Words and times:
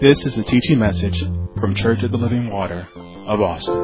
This 0.00 0.24
is 0.24 0.38
a 0.38 0.44
teaching 0.44 0.78
message 0.78 1.18
from 1.58 1.74
Church 1.74 2.04
of 2.04 2.12
the 2.12 2.18
Living 2.18 2.50
Water 2.52 2.86
of 3.26 3.40
Austin. 3.40 3.74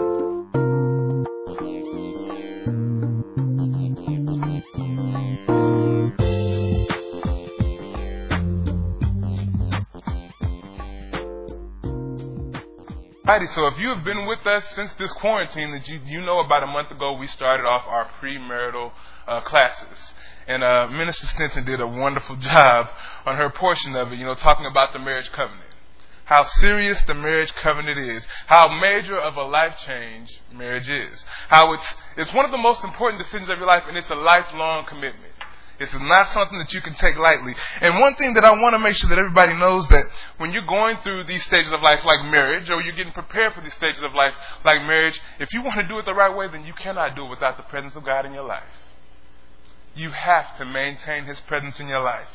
Alrighty, 13.26 13.48
so 13.48 13.66
if 13.66 13.80
you 13.80 13.88
have 13.88 14.04
been 14.04 14.26
with 14.26 14.46
us 14.46 14.68
since 14.76 14.92
this 14.92 15.10
quarantine, 15.14 15.72
that 15.72 15.88
you, 15.88 15.98
you 16.06 16.20
know 16.20 16.38
about 16.38 16.62
a 16.62 16.68
month 16.68 16.92
ago 16.92 17.14
we 17.14 17.26
started 17.26 17.66
off 17.66 17.82
our 17.88 18.08
premarital 18.22 18.92
uh, 19.26 19.40
classes. 19.40 20.12
And 20.46 20.62
uh, 20.62 20.86
Minister 20.92 21.26
Stinson 21.26 21.64
did 21.64 21.80
a 21.80 21.88
wonderful 21.88 22.36
job 22.40 22.86
on 23.26 23.36
her 23.36 23.50
portion 23.50 23.96
of 23.96 24.12
it, 24.12 24.20
you 24.20 24.24
know, 24.24 24.36
talking 24.36 24.66
about 24.70 24.92
the 24.92 25.00
marriage 25.00 25.32
covenant. 25.32 25.73
How 26.24 26.44
serious 26.44 27.00
the 27.02 27.14
marriage 27.14 27.52
covenant 27.54 27.98
is, 27.98 28.26
how 28.46 28.68
major 28.80 29.18
of 29.18 29.36
a 29.36 29.42
life 29.42 29.76
change 29.86 30.40
marriage 30.52 30.88
is, 30.88 31.24
how 31.48 31.74
it's, 31.74 31.94
it's 32.16 32.32
one 32.32 32.46
of 32.46 32.50
the 32.50 32.58
most 32.58 32.82
important 32.82 33.22
decisions 33.22 33.50
of 33.50 33.58
your 33.58 33.66
life 33.66 33.84
and 33.86 33.96
it's 33.96 34.10
a 34.10 34.14
lifelong 34.14 34.86
commitment. 34.86 35.34
This 35.78 35.92
is 35.92 36.00
not 36.00 36.28
something 36.28 36.58
that 36.58 36.72
you 36.72 36.80
can 36.80 36.94
take 36.94 37.16
lightly. 37.16 37.54
And 37.80 37.98
one 37.98 38.14
thing 38.14 38.34
that 38.34 38.44
I 38.44 38.58
want 38.60 38.74
to 38.74 38.78
make 38.78 38.94
sure 38.94 39.10
that 39.10 39.18
everybody 39.18 39.54
knows 39.54 39.86
that 39.88 40.04
when 40.38 40.52
you're 40.52 40.62
going 40.62 40.98
through 40.98 41.24
these 41.24 41.42
stages 41.44 41.72
of 41.72 41.82
life 41.82 42.04
like 42.04 42.24
marriage, 42.26 42.70
or 42.70 42.80
you're 42.80 42.94
getting 42.94 43.12
prepared 43.12 43.54
for 43.54 43.60
these 43.60 43.74
stages 43.74 44.02
of 44.02 44.14
life 44.14 44.34
like 44.64 44.80
marriage, 44.82 45.20
if 45.40 45.52
you 45.52 45.62
want 45.62 45.80
to 45.80 45.88
do 45.88 45.98
it 45.98 46.04
the 46.04 46.14
right 46.14 46.34
way, 46.34 46.46
then 46.48 46.64
you 46.64 46.74
cannot 46.74 47.16
do 47.16 47.26
it 47.26 47.30
without 47.30 47.56
the 47.56 47.64
presence 47.64 47.96
of 47.96 48.04
God 48.04 48.24
in 48.24 48.32
your 48.32 48.46
life. 48.46 48.62
You 49.96 50.10
have 50.10 50.56
to 50.58 50.64
maintain 50.64 51.24
His 51.24 51.40
presence 51.40 51.80
in 51.80 51.88
your 51.88 52.00
life. 52.00 52.28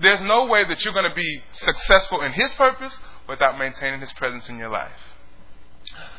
There's 0.00 0.20
no 0.22 0.46
way 0.46 0.64
that 0.64 0.84
you're 0.84 0.94
going 0.94 1.08
to 1.08 1.14
be 1.14 1.42
successful 1.52 2.20
in 2.22 2.32
His 2.32 2.52
purpose 2.54 2.98
without 3.28 3.58
maintaining 3.58 4.00
His 4.00 4.12
presence 4.12 4.48
in 4.48 4.58
your 4.58 4.70
life. 4.70 5.16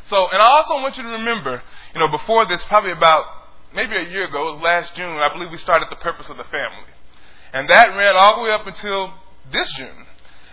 So, 0.05 0.27
and 0.31 0.41
I 0.41 0.47
also 0.47 0.75
want 0.75 0.97
you 0.97 1.03
to 1.03 1.09
remember, 1.09 1.61
you 1.94 1.99
know, 1.99 2.08
before 2.08 2.45
this, 2.45 2.63
probably 2.66 2.91
about 2.91 3.25
maybe 3.73 3.95
a 3.95 4.09
year 4.09 4.27
ago, 4.27 4.49
it 4.49 4.52
was 4.53 4.61
last 4.61 4.95
June, 4.95 5.09
I 5.09 5.31
believe 5.31 5.52
we 5.52 5.58
started 5.58 5.89
the 5.89 5.97
purpose 5.97 6.30
of 6.30 6.38
the 6.38 6.44
family. 6.45 6.89
And 7.53 7.69
that 7.69 7.95
ran 7.95 8.16
all 8.16 8.38
the 8.38 8.44
way 8.44 8.52
up 8.52 8.66
until 8.67 9.13
this 9.52 9.71
June. 9.73 10.05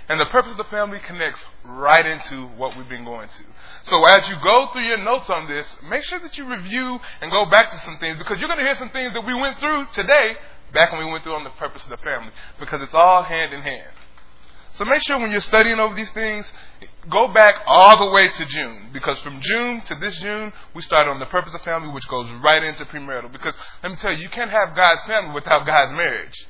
And 0.09 0.21
the 0.21 0.27
purpose 0.27 0.53
of 0.53 0.59
the 0.59 0.65
family 0.65 1.01
connects 1.01 1.45
right 1.65 2.07
into 2.07 2.47
what 2.47 2.77
we've 2.77 2.89
been 2.89 3.05
going 3.05 3.29
to. 3.29 3.91
So 3.91 4.05
as 4.05 4.29
you 4.29 4.37
go 4.43 4.69
through 4.73 4.83
your 4.83 4.99
notes 4.99 5.29
on 5.29 5.49
this, 5.49 5.77
make 5.89 6.05
sure 6.05 6.21
that 6.21 6.39
you 6.39 6.49
review 6.49 7.01
and 7.21 7.31
go 7.31 7.47
back 7.51 7.71
to 7.73 7.79
some 7.79 7.99
things 7.99 8.17
because 8.17 8.39
you're 8.39 8.47
going 8.47 8.61
to 8.61 8.65
hear 8.65 8.77
some 8.77 8.91
things 8.91 9.13
that 9.15 9.27
we 9.27 9.35
went 9.35 9.59
through 9.59 9.87
today 9.95 10.37
back 10.73 10.93
when 10.93 11.05
we 11.05 11.11
went 11.11 11.25
through 11.25 11.35
on 11.35 11.45
the 11.45 11.51
purpose 11.51 11.85
of 11.85 11.91
the 11.91 11.97
family 11.99 12.33
because 12.59 12.83
it's 12.83 12.95
all 12.95 13.23
hand 13.23 13.53
in 13.53 13.63
hand. 13.63 13.93
So 14.77 14.85
make 14.85 15.03
sure 15.07 15.19
when 15.19 15.31
you're 15.31 15.41
studying 15.41 15.79
over 15.79 15.95
these 15.95 16.11
things, 16.11 16.53
go 17.09 17.29
back 17.29 17.55
all 17.67 18.05
the 18.05 18.11
way 18.13 18.29
to 18.29 18.47
June. 18.47 18.91
Because 18.93 19.19
from 19.21 19.41
June 19.41 19.81
to 19.83 19.95
this 19.95 20.19
June, 20.19 20.53
we 20.75 20.83
started 20.83 21.11
on 21.11 21.19
the 21.19 21.27
purpose 21.27 21.55
of 21.55 21.63
family, 21.63 21.89
which 21.89 22.07
goes 22.09 22.31
right 22.45 22.63
into 22.63 22.85
premarital. 22.85 23.33
Because 23.33 23.55
let 23.83 23.91
me 23.91 23.97
tell 23.97 24.13
you, 24.13 24.19
you 24.19 24.29
can't 24.29 24.51
have 24.51 24.77
God's 24.77 25.03
family 25.05 25.35
without 25.35 25.67
God's 25.67 25.93
marriage. 25.93 26.47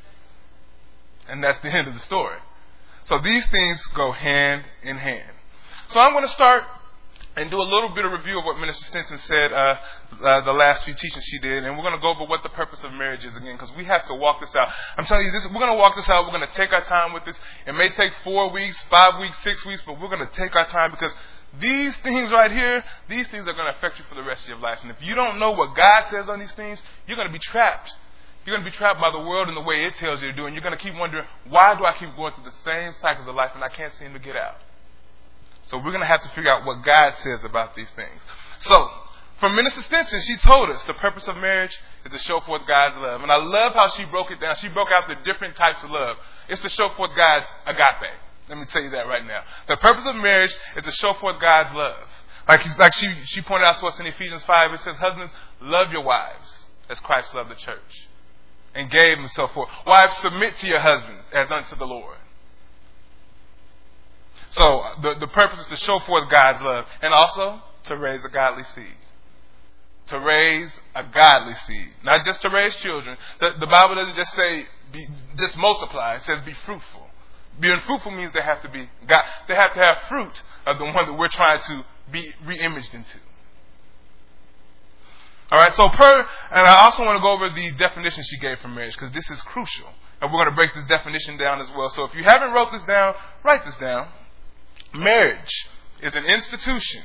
And 1.28 1.42
that's 1.42 1.60
the 1.60 1.70
end 1.72 1.86
of 1.86 1.94
the 1.94 2.00
story. 2.00 2.38
So 3.04 3.18
these 3.18 3.46
things 3.46 3.80
go 3.94 4.10
hand 4.10 4.64
in 4.82 4.96
hand. 4.96 5.30
So 5.88 6.00
I'm 6.00 6.12
going 6.12 6.24
to 6.24 6.32
start 6.32 6.64
and 7.36 7.50
do 7.50 7.60
a 7.60 7.68
little 7.68 7.90
bit 7.90 8.04
of 8.04 8.12
review 8.12 8.38
of 8.38 8.44
what 8.44 8.58
Minister 8.58 8.84
Stinson 8.86 9.18
said 9.18 9.52
uh, 9.52 9.76
uh, 10.22 10.40
the 10.40 10.52
last 10.52 10.84
few 10.84 10.94
teachings 10.94 11.24
she 11.24 11.38
did, 11.38 11.64
and 11.64 11.76
we're 11.76 11.82
going 11.82 11.94
to 11.94 12.00
go 12.00 12.10
over 12.10 12.24
what 12.24 12.42
the 12.42 12.48
purpose 12.48 12.82
of 12.82 12.92
marriage 12.92 13.24
is 13.24 13.36
again, 13.36 13.54
because 13.56 13.70
we 13.76 13.84
have 13.84 14.06
to 14.06 14.14
walk 14.14 14.40
this 14.40 14.54
out. 14.56 14.68
I'm 14.96 15.04
telling 15.04 15.26
you, 15.26 15.32
this 15.32 15.46
we're 15.46 15.60
going 15.60 15.72
to 15.72 15.78
walk 15.78 15.96
this 15.96 16.08
out. 16.08 16.24
We're 16.24 16.38
going 16.38 16.48
to 16.48 16.56
take 16.56 16.72
our 16.72 16.84
time 16.84 17.12
with 17.12 17.24
this. 17.24 17.38
It 17.66 17.74
may 17.74 17.90
take 17.90 18.12
four 18.24 18.50
weeks, 18.50 18.80
five 18.90 19.20
weeks, 19.20 19.38
six 19.42 19.64
weeks, 19.66 19.82
but 19.84 20.00
we're 20.00 20.08
going 20.08 20.26
to 20.26 20.32
take 20.32 20.56
our 20.56 20.66
time 20.66 20.90
because 20.90 21.14
these 21.60 21.94
things 21.98 22.32
right 22.32 22.50
here, 22.50 22.82
these 23.08 23.28
things 23.28 23.46
are 23.46 23.52
going 23.52 23.70
to 23.70 23.76
affect 23.76 23.98
you 23.98 24.04
for 24.08 24.14
the 24.14 24.22
rest 24.22 24.44
of 24.44 24.48
your 24.48 24.58
life. 24.58 24.78
And 24.82 24.90
if 24.90 25.02
you 25.02 25.14
don't 25.14 25.38
know 25.38 25.50
what 25.50 25.76
God 25.76 26.08
says 26.08 26.28
on 26.28 26.40
these 26.40 26.52
things, 26.52 26.82
you're 27.06 27.16
going 27.16 27.28
to 27.28 27.32
be 27.32 27.38
trapped. 27.38 27.94
You're 28.44 28.56
going 28.56 28.64
to 28.64 28.70
be 28.70 28.76
trapped 28.76 29.00
by 29.00 29.10
the 29.10 29.18
world 29.18 29.48
and 29.48 29.56
the 29.56 29.62
way 29.62 29.84
it 29.84 29.96
tells 29.96 30.22
you 30.22 30.30
to 30.30 30.36
do, 30.36 30.46
and 30.46 30.54
you're 30.54 30.62
going 30.62 30.76
to 30.76 30.82
keep 30.82 30.94
wondering, 30.94 31.24
why 31.48 31.76
do 31.76 31.84
I 31.84 31.92
keep 31.98 32.14
going 32.16 32.32
through 32.32 32.44
the 32.44 32.52
same 32.52 32.92
cycles 32.92 33.26
of 33.28 33.34
life 33.34 33.50
and 33.54 33.64
I 33.64 33.68
can't 33.68 33.92
seem 33.92 34.12
to 34.12 34.20
get 34.20 34.36
out? 34.36 34.56
So 35.66 35.78
we're 35.78 35.90
going 35.90 36.00
to 36.00 36.06
have 36.06 36.22
to 36.22 36.28
figure 36.30 36.50
out 36.50 36.64
what 36.64 36.84
God 36.84 37.14
says 37.22 37.44
about 37.44 37.74
these 37.74 37.90
things. 37.90 38.20
So, 38.60 38.88
from 39.38 39.54
Minister 39.54 39.82
Stinson, 39.82 40.20
she 40.22 40.36
told 40.38 40.70
us 40.70 40.82
the 40.84 40.94
purpose 40.94 41.28
of 41.28 41.36
marriage 41.36 41.76
is 42.04 42.12
to 42.12 42.18
show 42.18 42.40
forth 42.40 42.62
God's 42.66 42.96
love. 42.96 43.22
And 43.22 43.30
I 43.30 43.36
love 43.36 43.74
how 43.74 43.88
she 43.88 44.04
broke 44.06 44.30
it 44.30 44.40
down. 44.40 44.54
She 44.56 44.68
broke 44.68 44.90
out 44.90 45.08
the 45.08 45.16
different 45.24 45.56
types 45.56 45.82
of 45.82 45.90
love. 45.90 46.16
It's 46.48 46.62
to 46.62 46.68
show 46.68 46.88
forth 46.96 47.10
God's 47.16 47.46
agape. 47.66 48.14
Let 48.48 48.58
me 48.58 48.64
tell 48.66 48.82
you 48.82 48.90
that 48.90 49.06
right 49.06 49.26
now. 49.26 49.42
The 49.68 49.76
purpose 49.76 50.06
of 50.06 50.16
marriage 50.16 50.56
is 50.76 50.84
to 50.84 50.90
show 50.92 51.12
forth 51.14 51.40
God's 51.40 51.74
love. 51.74 52.08
Like, 52.48 52.78
like 52.78 52.94
she, 52.94 53.12
she 53.24 53.42
pointed 53.42 53.66
out 53.66 53.78
to 53.78 53.86
us 53.86 53.98
in 53.98 54.06
Ephesians 54.06 54.44
5, 54.44 54.72
it 54.72 54.80
says, 54.80 54.96
Husbands, 54.98 55.32
love 55.60 55.90
your 55.90 56.04
wives 56.04 56.66
as 56.88 57.00
Christ 57.00 57.34
loved 57.34 57.50
the 57.50 57.56
church 57.56 58.08
and 58.74 58.90
gave 58.90 59.18
himself 59.18 59.52
for. 59.52 59.66
Wives, 59.86 60.16
submit 60.18 60.56
to 60.58 60.66
your 60.66 60.80
husband 60.80 61.18
as 61.32 61.50
unto 61.50 61.74
the 61.76 61.86
Lord. 61.86 62.16
So 64.56 64.82
the, 65.02 65.14
the 65.20 65.28
purpose 65.28 65.60
is 65.60 65.66
to 65.66 65.76
show 65.76 65.98
forth 66.00 66.30
God's 66.30 66.62
love 66.62 66.86
and 67.02 67.12
also 67.12 67.60
to 67.84 67.96
raise 67.96 68.24
a 68.24 68.30
godly 68.30 68.64
seed. 68.74 68.96
To 70.06 70.18
raise 70.18 70.80
a 70.94 71.04
godly 71.04 71.54
seed. 71.66 71.88
Not 72.02 72.24
just 72.24 72.40
to 72.40 72.48
raise 72.48 72.74
children. 72.76 73.18
The, 73.38 73.52
the 73.60 73.66
Bible 73.66 73.96
doesn't 73.96 74.16
just 74.16 74.32
say 74.32 74.66
be, 74.92 75.06
just 75.36 75.58
multiply. 75.58 76.14
It 76.14 76.22
says 76.22 76.40
be 76.46 76.54
fruitful. 76.64 77.06
Being 77.60 77.80
fruitful 77.80 78.12
means 78.12 78.32
they 78.32 78.40
have 78.40 78.62
to 78.62 78.70
be 78.70 78.88
God. 79.06 79.24
They 79.46 79.54
have 79.54 79.74
to 79.74 79.80
have 79.80 79.98
fruit 80.08 80.42
of 80.64 80.78
the 80.78 80.84
one 80.84 81.06
that 81.06 81.18
we're 81.18 81.28
trying 81.28 81.60
to 81.60 81.84
be 82.10 82.32
re-imaged 82.46 82.94
into. 82.94 83.18
All 85.50 85.58
right. 85.58 85.72
So 85.74 85.88
per, 85.90 86.26
and 86.50 86.66
I 86.66 86.84
also 86.84 87.04
want 87.04 87.18
to 87.18 87.22
go 87.22 87.32
over 87.32 87.50
the 87.50 87.72
definition 87.72 88.24
she 88.24 88.38
gave 88.38 88.58
for 88.60 88.68
marriage 88.68 88.94
because 88.94 89.12
this 89.12 89.28
is 89.30 89.42
crucial, 89.42 89.88
and 90.22 90.32
we're 90.32 90.38
going 90.38 90.50
to 90.50 90.56
break 90.56 90.74
this 90.74 90.86
definition 90.86 91.36
down 91.36 91.60
as 91.60 91.68
well. 91.76 91.90
So 91.90 92.04
if 92.04 92.14
you 92.14 92.24
haven't 92.24 92.52
wrote 92.52 92.72
this 92.72 92.82
down, 92.82 93.14
write 93.44 93.64
this 93.66 93.76
down. 93.76 94.08
Marriage 94.94 95.68
is 96.00 96.14
an 96.14 96.24
institution 96.24 97.02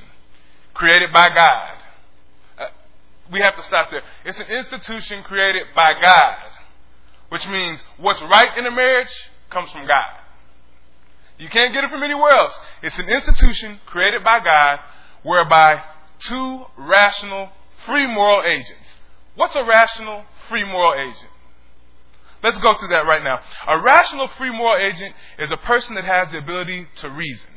created 0.73 1.11
by 1.11 1.29
God. 1.29 1.71
Uh, 2.57 2.65
we 3.31 3.39
have 3.39 3.55
to 3.55 3.63
stop 3.63 3.89
there. 3.91 4.03
It's 4.25 4.39
an 4.39 4.47
institution 4.47 5.23
created 5.23 5.67
by 5.75 5.93
God, 5.99 6.37
which 7.29 7.47
means 7.47 7.79
what's 7.97 8.21
right 8.21 8.57
in 8.57 8.65
a 8.65 8.71
marriage 8.71 9.13
comes 9.49 9.71
from 9.71 9.87
God. 9.87 10.09
You 11.37 11.49
can't 11.49 11.73
get 11.73 11.83
it 11.83 11.89
from 11.89 12.03
anywhere 12.03 12.31
else. 12.37 12.57
It's 12.83 12.99
an 12.99 13.09
institution 13.09 13.79
created 13.85 14.23
by 14.23 14.39
God 14.41 14.79
whereby 15.23 15.81
two 16.19 16.65
rational, 16.77 17.49
free 17.85 18.05
moral 18.05 18.43
agents. 18.43 18.97
What's 19.35 19.55
a 19.55 19.65
rational, 19.65 20.23
free 20.49 20.63
moral 20.63 20.93
agent? 20.93 21.29
Let's 22.43 22.59
go 22.59 22.73
through 22.75 22.89
that 22.89 23.05
right 23.05 23.23
now. 23.23 23.39
A 23.67 23.81
rational, 23.81 24.27
free 24.29 24.51
moral 24.51 24.83
agent 24.83 25.15
is 25.39 25.51
a 25.51 25.57
person 25.57 25.95
that 25.95 26.05
has 26.05 26.31
the 26.31 26.39
ability 26.39 26.87
to 26.97 27.09
reason 27.09 27.50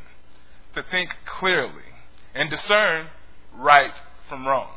to 0.75 0.83
think 0.83 1.11
clearly 1.25 1.83
and 2.35 2.51
discern 2.51 3.09
right 3.57 3.93
from 4.29 4.47
wrong. 4.47 4.71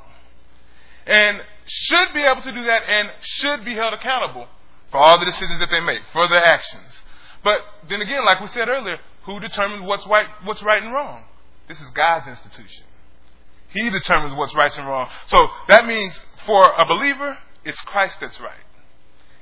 And 1.06 1.42
should 1.66 2.14
be 2.14 2.22
able 2.22 2.42
to 2.42 2.52
do 2.52 2.64
that 2.64 2.84
and 2.88 3.12
should 3.22 3.66
be 3.66 3.74
held 3.74 3.94
accountable 3.94 4.48
for 4.92 4.98
all 4.98 5.20
the 5.20 5.26
decisions 5.26 5.60
that 5.60 5.70
they 5.70 5.80
make, 5.80 6.02
for 6.12 6.28
their 6.28 6.44
actions. 6.44 7.02
But 7.44 7.60
then 7.88 8.02
again, 8.02 8.26
like 8.26 8.42
we 8.42 8.48
said 8.48 8.68
earlier, 8.68 8.98
who 9.24 9.40
determines 9.40 9.84
what's 9.84 10.06
right, 10.08 10.28
what's 10.44 10.64
right 10.64 10.82
and 10.82 10.94
wrong? 10.94 11.24
This 11.68 11.80
is 11.82 11.90
God's 11.92 12.28
institution. 12.28 12.86
He 13.70 13.90
determines 13.90 14.34
what's 14.36 14.56
right 14.56 14.76
and 14.78 14.88
wrong. 14.88 15.10
So 15.28 15.50
that 15.68 15.86
means 15.86 16.20
for 16.46 16.72
a 16.78 16.86
believer, 16.86 17.38
it's 17.66 17.80
Christ 17.82 18.20
that's 18.22 18.40
right. 18.40 18.54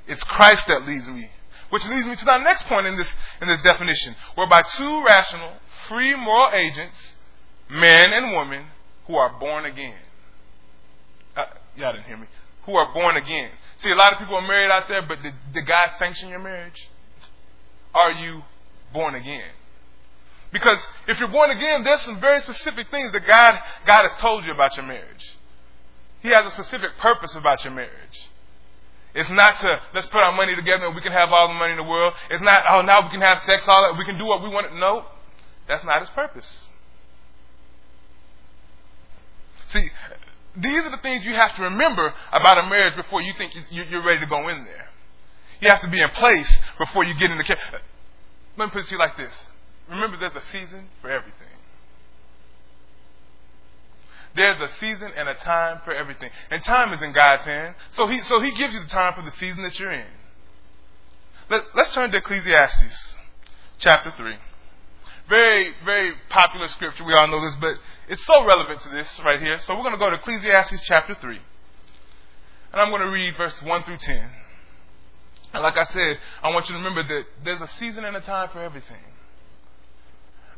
It's 0.08 0.22
Christ 0.24 0.66
that 0.66 0.86
leads 0.86 1.08
me. 1.08 1.30
Which 1.70 1.84
leads 1.86 2.06
me 2.06 2.14
to 2.14 2.32
our 2.32 2.42
next 2.42 2.66
point 2.66 2.86
in 2.86 2.96
this, 2.96 3.08
in 3.40 3.48
this 3.48 3.60
definition, 3.62 4.14
whereby 4.34 4.62
two 4.62 5.04
rational, 5.04 5.52
free 5.88 6.14
moral 6.14 6.52
agents, 6.54 7.14
men 7.68 8.12
and 8.12 8.36
women, 8.36 8.66
who 9.06 9.16
are 9.16 9.38
born 9.38 9.64
again. 9.64 9.98
Uh, 11.36 11.44
y'all 11.76 11.92
didn't 11.92 12.06
hear 12.06 12.16
me. 12.16 12.26
Who 12.64 12.74
are 12.74 12.92
born 12.92 13.16
again. 13.16 13.50
See, 13.78 13.90
a 13.90 13.94
lot 13.94 14.12
of 14.12 14.18
people 14.18 14.36
are 14.36 14.46
married 14.46 14.70
out 14.70 14.88
there, 14.88 15.02
but 15.06 15.22
did, 15.22 15.34
did 15.52 15.66
God 15.66 15.90
sanction 15.98 16.28
your 16.28 16.38
marriage? 16.38 16.88
Are 17.94 18.12
you 18.12 18.42
born 18.92 19.14
again? 19.14 19.50
Because 20.52 20.86
if 21.06 21.18
you're 21.18 21.28
born 21.28 21.50
again, 21.50 21.84
there's 21.84 22.00
some 22.02 22.20
very 22.20 22.40
specific 22.40 22.90
things 22.90 23.12
that 23.12 23.26
God, 23.26 23.58
God 23.86 24.08
has 24.08 24.20
told 24.20 24.44
you 24.44 24.52
about 24.52 24.76
your 24.76 24.86
marriage. 24.86 25.36
He 26.20 26.28
has 26.28 26.46
a 26.46 26.50
specific 26.50 26.90
purpose 26.98 27.34
about 27.34 27.62
your 27.64 27.72
marriage. 27.74 28.28
It's 29.14 29.30
not 29.30 29.58
to 29.60 29.80
let's 29.94 30.06
put 30.08 30.20
our 30.20 30.32
money 30.32 30.54
together 30.54 30.86
and 30.86 30.94
we 30.94 31.00
can 31.00 31.12
have 31.12 31.32
all 31.32 31.48
the 31.48 31.54
money 31.54 31.72
in 31.72 31.78
the 31.78 31.84
world. 31.84 32.12
It's 32.30 32.42
not 32.42 32.64
oh 32.68 32.82
now 32.82 33.02
we 33.02 33.10
can 33.10 33.22
have 33.22 33.40
sex 33.42 33.66
all 33.66 33.82
that 33.82 33.98
we 33.98 34.04
can 34.04 34.18
do 34.18 34.26
what 34.26 34.42
we 34.42 34.48
want. 34.48 34.74
No, 34.76 35.06
that's 35.66 35.84
not 35.84 36.00
his 36.00 36.10
purpose. 36.10 36.68
See, 39.68 39.90
these 40.56 40.82
are 40.84 40.90
the 40.90 40.98
things 40.98 41.24
you 41.24 41.34
have 41.34 41.54
to 41.56 41.62
remember 41.62 42.14
about 42.32 42.58
a 42.58 42.68
marriage 42.68 42.96
before 42.96 43.20
you 43.20 43.32
think 43.34 43.52
you're 43.70 44.04
ready 44.04 44.20
to 44.20 44.26
go 44.26 44.48
in 44.48 44.64
there. 44.64 44.88
You 45.60 45.68
have 45.70 45.80
to 45.80 45.88
be 45.88 46.00
in 46.00 46.08
place 46.10 46.58
before 46.78 47.04
you 47.04 47.14
get 47.14 47.30
in 47.30 47.38
the. 47.38 47.56
Let 48.56 48.66
me 48.66 48.70
put 48.70 48.82
it 48.82 48.86
to 48.88 48.94
you 48.94 48.98
like 48.98 49.16
this: 49.16 49.48
remember 49.90 50.16
there's 50.18 50.36
a 50.36 50.46
season 50.52 50.88
for 51.00 51.10
everything. 51.10 51.46
There's 54.36 54.60
a 54.60 54.68
season 54.68 55.12
and 55.16 55.30
a 55.30 55.34
time 55.34 55.80
for 55.82 55.94
everything. 55.94 56.30
And 56.50 56.62
time 56.62 56.92
is 56.92 57.00
in 57.00 57.12
God's 57.12 57.44
hand. 57.44 57.74
So 57.92 58.06
he, 58.06 58.18
so 58.18 58.38
he 58.38 58.50
gives 58.52 58.74
you 58.74 58.80
the 58.80 58.88
time 58.88 59.14
for 59.14 59.22
the 59.22 59.30
season 59.32 59.62
that 59.62 59.78
you're 59.80 59.90
in. 59.90 60.04
Let, 61.48 61.62
let's 61.74 61.94
turn 61.94 62.10
to 62.10 62.18
Ecclesiastes 62.18 63.14
chapter 63.78 64.10
3. 64.10 64.34
Very, 65.28 65.74
very 65.84 66.12
popular 66.28 66.68
scripture. 66.68 67.04
We 67.04 67.14
all 67.14 67.26
know 67.26 67.40
this, 67.40 67.56
but 67.56 67.76
it's 68.08 68.24
so 68.24 68.44
relevant 68.44 68.80
to 68.82 68.88
this 68.90 69.20
right 69.24 69.40
here. 69.40 69.58
So 69.60 69.74
we're 69.74 69.82
going 69.82 69.94
to 69.94 69.98
go 69.98 70.10
to 70.10 70.16
Ecclesiastes 70.16 70.82
chapter 70.84 71.14
3. 71.14 71.38
And 72.72 72.80
I'm 72.80 72.90
going 72.90 73.02
to 73.02 73.10
read 73.10 73.36
verse 73.36 73.60
1 73.60 73.82
through 73.82 73.98
10. 73.98 74.30
And 75.54 75.62
like 75.62 75.76
I 75.76 75.84
said, 75.84 76.18
I 76.42 76.52
want 76.52 76.68
you 76.68 76.74
to 76.74 76.78
remember 76.78 77.02
that 77.02 77.24
there's 77.44 77.60
a 77.60 77.66
season 77.66 78.04
and 78.04 78.16
a 78.16 78.20
time 78.20 78.50
for 78.50 78.62
everything. 78.62 79.02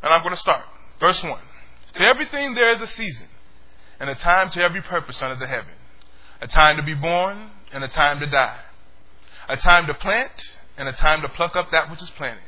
And 0.03 0.13
I'm 0.13 0.23
going 0.23 0.35
to 0.35 0.41
start. 0.41 0.65
Verse 1.01 1.23
1. 1.23 1.39
To 1.95 2.03
everything 2.03 2.55
there 2.55 2.71
is 2.71 2.81
a 2.81 2.87
season, 2.87 3.29
and 4.01 4.11
a 4.11 4.15
time 4.15 4.51
to 4.51 4.63
every 4.63 4.83
purpose 4.83 5.23
under 5.23 5.37
the 5.37 5.47
heaven. 5.47 5.73
A 6.41 6.47
time 6.47 6.77
to 6.77 6.83
be 6.83 6.95
born, 6.95 7.51
and 7.73 7.83
a 7.83 7.89
time 7.89 8.21
to 8.21 8.27
die. 8.27 8.61
A 9.49 9.57
time 9.57 9.87
to 9.87 9.95
plant, 9.95 10.31
and 10.77 10.89
a 10.89 10.93
time 10.93 11.23
to 11.23 11.29
pluck 11.31 11.57
up 11.57 11.71
that 11.71 11.91
which 11.91 12.03
is 12.03 12.11
planted. 12.11 12.43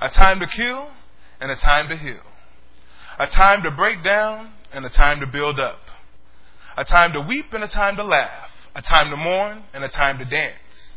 A 0.00 0.08
time 0.08 0.40
to 0.40 0.46
kill, 0.46 0.88
and 1.40 1.50
a 1.50 1.56
time 1.56 1.88
to 1.88 1.96
heal. 1.96 2.22
A 3.18 3.26
time 3.26 3.62
to 3.62 3.70
break 3.70 4.02
down, 4.02 4.50
and 4.72 4.84
a 4.84 4.90
time 4.90 5.20
to 5.20 5.26
build 5.26 5.58
up. 5.58 5.80
A 6.76 6.84
time 6.84 7.12
to 7.12 7.20
weep, 7.20 7.52
and 7.52 7.64
a 7.64 7.68
time 7.68 7.96
to 7.96 8.02
laugh. 8.02 8.50
A 8.74 8.82
time 8.82 9.10
to 9.10 9.16
mourn, 9.16 9.64
and 9.72 9.82
a 9.82 9.88
time 9.88 10.18
to 10.18 10.24
dance. 10.24 10.96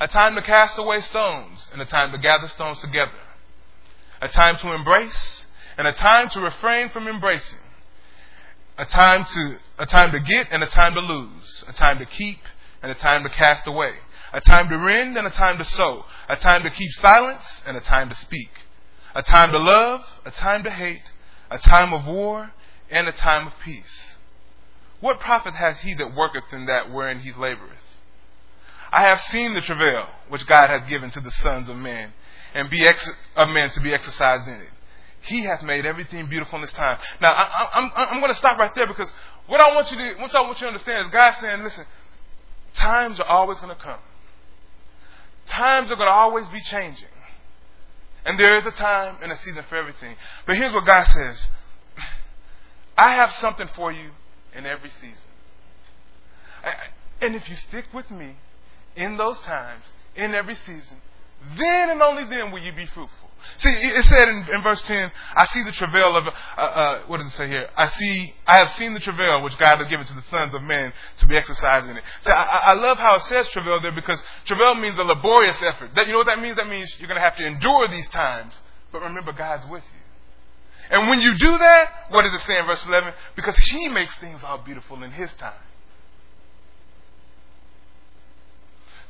A 0.00 0.08
time 0.08 0.34
to 0.34 0.42
cast 0.42 0.78
away 0.78 1.00
stones, 1.00 1.68
and 1.72 1.82
a 1.82 1.84
time 1.84 2.12
to 2.12 2.18
gather 2.18 2.48
stones 2.48 2.80
together. 2.80 3.12
A 4.22 4.28
time 4.28 4.56
to 4.58 4.74
embrace, 4.74 5.46
and 5.76 5.86
a 5.86 5.92
time 5.92 6.30
to 6.30 6.40
refrain 6.40 6.88
from 6.88 7.06
embracing. 7.06 7.58
A 8.78 8.86
time 8.86 9.26
to, 9.26 9.58
a 9.78 9.84
time 9.84 10.12
to 10.12 10.20
get, 10.20 10.48
and 10.50 10.62
a 10.62 10.66
time 10.66 10.94
to 10.94 11.00
lose. 11.00 11.64
A 11.68 11.74
time 11.74 11.98
to 11.98 12.06
keep, 12.06 12.38
and 12.82 12.90
a 12.90 12.94
time 12.94 13.22
to 13.24 13.28
cast 13.28 13.66
away. 13.66 13.92
A 14.32 14.40
time 14.40 14.70
to 14.70 14.78
rend, 14.78 15.18
and 15.18 15.26
a 15.26 15.30
time 15.30 15.58
to 15.58 15.64
sow. 15.64 16.06
A 16.30 16.36
time 16.36 16.62
to 16.62 16.70
keep 16.70 16.90
silence, 16.92 17.62
and 17.66 17.76
a 17.76 17.80
time 17.80 18.08
to 18.08 18.14
speak. 18.14 18.50
A 19.14 19.22
time 19.22 19.52
to 19.52 19.58
love, 19.58 20.02
a 20.24 20.30
time 20.30 20.62
to 20.64 20.70
hate. 20.70 21.02
A 21.50 21.58
time 21.58 21.92
of 21.92 22.06
war, 22.06 22.52
and 22.90 23.08
a 23.08 23.12
time 23.12 23.48
of 23.48 23.52
peace. 23.64 24.14
What 25.00 25.18
profit 25.18 25.54
hath 25.54 25.78
he 25.78 25.94
that 25.94 26.14
worketh 26.14 26.52
in 26.52 26.66
that 26.66 26.92
wherein 26.92 27.20
he 27.20 27.32
laboureth? 27.32 27.78
I 28.92 29.02
have 29.02 29.20
seen 29.20 29.54
the 29.54 29.60
travail 29.60 30.06
which 30.28 30.46
God 30.46 30.68
hath 30.68 30.88
given 30.88 31.10
to 31.10 31.20
the 31.20 31.30
sons 31.30 31.68
of 31.68 31.76
men, 31.76 32.12
and 32.54 32.68
be 32.70 32.86
ex- 32.86 33.10
of 33.36 33.48
men 33.50 33.70
to 33.70 33.80
be 33.80 33.94
exercised 33.94 34.46
in 34.46 34.54
it. 34.54 34.70
He 35.22 35.42
hath 35.42 35.62
made 35.62 35.86
everything 35.86 36.26
beautiful 36.26 36.56
in 36.56 36.62
this 36.62 36.72
time. 36.72 36.98
Now, 37.20 37.32
I, 37.32 37.78
am 37.78 37.92
I'm, 37.96 38.08
I'm 38.14 38.20
going 38.20 38.32
to 38.32 38.38
stop 38.38 38.58
right 38.58 38.74
there 38.74 38.86
because 38.86 39.12
what 39.46 39.60
I 39.60 39.74
want 39.74 39.90
you 39.90 39.98
to, 39.98 40.14
what 40.20 40.34
I 40.34 40.42
want 40.42 40.60
you 40.60 40.66
to 40.66 40.68
understand 40.68 41.06
is 41.06 41.12
God 41.12 41.34
saying, 41.40 41.62
listen, 41.62 41.84
times 42.74 43.20
are 43.20 43.28
always 43.28 43.58
going 43.58 43.74
to 43.74 43.82
come. 43.82 43.98
Times 45.46 45.90
are 45.90 45.96
going 45.96 46.08
to 46.08 46.12
always 46.12 46.46
be 46.48 46.60
changing. 46.60 47.08
And 48.24 48.38
there 48.38 48.56
is 48.56 48.66
a 48.66 48.70
time 48.70 49.16
and 49.22 49.32
a 49.32 49.36
season 49.36 49.64
for 49.68 49.76
everything. 49.76 50.16
But 50.46 50.56
here's 50.56 50.72
what 50.72 50.86
God 50.86 51.04
says 51.04 51.48
I 52.96 53.14
have 53.14 53.32
something 53.32 53.68
for 53.68 53.90
you 53.90 54.10
in 54.54 54.66
every 54.66 54.90
season. 54.90 55.16
And 57.20 57.34
if 57.34 57.48
you 57.48 57.56
stick 57.56 57.86
with 57.92 58.10
me, 58.10 58.36
in 58.96 59.16
those 59.16 59.38
times, 59.40 59.84
in 60.16 60.34
every 60.34 60.54
season, 60.54 61.00
then 61.56 61.90
and 61.90 62.02
only 62.02 62.24
then 62.24 62.50
will 62.50 62.60
you 62.60 62.72
be 62.72 62.86
fruitful. 62.86 63.29
See, 63.58 63.68
it 63.68 64.04
said 64.04 64.28
in, 64.28 64.54
in 64.54 64.62
verse 64.62 64.82
10, 64.82 65.10
I 65.34 65.46
see 65.46 65.62
the 65.64 65.72
travail 65.72 66.16
of, 66.16 66.26
uh, 66.26 66.30
uh, 66.56 67.00
what 67.06 67.18
does 67.18 67.26
it 67.26 67.36
say 67.36 67.48
here? 67.48 67.68
I 67.76 67.88
see, 67.88 68.34
I 68.46 68.58
have 68.58 68.70
seen 68.72 68.94
the 68.94 69.00
travail 69.00 69.42
which 69.42 69.58
God 69.58 69.78
has 69.78 69.86
given 69.88 70.06
to 70.06 70.14
the 70.14 70.22
sons 70.22 70.54
of 70.54 70.62
men 70.62 70.92
to 71.18 71.26
be 71.26 71.36
exercised 71.36 71.88
in 71.88 71.96
it. 71.96 72.04
So 72.22 72.32
I, 72.32 72.62
I 72.66 72.74
love 72.74 72.98
how 72.98 73.16
it 73.16 73.22
says 73.22 73.48
travail 73.48 73.80
there 73.80 73.92
because 73.92 74.22
travail 74.46 74.74
means 74.74 74.98
a 74.98 75.04
laborious 75.04 75.60
effort. 75.62 75.94
That, 75.94 76.06
you 76.06 76.12
know 76.12 76.18
what 76.18 76.28
that 76.28 76.40
means? 76.40 76.56
That 76.56 76.68
means 76.68 76.94
you're 76.98 77.08
going 77.08 77.18
to 77.18 77.24
have 77.24 77.36
to 77.36 77.46
endure 77.46 77.88
these 77.88 78.08
times, 78.08 78.58
but 78.92 79.02
remember 79.02 79.32
God's 79.32 79.68
with 79.68 79.82
you. 79.82 80.00
And 80.90 81.08
when 81.08 81.20
you 81.20 81.36
do 81.38 81.58
that, 81.58 81.90
what 82.08 82.22
does 82.22 82.34
it 82.34 82.40
say 82.40 82.58
in 82.58 82.66
verse 82.66 82.84
11? 82.86 83.12
Because 83.36 83.56
He 83.56 83.88
makes 83.88 84.14
things 84.16 84.42
all 84.42 84.58
beautiful 84.58 85.02
in 85.02 85.12
His 85.12 85.32
time. 85.34 85.52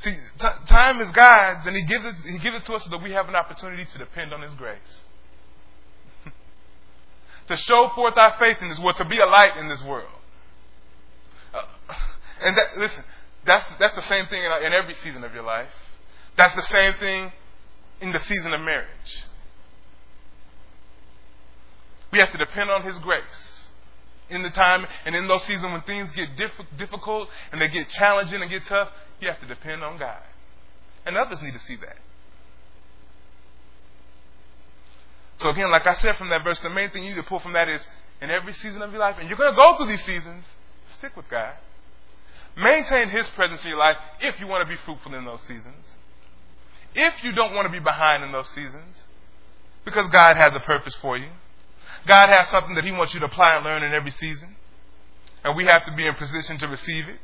See, 0.00 0.12
t- 0.12 0.49
time 0.67 1.00
is 1.00 1.11
God's, 1.12 1.67
and 1.67 1.76
He 1.76 1.82
gives 1.82 2.05
it. 2.05 2.14
He 2.25 2.38
gives 2.38 2.56
it 2.56 2.64
to 2.64 2.75
us 2.75 2.85
so 2.85 2.91
that 2.91 3.02
we 3.02 3.12
have 3.12 3.29
an 3.29 3.35
opportunity 3.35 3.85
to 3.85 3.99
depend 3.99 4.32
on 4.32 4.41
His 4.41 4.55
grace, 4.55 5.05
to 7.49 7.56
show 7.56 7.91
forth 7.94 8.17
our 8.17 8.37
faith 8.38 8.58
in 8.62 8.70
this 8.70 8.79
world, 8.79 8.97
to 8.97 9.05
be 9.05 9.19
a 9.19 9.26
light 9.26 9.58
in 9.58 9.69
this 9.69 9.82
world. 9.82 10.08
Uh, 11.52 11.62
and 12.43 12.56
that, 12.56 12.79
listen, 12.79 13.05
that's 13.44 13.64
that's 13.79 13.94
the 13.94 14.02
same 14.02 14.25
thing 14.26 14.43
in, 14.43 14.50
in 14.64 14.73
every 14.73 14.94
season 14.94 15.23
of 15.23 15.35
your 15.35 15.44
life. 15.44 15.69
That's 16.37 16.55
the 16.55 16.62
same 16.62 16.94
thing 16.94 17.32
in 18.00 18.12
the 18.12 18.20
season 18.20 18.55
of 18.55 18.61
marriage. 18.62 19.26
We 22.11 22.20
have 22.20 22.32
to 22.32 22.38
depend 22.38 22.70
on 22.70 22.82
His 22.82 22.96
grace 22.99 23.69
in 24.31 24.43
the 24.43 24.50
time 24.50 24.87
and 25.05 25.14
in 25.14 25.29
those 25.29 25.43
seasons 25.43 25.64
when 25.64 25.82
things 25.82 26.11
get 26.12 26.37
diff- 26.37 26.67
difficult 26.79 27.29
and 27.53 27.61
they 27.61 27.69
get 27.69 27.88
challenging 27.91 28.41
and 28.41 28.50
get 28.50 28.64
tough. 28.64 28.88
You 29.20 29.28
have 29.28 29.40
to 29.40 29.46
depend 29.46 29.82
on 29.82 29.99
God. 29.99 30.22
And 31.06 31.17
others 31.17 31.40
need 31.43 31.52
to 31.52 31.61
see 31.61 31.76
that. 31.76 31.96
So 35.38 35.49
again, 35.49 35.70
like 35.70 35.87
I 35.87 35.94
said 35.94 36.17
from 36.17 36.28
that 36.28 36.44
verse, 36.44 36.61
the 36.61 36.70
main 36.70 36.90
thing 36.90 37.02
you 37.02 37.11
need 37.11 37.17
to 37.17 37.22
pull 37.22 37.38
from 37.38 37.55
that 37.55 37.69
is 37.69 37.87
in 38.20 38.31
every 38.31 38.52
season 38.52 38.82
of 38.82 38.90
your 38.93 39.00
life, 39.00 39.17
and 39.19 39.28
you're 39.28 39.38
going 39.38 39.55
to 39.55 39.56
go 39.56 39.76
through 39.76 39.87
these 39.87 40.05
seasons, 40.05 40.44
stick 40.93 41.17
with 41.17 41.28
God. 41.31 41.55
Maintain 42.56 43.08
His 43.08 43.26
presence 43.28 43.64
in 43.64 43.70
your 43.70 43.78
life 43.78 43.96
if 44.20 44.38
you 44.38 44.46
want 44.46 44.69
to 44.69 44.75
be 44.75 44.78
fruitful 44.84 45.14
in 45.14 45.25
those 45.25 45.40
seasons. 45.43 45.87
If 46.94 47.25
you 47.25 47.32
don't 47.32 47.55
want 47.55 47.67
to 47.67 47.72
be 47.72 47.78
behind 47.78 48.22
in 48.22 48.32
those 48.32 48.49
seasons, 48.50 48.96
because 49.84 50.08
God 50.08 50.37
has 50.37 50.55
a 50.55 50.61
purpose 50.61 50.94
for 50.96 51.17
you. 51.17 51.28
God 52.06 52.28
has 52.28 52.49
something 52.49 52.75
that 52.75 52.84
He 52.84 52.93
wants 52.93 53.14
you 53.14 53.20
to 53.20 53.26
apply 53.26 53.56
and 53.56 53.64
learn 53.64 53.82
in 53.82 53.93
every 53.93 54.11
season. 54.11 54.56
And 55.44 55.56
we 55.56 55.64
have 55.64 55.84
to 55.86 55.93
be 55.93 56.06
in 56.06 56.15
position 56.15 56.58
to 56.58 56.67
receive 56.67 57.08
it 57.08 57.19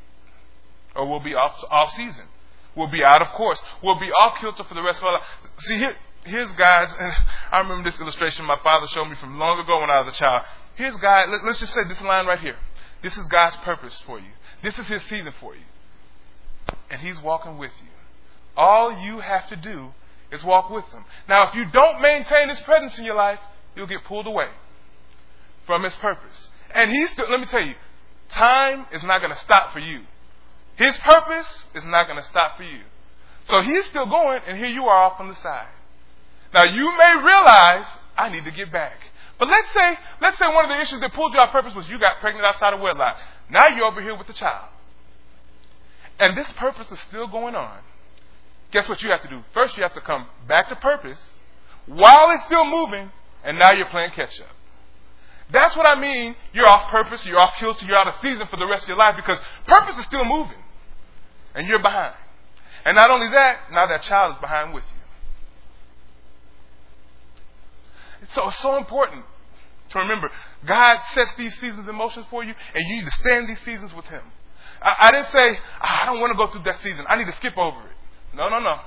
or 0.96 1.06
we'll 1.06 1.20
be 1.20 1.34
off, 1.34 1.62
off 1.70 1.92
season. 1.92 2.26
We'll 2.74 2.88
be 2.88 3.02
out 3.02 3.22
of 3.22 3.28
course. 3.28 3.60
We'll 3.82 3.98
be 3.98 4.10
off 4.12 4.38
kilter 4.38 4.64
for 4.64 4.74
the 4.74 4.82
rest 4.82 5.00
of 5.00 5.06
our 5.06 5.12
life. 5.14 5.22
See, 5.58 5.78
here, 5.78 5.94
here's 6.24 6.52
guys, 6.52 6.94
and 6.98 7.12
I 7.52 7.60
remember 7.60 7.90
this 7.90 8.00
illustration 8.00 8.44
my 8.44 8.58
father 8.62 8.86
showed 8.86 9.06
me 9.06 9.16
from 9.16 9.38
long 9.38 9.58
ago 9.58 9.80
when 9.80 9.90
I 9.90 10.00
was 10.00 10.08
a 10.08 10.16
child. 10.16 10.44
Here's 10.74 10.96
God, 10.96 11.30
let, 11.30 11.44
let's 11.44 11.60
just 11.60 11.72
say 11.72 11.84
this 11.84 12.02
line 12.02 12.26
right 12.26 12.38
here. 12.38 12.56
This 13.02 13.16
is 13.16 13.26
God's 13.28 13.56
purpose 13.56 14.02
for 14.04 14.18
you. 14.18 14.30
This 14.62 14.78
is 14.78 14.86
His 14.86 15.02
season 15.04 15.32
for 15.40 15.54
you. 15.54 15.62
And 16.90 17.00
He's 17.00 17.20
walking 17.20 17.56
with 17.56 17.72
you. 17.82 17.90
All 18.56 19.00
you 19.02 19.20
have 19.20 19.46
to 19.48 19.56
do 19.56 19.92
is 20.30 20.44
walk 20.44 20.70
with 20.70 20.84
Him. 20.86 21.04
Now, 21.28 21.48
if 21.48 21.54
you 21.54 21.64
don't 21.70 22.00
maintain 22.00 22.48
His 22.48 22.60
presence 22.60 22.98
in 22.98 23.04
your 23.04 23.14
life, 23.14 23.40
you'll 23.74 23.86
get 23.86 24.04
pulled 24.04 24.26
away 24.26 24.48
from 25.66 25.82
His 25.82 25.94
purpose. 25.96 26.48
And 26.74 26.90
He's 26.90 27.10
still, 27.10 27.28
let 27.30 27.40
me 27.40 27.46
tell 27.46 27.64
you, 27.64 27.74
time 28.28 28.86
is 28.92 29.02
not 29.02 29.20
going 29.20 29.32
to 29.32 29.38
stop 29.38 29.72
for 29.72 29.78
you. 29.78 30.00
His 30.76 30.96
purpose 30.98 31.64
is 31.74 31.84
not 31.84 32.06
going 32.06 32.18
to 32.18 32.24
stop 32.24 32.56
for 32.56 32.62
you. 32.62 32.80
So 33.44 33.60
he's 33.60 33.84
still 33.86 34.06
going, 34.06 34.40
and 34.46 34.58
here 34.58 34.68
you 34.68 34.84
are 34.84 35.04
off 35.04 35.20
on 35.20 35.28
the 35.28 35.34
side. 35.36 35.68
Now 36.52 36.64
you 36.64 36.96
may 36.96 37.16
realize, 37.16 37.86
I 38.16 38.28
need 38.28 38.44
to 38.44 38.50
get 38.50 38.70
back. 38.70 38.98
But 39.38 39.48
let's 39.48 39.70
say, 39.72 39.98
let's 40.20 40.38
say 40.38 40.46
one 40.46 40.64
of 40.64 40.70
the 40.70 40.80
issues 40.80 41.00
that 41.00 41.12
pulled 41.12 41.32
you 41.34 41.40
off 41.40 41.50
purpose 41.50 41.74
was 41.74 41.88
you 41.88 41.98
got 41.98 42.20
pregnant 42.20 42.46
outside 42.46 42.74
of 42.74 42.80
wedlock. 42.80 43.16
Now 43.50 43.68
you're 43.68 43.86
over 43.86 44.02
here 44.02 44.16
with 44.16 44.26
the 44.26 44.32
child. 44.32 44.68
And 46.18 46.36
this 46.36 46.50
purpose 46.52 46.90
is 46.90 47.00
still 47.00 47.26
going 47.26 47.54
on. 47.54 47.78
Guess 48.70 48.88
what 48.88 49.02
you 49.02 49.10
have 49.10 49.22
to 49.22 49.28
do? 49.28 49.42
First 49.54 49.76
you 49.76 49.82
have 49.82 49.94
to 49.94 50.00
come 50.00 50.26
back 50.48 50.68
to 50.68 50.76
purpose 50.76 51.20
while 51.86 52.30
it's 52.30 52.44
still 52.46 52.64
moving, 52.64 53.12
and 53.44 53.58
now 53.58 53.72
you're 53.72 53.86
playing 53.86 54.10
catch 54.10 54.40
up. 54.40 54.48
That's 55.50 55.76
what 55.76 55.86
I 55.86 55.98
mean. 56.00 56.34
You're 56.52 56.66
off 56.66 56.90
purpose, 56.90 57.24
you're 57.24 57.38
off 57.38 57.54
kilter, 57.56 57.86
you're 57.86 57.96
out 57.96 58.08
of 58.08 58.14
season 58.20 58.48
for 58.48 58.56
the 58.56 58.66
rest 58.66 58.84
of 58.84 58.88
your 58.88 58.98
life 58.98 59.14
because 59.14 59.38
purpose 59.66 59.96
is 59.98 60.04
still 60.04 60.24
moving 60.24 60.56
and 61.56 61.66
you're 61.66 61.82
behind. 61.82 62.14
And 62.84 62.94
not 62.94 63.10
only 63.10 63.28
that, 63.28 63.72
now 63.72 63.86
that 63.86 64.02
child 64.02 64.34
is 64.34 64.38
behind 64.38 64.72
with 64.72 64.84
you. 64.84 64.90
So 68.28 68.46
it's 68.46 68.58
so 68.58 68.76
important 68.76 69.24
to 69.90 69.98
remember 69.98 70.30
God 70.64 71.00
sets 71.14 71.34
these 71.34 71.54
seasons 71.58 71.88
in 71.88 71.94
motion 71.94 72.24
for 72.30 72.44
you, 72.44 72.54
and 72.74 72.84
you 72.88 72.96
need 72.96 73.04
to 73.04 73.10
stand 73.12 73.48
these 73.48 73.60
seasons 73.60 73.94
with 73.94 74.04
Him. 74.06 74.22
I, 74.82 74.96
I 75.00 75.10
didn't 75.10 75.28
say, 75.28 75.58
ah, 75.80 76.02
I 76.02 76.06
don't 76.06 76.20
want 76.20 76.32
to 76.32 76.36
go 76.36 76.46
through 76.52 76.62
that 76.64 76.78
season. 76.80 77.04
I 77.08 77.16
need 77.16 77.26
to 77.26 77.36
skip 77.36 77.56
over 77.56 77.80
it. 77.80 78.36
No, 78.36 78.48
no, 78.48 78.58
no. 78.58 78.78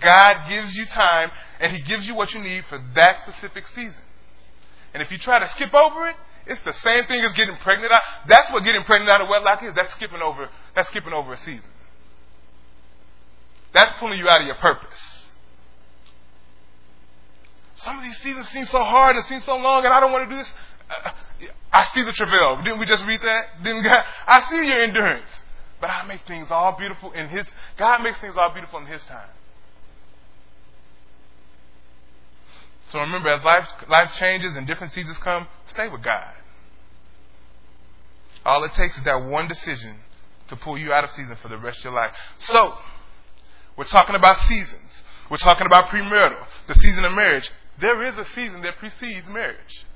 God 0.00 0.48
gives 0.48 0.74
you 0.74 0.86
time, 0.86 1.30
and 1.60 1.72
He 1.72 1.82
gives 1.82 2.06
you 2.06 2.14
what 2.14 2.34
you 2.34 2.40
need 2.40 2.64
for 2.66 2.82
that 2.94 3.18
specific 3.26 3.66
season. 3.68 4.02
And 4.94 5.02
if 5.02 5.10
you 5.10 5.18
try 5.18 5.38
to 5.38 5.48
skip 5.48 5.74
over 5.74 6.08
it, 6.08 6.16
it's 6.46 6.60
the 6.62 6.72
same 6.72 7.04
thing 7.04 7.22
as 7.24 7.32
getting 7.34 7.56
pregnant 7.56 7.92
out. 7.92 8.02
That's 8.26 8.50
what 8.52 8.64
getting 8.64 8.82
pregnant 8.82 9.10
out 9.10 9.20
of 9.20 9.28
wedlock 9.28 9.62
is. 9.62 9.74
That's 9.74 9.92
skipping 9.92 10.20
over. 10.20 10.48
That's 10.74 10.88
skipping 10.88 11.12
over 11.12 11.32
a 11.32 11.38
season. 11.38 11.71
That's 13.72 13.92
pulling 13.98 14.18
you 14.18 14.28
out 14.28 14.40
of 14.40 14.46
your 14.46 14.56
purpose. 14.56 15.26
some 17.76 17.98
of 17.98 18.04
these 18.04 18.16
seasons 18.18 18.48
seem 18.48 18.66
so 18.66 18.78
hard 18.78 19.16
and 19.16 19.24
seem 19.26 19.40
so 19.42 19.56
long, 19.56 19.84
and 19.84 19.92
I 19.92 20.00
don't 20.00 20.12
want 20.12 20.28
to 20.28 20.30
do 20.30 20.38
this. 20.38 20.52
Uh, 20.88 21.10
I 21.72 21.84
see 21.86 22.02
the 22.02 22.12
travail. 22.12 22.62
Didn't 22.62 22.78
we 22.78 22.86
just 22.86 23.04
read 23.06 23.20
that? 23.22 23.62
Didn't 23.64 23.82
God? 23.82 24.04
I 24.26 24.42
see 24.50 24.68
your 24.68 24.80
endurance. 24.80 25.30
But 25.80 25.90
I 25.90 26.04
make 26.06 26.20
things 26.28 26.48
all 26.50 26.76
beautiful 26.76 27.10
in 27.12 27.28
His. 27.28 27.46
God 27.76 28.02
makes 28.02 28.18
things 28.18 28.36
all 28.36 28.52
beautiful 28.52 28.78
in 28.78 28.86
His 28.86 29.02
time. 29.04 29.28
So 32.88 33.00
remember, 33.00 33.30
as 33.30 33.42
life 33.42 33.66
life 33.88 34.12
changes 34.12 34.56
and 34.56 34.66
different 34.66 34.92
seasons 34.92 35.16
come, 35.18 35.48
stay 35.64 35.88
with 35.88 36.02
God. 36.02 36.34
All 38.44 38.62
it 38.64 38.72
takes 38.74 38.98
is 38.98 39.04
that 39.04 39.24
one 39.24 39.48
decision 39.48 39.96
to 40.48 40.56
pull 40.56 40.76
you 40.76 40.92
out 40.92 41.02
of 41.02 41.10
season 41.10 41.36
for 41.40 41.48
the 41.48 41.56
rest 41.56 41.78
of 41.78 41.84
your 41.84 41.92
life. 41.94 42.12
So, 42.38 42.74
we're 43.76 43.84
talking 43.84 44.14
about 44.14 44.38
seasons. 44.42 45.02
We're 45.30 45.38
talking 45.38 45.66
about 45.66 45.88
premarital, 45.88 46.44
the 46.66 46.74
season 46.74 47.04
of 47.04 47.12
marriage. 47.12 47.50
There 47.78 48.02
is 48.02 48.18
a 48.18 48.24
season 48.24 48.62
that 48.62 48.76
precedes 48.76 49.28
marriage. 49.28 49.86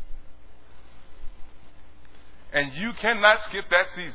And 2.52 2.72
you 2.72 2.92
cannot 2.94 3.42
skip 3.44 3.68
that 3.70 3.90
season. 3.90 4.14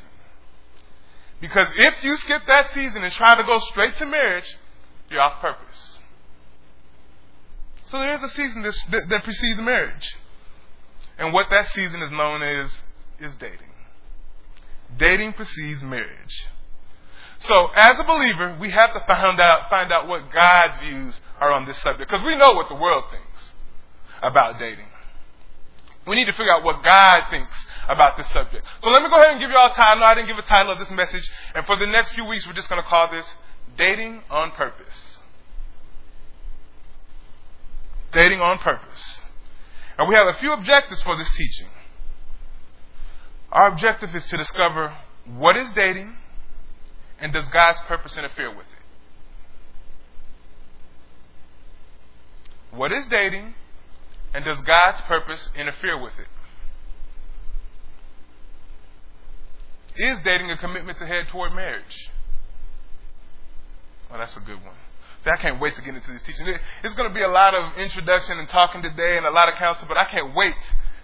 Because 1.40 1.68
if 1.76 2.04
you 2.04 2.18
skip 2.18 2.42
that 2.48 2.72
season 2.72 3.04
and 3.04 3.14
try 3.14 3.36
to 3.36 3.44
go 3.44 3.60
straight 3.60 3.96
to 3.98 4.06
marriage, 4.06 4.58
you're 5.10 5.22
off 5.22 5.42
purpose. 5.42 6.00
So 7.86 8.00
there 8.00 8.14
is 8.14 8.24
a 8.24 8.30
season 8.30 8.62
that, 8.62 8.76
that 9.10 9.24
precedes 9.24 9.60
marriage. 9.60 10.16
And 11.18 11.34
what 11.34 11.50
that 11.50 11.68
season 11.68 12.02
is 12.02 12.12
known 12.12 12.42
as 12.42 12.72
is 13.20 13.36
dating. 13.36 13.68
Dating 14.98 15.34
precedes 15.34 15.84
marriage. 15.84 16.48
So, 17.42 17.72
as 17.76 18.00
a 18.00 18.04
believer, 18.04 18.56
we 18.60 18.70
have 18.70 18.94
to 18.94 19.00
find 19.02 19.40
out, 19.40 19.70
find 19.70 19.92
out 19.92 20.08
what 20.08 20.32
God's 20.32 20.80
views 20.82 21.20
are 21.40 21.52
on 21.52 21.66
this 21.66 21.78
subject. 21.82 22.10
Because 22.10 22.24
we 22.24 22.36
know 22.36 22.52
what 22.52 22.70
the 22.70 22.76
world 22.76 23.06
thinks 23.10 23.54
about 24.22 24.60
dating. 24.60 24.86
We 26.06 26.16
need 26.16 26.26
to 26.26 26.34
figure 26.34 26.54
out 26.54 26.64
what 26.64 26.84
God 26.84 27.24
thinks 27.32 27.54
about 27.90 28.16
this 28.16 28.30
subject. 28.30 28.66
So 28.82 28.92
let 28.92 29.02
me 29.02 29.10
go 29.10 29.20
ahead 29.20 29.32
and 29.32 29.40
give 29.40 29.50
you 29.50 29.58
all 29.58 29.72
a 29.72 29.74
title. 29.74 30.04
I 30.04 30.14
didn't 30.14 30.28
give 30.28 30.38
a 30.38 30.44
title 30.44 30.72
of 30.72 30.78
this 30.78 30.92
message. 30.92 31.32
And 31.56 31.66
for 31.66 31.76
the 31.76 31.88
next 31.88 32.14
few 32.14 32.26
weeks, 32.26 32.46
we're 32.46 32.54
just 32.54 32.70
going 32.70 32.82
to 32.82 32.88
call 32.88 33.08
this 33.10 33.36
Dating 33.76 34.22
on 34.30 34.52
Purpose. 34.52 35.18
Dating 38.12 38.40
on 38.40 38.60
Purpose. 38.60 39.20
And 39.98 40.08
we 40.08 40.14
have 40.14 40.28
a 40.28 40.34
few 40.34 40.54
objectives 40.54 41.02
for 41.02 41.16
this 41.18 41.30
teaching. 41.36 41.70
Our 43.52 43.68
objective 43.68 44.16
is 44.16 44.26
to 44.26 44.38
discover 44.38 44.96
what 45.26 45.58
is 45.58 45.72
dating 45.72 46.18
and 47.22 47.32
does 47.32 47.48
God's 47.50 47.80
purpose 47.82 48.18
interfere 48.18 48.50
with 48.50 48.66
it? 48.68 48.82
What 52.76 52.92
is 52.92 53.06
dating 53.06 53.54
and 54.34 54.44
does 54.44 54.62
God's 54.62 55.02
purpose 55.02 55.50
interfere 55.56 56.02
with 56.02 56.14
it? 56.20 56.28
Is 59.96 60.18
dating 60.24 60.50
a 60.50 60.58
commitment 60.58 60.98
to 61.00 61.06
head 61.06 61.28
toward 61.28 61.54
marriage? 61.54 62.10
Well, 64.10 64.20
that's 64.20 64.36
a 64.38 64.40
good 64.40 64.64
one. 64.64 64.76
See, 65.24 65.30
I 65.30 65.38
can't 65.38 65.60
wait 65.62 65.76
to 65.76 65.82
get 65.82 65.94
into 65.94 66.12
this 66.12 66.22
teaching. 66.24 66.48
It's 66.84 66.94
going 66.96 67.10
to 67.10 67.14
be 67.14 67.22
a 67.22 67.28
lot 67.28 67.54
of 67.54 67.78
introduction 67.78 68.40
and 68.40 68.50
talking 68.50 68.82
today 68.82 69.18
and 69.18 69.26
a 69.26 69.32
lot 69.32 69.50
of 69.50 69.56
counsel, 69.56 69.88
but 69.88 69.98
I 69.98 70.06
can't 70.06 70.34
wait 70.36 70.56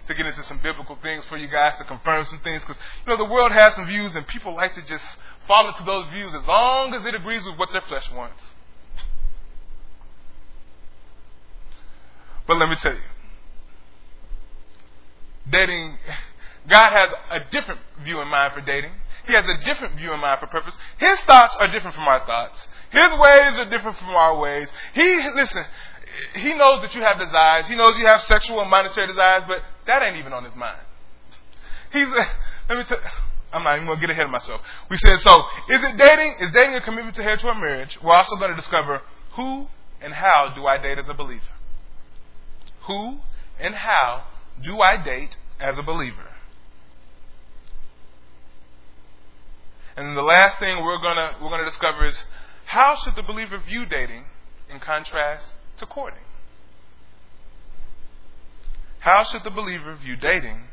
to 0.08 0.14
get 0.14 0.26
into 0.26 0.42
some 0.42 0.58
biblical 0.58 0.96
things 0.96 1.24
for 1.26 1.36
you 1.36 1.46
guys 1.48 1.78
to 1.78 1.84
confirm 1.84 2.24
some 2.24 2.40
things 2.40 2.62
because 2.62 2.76
you 3.06 3.10
know 3.10 3.16
the 3.16 3.30
world 3.30 3.52
has 3.52 3.74
some 3.74 3.86
views 3.86 4.16
and 4.16 4.26
people 4.26 4.54
like 4.54 4.74
to 4.74 4.82
just 4.82 5.04
fall 5.46 5.68
into 5.68 5.82
those 5.84 6.12
views 6.12 6.34
as 6.34 6.44
long 6.46 6.92
as 6.94 7.04
it 7.04 7.14
agrees 7.14 7.44
with 7.46 7.56
what 7.58 7.70
their 7.72 7.80
flesh 7.82 8.10
wants. 8.12 8.42
But 12.46 12.56
let 12.56 12.70
me 12.70 12.76
tell 12.76 12.94
you, 12.94 13.00
dating, 15.50 15.98
God 16.66 16.92
has 16.92 17.10
a 17.30 17.50
different 17.50 17.80
view 18.02 18.20
in 18.20 18.28
mind 18.28 18.54
for 18.54 18.62
dating. 18.62 18.92
He 19.26 19.34
has 19.34 19.44
a 19.46 19.64
different 19.64 19.96
view 19.96 20.12
in 20.14 20.20
mind 20.20 20.40
for 20.40 20.46
purpose. 20.46 20.74
His 20.96 21.20
thoughts 21.20 21.54
are 21.60 21.68
different 21.68 21.94
from 21.94 22.08
our 22.08 22.24
thoughts. 22.24 22.66
His 22.90 23.10
ways 23.18 23.58
are 23.60 23.68
different 23.68 23.98
from 23.98 24.08
our 24.08 24.38
ways. 24.38 24.72
He, 24.94 25.16
listen, 25.34 25.64
he 26.34 26.54
knows 26.54 26.82
that 26.82 26.94
you 26.94 27.02
have 27.02 27.18
desires. 27.18 27.66
He 27.66 27.76
knows 27.76 27.98
you 27.98 28.06
have 28.06 28.22
sexual 28.22 28.60
and 28.60 28.70
monetary 28.70 29.06
desires, 29.06 29.44
but 29.46 29.62
that 29.86 30.02
ain't 30.02 30.16
even 30.16 30.32
on 30.32 30.44
his 30.44 30.54
mind. 30.54 30.80
He's, 31.92 32.06
let 32.68 32.78
me 32.78 32.84
tell 32.84 32.98
I'm 33.52 33.64
not 33.64 33.76
even 33.76 33.86
going 33.86 33.98
to 33.98 34.00
get 34.06 34.10
ahead 34.10 34.26
of 34.26 34.30
myself. 34.30 34.60
We 34.90 34.98
said, 34.98 35.20
so, 35.20 35.42
is 35.70 35.82
it 35.82 35.96
dating? 35.96 36.34
Is 36.40 36.50
dating 36.52 36.74
a 36.74 36.82
commitment 36.82 37.16
to 37.16 37.22
head 37.22 37.38
to 37.40 37.48
a 37.48 37.54
marriage? 37.54 37.98
We're 38.02 38.14
also 38.14 38.36
going 38.36 38.50
to 38.50 38.56
discover 38.56 39.00
who 39.36 39.68
and 40.00 40.12
how 40.12 40.52
do 40.54 40.66
I 40.66 40.78
date 40.78 40.98
as 40.98 41.08
a 41.08 41.14
believer? 41.14 41.42
Who 42.82 43.18
and 43.58 43.74
how 43.74 44.24
do 44.62 44.80
I 44.80 45.02
date 45.02 45.36
as 45.60 45.78
a 45.78 45.82
believer? 45.82 46.28
And 49.96 50.16
the 50.16 50.22
last 50.22 50.60
thing 50.60 50.84
we're 50.84 51.02
gonna 51.02 51.36
we're 51.42 51.50
gonna 51.50 51.64
discover 51.64 52.06
is 52.06 52.24
how 52.66 52.94
should 52.94 53.16
the 53.16 53.22
believer 53.22 53.58
view 53.58 53.84
dating 53.84 54.26
in 54.70 54.78
contrast 54.78 55.54
to 55.78 55.86
courting? 55.86 56.20
How 59.00 59.24
should 59.24 59.44
the 59.44 59.50
believer 59.50 59.94
view 59.94 60.16
dating 60.16 60.64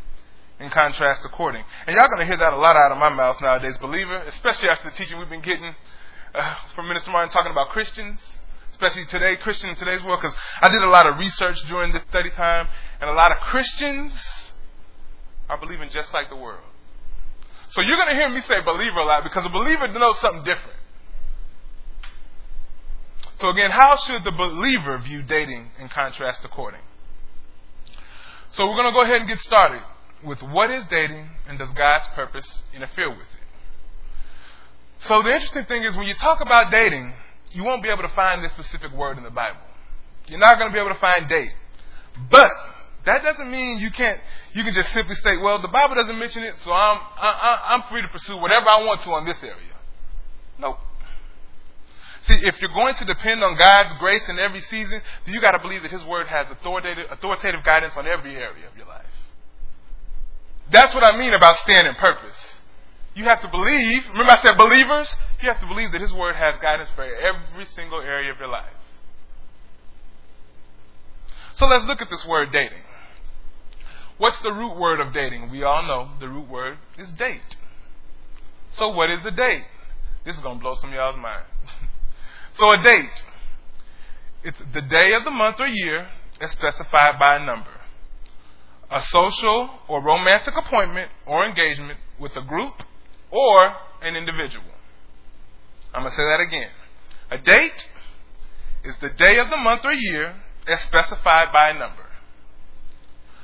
in 0.60 0.70
contrast 0.70 1.22
to 1.24 1.30
courting? 1.30 1.64
And 1.86 1.96
y'all 1.96 2.08
going 2.08 2.20
to 2.20 2.26
hear 2.26 2.38
that 2.38 2.54
a 2.54 2.58
lot 2.58 2.76
out 2.76 2.92
of 2.92 2.98
my 2.98 3.10
mouth 3.10 3.40
nowadays, 3.42 3.78
believer, 3.78 4.18
especially 4.28 4.70
after 4.70 4.90
the 4.90 4.96
teaching 4.96 5.20
we've 5.20 5.30
been 5.30 5.42
getting 5.42 5.76
uh, 6.34 6.56
from 6.76 6.88
Minister 6.88 7.12
Martin 7.12 7.32
talking 7.32 7.52
about 7.52 7.70
Christians, 7.70 8.20
especially 8.72 9.06
today, 9.06 9.36
Christian 9.38 9.70
in 9.70 9.76
today's 9.76 10.04
world, 10.04 10.20
because 10.22 10.36
I 10.62 10.70
did 10.70 10.82
a 10.82 10.90
lot 10.90 11.06
of 11.06 11.18
research 11.18 11.58
during 11.70 11.92
this 11.94 12.02
study 12.10 12.30
time, 12.32 12.68
and 13.00 13.10
a 13.10 13.14
lot 13.14 13.32
of 13.32 13.38
Christians 13.38 14.14
are 15.48 15.58
believing 15.60 15.90
just 15.90 16.14
like 16.14 16.30
the 16.30 16.36
world. 16.36 16.64
So 17.70 17.82
you're 17.82 17.98
going 17.98 18.10
to 18.10 18.16
hear 18.16 18.30
me 18.30 18.42
say 18.42 18.56
believer 18.66 19.00
a 19.00 19.06
lot 19.06 19.24
because 19.24 19.46
a 19.46 19.50
believer 19.50 19.88
knows 19.88 20.20
something 20.20 20.44
different. 20.44 20.75
So 23.38 23.50
again, 23.50 23.72
how 23.72 23.98
should 23.98 24.24
the 24.24 24.32
believer 24.32 24.98
view 24.98 25.22
dating 25.22 25.72
in 25.80 25.90
contrast 25.90 26.42
to 26.44 26.48
courting? 26.48 26.82
So 28.52 28.66
we're 28.66 28.76
going 28.76 28.88
to 28.88 28.94
go 28.94 29.04
ahead 29.04 29.22
and 29.22 29.28
get 29.28 29.40
started 29.40 29.82
with 30.24 30.42
what 30.42 30.72
is 30.72 30.86
dating 30.86 31.30
and 31.48 31.60
does 31.60 31.74
God's 31.74 32.08
purpose 32.16 32.64
interfere 32.74 33.10
with 33.10 33.28
it? 33.28 33.46
So 35.00 35.22
the 35.22 35.34
interesting 35.34 35.66
thing 35.66 35.84
is 35.84 35.96
when 35.98 36.08
you 36.08 36.14
talk 36.14 36.40
about 36.42 36.72
dating, 36.72 37.14
you 37.52 37.64
won't 37.64 37.84
be 37.84 37.90
able 37.90 38.04
to 38.04 38.16
find 38.16 38.44
this 38.44 38.54
specific 38.54 38.92
word 38.94 39.18
in 39.18 39.24
the 39.24 39.30
Bible. 39.30 39.60
You're 40.28 40.40
not 40.40 40.58
going 40.58 40.72
to 40.72 40.74
be 40.74 40.80
able 40.80 40.94
to 40.94 41.00
find 41.00 41.28
date. 41.28 41.54
But 42.30 42.50
that 43.06 43.24
doesn't 43.24 43.52
mean 43.52 43.78
you 43.80 43.92
can't. 43.92 44.20
You 44.54 44.64
can 44.64 44.74
just 44.74 44.92
simply 44.94 45.16
say, 45.16 45.38
"Well, 45.38 45.62
the 45.62 45.68
Bible 45.68 45.96
doesn't 45.96 46.18
mention 46.18 46.44
it, 46.44 46.58
so 46.60 46.72
I'm 46.72 47.00
I, 47.18 47.66
I'm 47.70 47.84
free 47.84 48.02
to 48.02 48.08
pursue 48.08 48.38
whatever 48.38 48.68
I 48.68 48.84
want 48.84 49.02
to 49.04 49.12
on 49.12 49.26
this 49.26 49.42
area." 49.44 49.76
Nope. 50.60 50.80
See, 52.28 52.40
if 52.42 52.60
you're 52.60 52.74
going 52.74 52.96
to 52.96 53.06
depend 53.06 53.44
on 53.44 53.56
God's 53.56 53.94
grace 54.00 54.28
in 54.30 54.40
every 54.40 54.62
season, 54.62 55.02
then 55.26 55.34
you 55.34 55.42
got 55.42 55.52
to 55.52 55.60
believe 55.60 55.84
that 55.84 55.92
His 55.92 56.04
Word 56.04 56.26
has 56.28 56.48
authoritative, 56.50 57.06
authoritative 57.12 57.64
guidance 57.64 57.96
on 57.96 58.08
every 58.08 58.36
area 58.36 58.68
of 58.68 58.76
your 58.76 58.88
life. 58.88 59.06
That's 60.72 60.94
what 60.96 61.04
I 61.04 61.16
mean 61.16 61.34
about 61.36 61.58
staying 61.60 61.86
in 61.86 61.94
purpose. 61.94 62.56
You 63.14 63.26
have 63.26 63.42
to 63.42 63.48
believe, 63.48 64.08
remember 64.10 64.32
I 64.32 64.38
said 64.38 64.58
believers? 64.58 65.16
You 65.42 65.50
have 65.50 65.62
to 65.62 65.68
believe 65.68 65.92
that 65.92 66.02
His 66.02 66.14
Word 66.14 66.36
has 66.36 66.58
guidance 66.58 66.90
for 66.96 67.04
every 67.04 67.66
single 67.66 68.02
area 68.02 68.32
of 68.32 68.40
your 68.40 68.50
life. 68.50 68.74
So 71.54 71.68
let's 71.68 71.86
look 71.86 72.02
at 72.02 72.10
this 72.10 72.26
word 72.26 72.52
dating. 72.52 72.82
What's 74.18 74.40
the 74.40 74.52
root 74.52 74.78
word 74.78 75.00
of 75.00 75.14
dating? 75.14 75.52
We 75.52 75.64
all 75.64 75.84
know 75.84 76.10
the 76.20 76.28
root 76.28 76.50
word 76.50 76.78
is 76.98 77.12
date. 77.12 77.56
So 78.72 78.90
what 78.90 79.10
is 79.10 79.26
a 79.26 79.32
date? 79.32 79.66
This 80.26 80.36
is 80.36 80.42
going 80.42 80.58
to 80.58 80.62
blow 80.62 80.76
some 80.76 80.90
of 80.90 80.96
y'all's 80.96 81.18
mind. 81.18 81.46
So 82.56 82.72
a 82.72 82.82
date. 82.82 83.24
It's 84.44 84.60
the 84.74 84.82
day 84.82 85.14
of 85.14 85.26
the 85.26 85.32
month 85.32 85.60
or 85.60 85.68
year 85.68 86.08
as 86.40 86.52
specified 86.52 87.20
by 87.20 87.36
a 87.36 87.46
number. 87.46 87.70
A 88.90 89.02
social 89.02 89.72
or 89.90 90.02
romantic 90.02 90.54
appointment 90.56 91.12
or 91.26 91.46
engagement 91.46 92.00
with 92.18 92.36
a 92.38 92.42
group 92.42 92.74
or 93.30 93.76
an 94.02 94.16
individual. 94.16 94.64
I'm 95.94 96.02
going 96.02 96.12
to 96.12 96.16
say 96.16 96.24
that 96.24 96.40
again. 96.40 96.70
A 97.32 97.38
date 97.40 97.90
is 98.86 98.96
the 98.98 99.10
day 99.10 99.40
of 99.40 99.50
the 99.50 99.58
month 99.58 99.84
or 99.84 99.92
year 99.92 100.36
as 100.68 100.80
specified 100.82 101.52
by 101.52 101.70
a 101.70 101.74
number. 101.74 102.06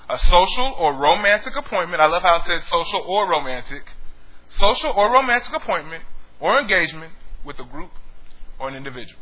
A 0.09 0.17
social 0.19 0.75
or 0.77 0.93
romantic 0.93 1.53
appointment, 1.57 2.01
I 2.01 2.05
love 2.05 2.21
how 2.21 2.37
it 2.37 2.43
said 2.45 2.63
social 2.63 3.03
or 3.07 3.29
romantic, 3.29 3.83
social 4.49 4.91
or 4.91 5.11
romantic 5.11 5.53
appointment 5.53 6.03
or 6.39 6.59
engagement 6.59 7.13
with 7.43 7.59
a 7.59 7.65
group 7.65 7.91
or 8.61 8.69
an 8.69 8.75
individual. 8.75 9.19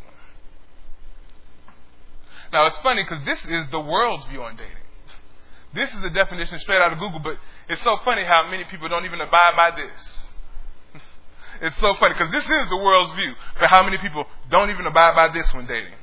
Now, 2.51 2.65
it's 2.65 2.77
funny 2.79 3.03
because 3.03 3.23
this 3.25 3.43
is 3.45 3.69
the 3.71 3.79
world's 3.79 4.25
view 4.25 4.43
on 4.43 4.55
dating. 4.55 4.73
This 5.73 5.93
is 5.93 6.01
the 6.01 6.09
definition 6.09 6.59
straight 6.59 6.81
out 6.81 6.91
of 6.91 6.99
Google, 6.99 7.19
but 7.19 7.37
it's 7.69 7.81
so 7.83 7.97
funny 7.97 8.23
how 8.23 8.49
many 8.49 8.63
people 8.65 8.89
don't 8.89 9.05
even 9.05 9.21
abide 9.21 9.55
by 9.55 9.71
this. 9.71 10.19
It's 11.61 11.77
so 11.77 11.93
funny 11.95 12.13
because 12.13 12.31
this 12.31 12.43
is 12.43 12.69
the 12.69 12.77
world's 12.77 13.11
view, 13.13 13.33
but 13.59 13.69
how 13.69 13.83
many 13.83 13.97
people 13.97 14.25
don't 14.49 14.69
even 14.69 14.85
abide 14.85 15.13
by 15.15 15.27
this 15.33 15.53
when 15.53 15.67
dating? 15.67 15.93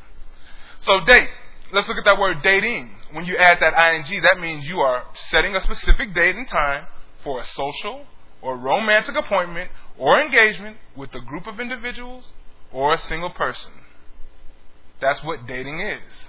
So, 0.81 1.03
date. 1.05 1.31
Let's 1.73 1.89
look 1.89 1.97
at 1.97 2.05
that 2.05 2.21
word 2.21 2.43
dating. 2.43 2.95
when 3.13 3.25
you 3.25 3.37
add 3.37 3.61
that 3.61 3.73
ing, 3.95 4.05
that 4.23 4.39
means 4.39 4.69
you 4.69 4.81
are 4.81 5.05
setting 5.15 5.57
a 5.57 5.61
specific 5.63 6.15
date 6.15 6.37
and 6.37 6.47
time 6.47 6.87
for 7.25 7.41
a 7.41 7.45
social 7.45 8.07
or 8.43 8.57
romantic 8.57 9.17
appointment 9.17 9.71
or 9.99 10.21
engagement 10.21 10.77
with 10.95 11.13
a 11.15 11.21
group 11.21 11.47
of 11.47 11.59
individuals 11.59 12.33
or 12.77 12.93
a 12.93 12.99
single 12.99 13.31
person. 13.31 13.73
That's 15.01 15.25
what 15.25 15.47
dating 15.47 15.81
is. 15.81 16.29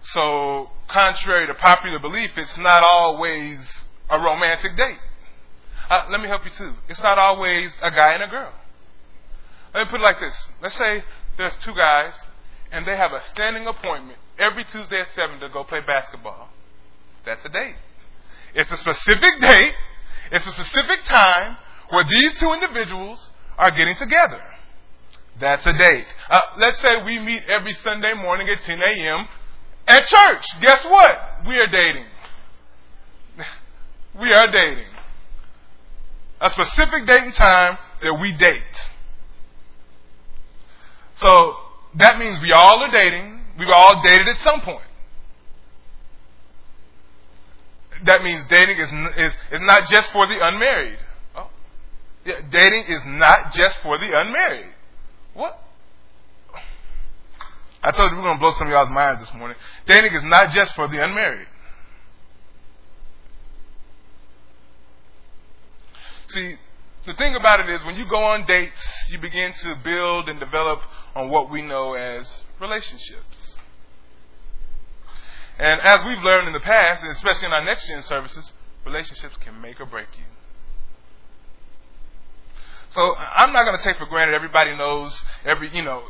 So, 0.00 0.70
contrary 0.88 1.46
to 1.46 1.54
popular 1.54 1.98
belief, 1.98 2.38
it's 2.38 2.56
not 2.56 2.82
always 2.82 3.58
a 4.08 4.18
romantic 4.18 4.76
date. 4.78 4.96
Uh, 5.90 6.06
let 6.10 6.22
me 6.22 6.28
help 6.28 6.46
you 6.46 6.50
too. 6.50 6.72
It's 6.88 7.02
not 7.02 7.18
always 7.18 7.76
a 7.82 7.90
guy 7.90 8.14
and 8.14 8.22
a 8.22 8.28
girl. 8.28 8.52
Let 9.74 9.84
me 9.84 9.90
put 9.90 10.00
it 10.00 10.02
like 10.02 10.18
this. 10.18 10.46
Let's 10.62 10.76
say 10.76 11.04
there's 11.36 11.54
two 11.56 11.74
guys 11.74 12.14
and 12.72 12.86
they 12.86 12.96
have 12.96 13.12
a 13.12 13.22
standing 13.24 13.66
appointment 13.66 14.18
every 14.38 14.64
Tuesday 14.64 15.00
at 15.00 15.08
7 15.08 15.40
to 15.40 15.50
go 15.50 15.62
play 15.62 15.80
basketball. 15.80 16.48
That's 17.26 17.44
a 17.44 17.50
date. 17.50 17.76
It's 18.54 18.70
a 18.70 18.78
specific 18.78 19.40
date. 19.40 19.74
It's 20.32 20.46
a 20.46 20.52
specific 20.52 21.04
time 21.04 21.58
where 21.90 22.04
these 22.04 22.32
two 22.34 22.52
individuals 22.54 23.30
are 23.58 23.70
getting 23.70 23.96
together. 23.96 24.40
That's 25.40 25.64
a 25.66 25.72
date. 25.72 26.06
Uh, 26.28 26.40
let's 26.58 26.80
say 26.80 27.02
we 27.02 27.18
meet 27.18 27.42
every 27.48 27.72
Sunday 27.72 28.12
morning 28.12 28.48
at 28.48 28.60
10 28.62 28.80
a.m. 28.82 29.26
at 29.88 30.06
church. 30.06 30.46
Guess 30.60 30.84
what? 30.84 31.18
We 31.48 31.58
are 31.58 31.66
dating. 31.66 32.04
we 34.20 34.32
are 34.32 34.50
dating. 34.52 34.84
A 36.42 36.50
specific 36.50 37.06
date 37.06 37.22
and 37.22 37.34
time 37.34 37.78
that 38.02 38.14
we 38.20 38.32
date. 38.32 38.62
So 41.16 41.56
that 41.96 42.18
means 42.18 42.40
we 42.42 42.52
all 42.52 42.82
are 42.82 42.90
dating. 42.90 43.40
We've 43.58 43.68
all 43.68 44.02
dated 44.02 44.28
at 44.28 44.38
some 44.38 44.60
point. 44.60 44.84
That 48.04 48.22
means 48.22 48.44
dating 48.48 48.78
is, 48.78 48.88
is, 49.16 49.34
is 49.52 49.60
not 49.60 49.88
just 49.90 50.10
for 50.12 50.26
the 50.26 50.46
unmarried. 50.46 50.98
Oh. 51.36 51.48
Yeah, 52.24 52.40
dating 52.50 52.84
is 52.88 53.02
not 53.06 53.52
just 53.52 53.78
for 53.82 53.98
the 53.98 54.18
unmarried. 54.18 54.72
What? 55.34 55.58
I 57.82 57.90
told 57.92 58.10
you 58.10 58.16
we're 58.18 58.24
going 58.24 58.36
to 58.36 58.40
blow 58.40 58.52
some 58.58 58.66
of 58.66 58.72
y'all's 58.72 58.90
minds 58.90 59.20
this 59.20 59.32
morning. 59.34 59.56
Dating 59.86 60.12
is 60.12 60.22
not 60.24 60.52
just 60.52 60.74
for 60.74 60.86
the 60.86 61.02
unmarried. 61.02 61.46
See, 66.28 66.54
the 67.06 67.14
thing 67.14 67.34
about 67.34 67.60
it 67.60 67.68
is 67.70 67.82
when 67.84 67.96
you 67.96 68.04
go 68.06 68.18
on 68.18 68.44
dates, 68.44 69.04
you 69.10 69.18
begin 69.18 69.52
to 69.52 69.80
build 69.82 70.28
and 70.28 70.38
develop 70.38 70.80
on 71.14 71.30
what 71.30 71.50
we 71.50 71.62
know 71.62 71.94
as 71.94 72.42
relationships. 72.60 73.56
And 75.58 75.80
as 75.80 76.04
we've 76.04 76.22
learned 76.22 76.46
in 76.46 76.52
the 76.52 76.60
past, 76.60 77.02
and 77.02 77.10
especially 77.12 77.46
in 77.46 77.52
our 77.52 77.64
next 77.64 77.88
gen 77.88 78.02
services, 78.02 78.52
relationships 78.84 79.36
can 79.38 79.60
make 79.60 79.80
or 79.80 79.86
break 79.86 80.08
you. 80.16 80.24
So 82.90 83.14
I'm 83.16 83.52
not 83.52 83.64
going 83.64 83.76
to 83.76 83.82
take 83.82 83.96
for 83.96 84.06
granted 84.06 84.34
everybody 84.34 84.76
knows 84.76 85.22
every, 85.44 85.68
you 85.70 85.82
know, 85.82 86.02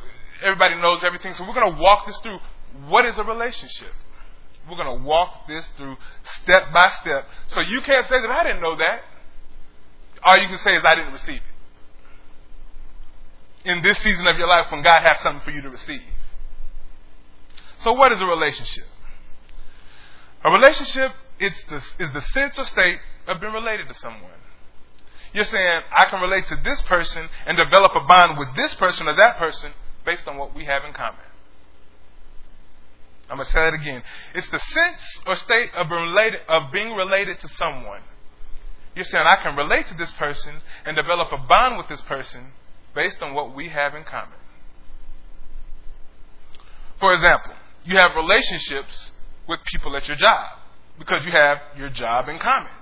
everybody 0.42 0.76
knows 0.76 1.04
everything. 1.04 1.34
So 1.34 1.46
we're 1.46 1.54
going 1.54 1.74
to 1.74 1.80
walk 1.80 2.06
this 2.06 2.18
through. 2.18 2.38
What 2.88 3.06
is 3.06 3.18
a 3.18 3.24
relationship? 3.24 3.92
We're 4.68 4.82
going 4.82 4.98
to 4.98 5.04
walk 5.04 5.46
this 5.48 5.68
through 5.76 5.96
step 6.42 6.72
by 6.72 6.90
step. 7.00 7.26
So 7.48 7.60
you 7.60 7.80
can't 7.80 8.06
say 8.06 8.20
that 8.20 8.30
I 8.30 8.44
didn't 8.44 8.62
know 8.62 8.76
that. 8.76 9.02
All 10.22 10.36
you 10.36 10.46
can 10.46 10.58
say 10.58 10.76
is 10.76 10.84
I 10.84 10.94
didn't 10.94 11.12
receive 11.12 11.36
it 11.36 11.42
in 13.64 13.82
this 13.82 13.98
season 13.98 14.26
of 14.26 14.36
your 14.36 14.46
life 14.46 14.70
when 14.70 14.82
God 14.82 15.02
has 15.02 15.18
something 15.22 15.42
for 15.42 15.50
you 15.50 15.62
to 15.62 15.70
receive. 15.70 16.02
So, 17.80 17.92
what 17.92 18.12
is 18.12 18.20
a 18.20 18.26
relationship? 18.26 18.84
A 20.44 20.50
relationship 20.50 21.12
is 21.38 21.52
the, 21.68 21.76
is 21.98 22.12
the 22.12 22.20
sense 22.20 22.58
or 22.58 22.64
state 22.64 22.98
of 23.26 23.40
being 23.40 23.52
related 23.52 23.88
to 23.88 23.94
someone. 23.94 24.30
You're 25.32 25.44
saying, 25.44 25.82
I 25.92 26.06
can 26.06 26.20
relate 26.20 26.46
to 26.46 26.56
this 26.56 26.80
person 26.82 27.28
and 27.46 27.56
develop 27.56 27.92
a 27.94 28.04
bond 28.04 28.38
with 28.38 28.48
this 28.56 28.74
person 28.74 29.08
or 29.08 29.14
that 29.14 29.36
person 29.38 29.72
based 30.04 30.26
on 30.26 30.36
what 30.36 30.54
we 30.54 30.64
have 30.64 30.84
in 30.84 30.92
common. 30.92 31.20
I'm 33.28 33.36
going 33.36 33.46
to 33.46 33.52
say 33.52 33.68
it 33.68 33.74
again. 33.74 34.02
It's 34.34 34.48
the 34.48 34.58
sense 34.58 35.20
or 35.26 35.36
state 35.36 35.70
of 35.74 35.88
related, 35.88 36.40
of 36.48 36.72
being 36.72 36.94
related 36.94 37.38
to 37.40 37.48
someone. 37.48 38.00
You're 38.96 39.04
saying, 39.04 39.24
I 39.24 39.36
can 39.36 39.56
relate 39.56 39.86
to 39.86 39.94
this 39.94 40.10
person 40.12 40.62
and 40.84 40.96
develop 40.96 41.28
a 41.30 41.38
bond 41.38 41.78
with 41.78 41.88
this 41.88 42.00
person 42.00 42.52
based 42.92 43.22
on 43.22 43.34
what 43.34 43.54
we 43.54 43.68
have 43.68 43.94
in 43.94 44.02
common. 44.02 44.34
For 46.98 47.14
example, 47.14 47.52
you 47.84 47.96
have 47.96 48.16
relationships 48.16 49.12
with 49.46 49.60
people 49.72 49.96
at 49.96 50.08
your 50.08 50.16
job 50.16 50.58
because 50.98 51.24
you 51.24 51.30
have 51.30 51.60
your 51.76 51.88
job 51.88 52.28
in 52.28 52.38
common. 52.38 52.72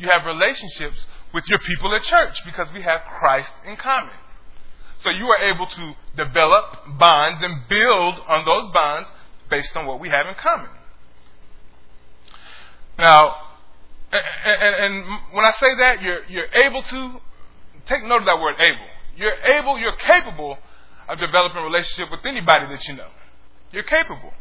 You 0.00 0.08
have 0.08 0.24
relationships 0.24 1.06
with 1.34 1.46
your 1.48 1.58
people 1.58 1.94
at 1.94 2.02
church 2.02 2.42
because 2.46 2.72
we 2.72 2.80
have 2.80 3.02
Christ 3.02 3.52
in 3.66 3.76
common. 3.76 4.14
So 5.00 5.10
you 5.10 5.26
are 5.28 5.42
able 5.42 5.66
to 5.66 5.96
develop 6.16 6.98
bonds 6.98 7.42
and 7.42 7.68
build 7.68 8.22
on 8.26 8.46
those 8.46 8.72
bonds 8.72 9.10
based 9.50 9.76
on 9.76 9.84
what 9.86 10.00
we 10.00 10.08
have 10.08 10.26
in 10.26 10.34
common. 10.34 10.70
Now, 12.98 13.34
and, 14.12 15.04
when 15.32 15.44
I 15.44 15.52
say 15.52 15.74
that, 15.78 16.02
you're, 16.02 16.24
you're 16.24 16.52
able 16.54 16.82
to 16.82 17.20
take 17.84 18.02
note 18.04 18.20
of 18.20 18.26
that 18.26 18.40
word 18.40 18.56
able. 18.58 18.86
You're 19.16 19.36
able, 19.44 19.78
you're 19.78 19.96
capable 19.96 20.56
of 21.08 21.18
developing 21.18 21.58
a 21.58 21.64
relationship 21.64 22.10
with 22.10 22.24
anybody 22.24 22.66
that 22.68 22.88
you 22.88 22.96
know. 22.96 23.08
You're 23.70 23.84
capable. 23.84 24.32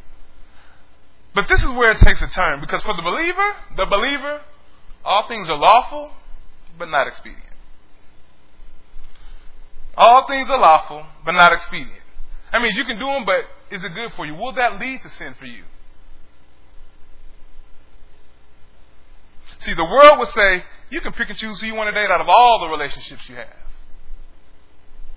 But 1.36 1.50
this 1.50 1.62
is 1.62 1.70
where 1.72 1.92
it 1.92 1.98
takes 1.98 2.22
a 2.22 2.28
turn 2.28 2.62
because 2.62 2.82
for 2.82 2.94
the 2.94 3.02
believer, 3.02 3.56
the 3.76 3.86
believer, 3.86 4.42
all 5.04 5.28
things 5.28 5.50
are 5.50 5.58
lawful, 5.58 6.12
but 6.78 6.90
not 6.90 7.08
expedient. 7.08 7.44
All 9.96 10.28
things 10.28 10.50
are 10.50 10.60
lawful, 10.60 11.06
but 11.26 11.34
not 11.34 11.52
expedient. 11.54 11.92
I 12.52 12.60
mean, 12.60 12.74
you 12.76 12.86
can 12.86 12.98
do 12.98 13.06
them, 13.06 13.26
but 13.26 13.46
is 13.70 13.84
it 13.84 13.94
good 13.94 14.14
for 14.14 14.26
you? 14.26 14.34
Will 14.36 14.54
that 14.54 14.80
lead 14.80 15.02
to 15.02 15.10
sin 15.10 15.36
for 15.38 15.46
you? 15.46 15.64
See, 19.60 19.74
the 19.74 19.84
world 19.84 20.20
would 20.20 20.30
say, 20.30 20.64
you 20.90 21.02
can 21.02 21.12
pick 21.12 21.30
and 21.30 21.38
choose 21.38 21.60
who 21.62 21.68
you 21.68 21.76
want 21.76 21.94
to 21.94 22.00
date 22.00 22.10
out 22.10 22.22
of 22.22 22.30
all 22.30 22.60
the 22.60 22.70
relationships 22.70 23.28
you 23.28 23.36
have. 23.36 23.48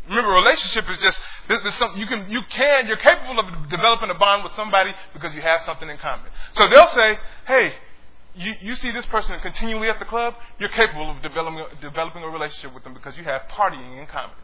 Remember, 0.09 0.31
relationship 0.33 0.91
is 0.91 0.99
just 0.99 1.21
there's, 1.49 1.63
there's 1.63 1.75
some, 1.77 1.97
you 1.97 2.07
can 2.07 2.29
you 2.29 2.43
can 2.51 2.89
you're 2.89 2.97
capable 2.97 3.39
of 3.39 3.69
developing 3.69 4.11
a 4.11 4.15
bond 4.15 4.43
with 4.43 4.53
somebody 4.55 4.93
because 5.13 5.33
you 5.33 5.41
have 5.41 5.61
something 5.63 5.89
in 5.89 5.97
common. 5.99 6.27
So 6.53 6.69
they'll 6.69 6.89
say, 6.89 7.19
"Hey, 7.47 7.75
you, 8.35 8.55
you 8.61 8.75
see 8.77 8.91
this 8.91 9.07
person 9.07 9.39
continually 9.41 9.89
at 9.89 9.99
the 9.99 10.05
club, 10.05 10.35
you're 10.59 10.71
capable 10.71 11.11
of 11.11 11.23
developing 11.23 11.65
developing 11.81 12.23
a 12.23 12.29
relationship 12.29 12.75
with 12.75 12.85
them 12.85 12.95
because 12.95 13.17
you 13.17 13.25
have 13.25 13.43
partying 13.51 14.01
in 14.01 14.07
common. 14.07 14.37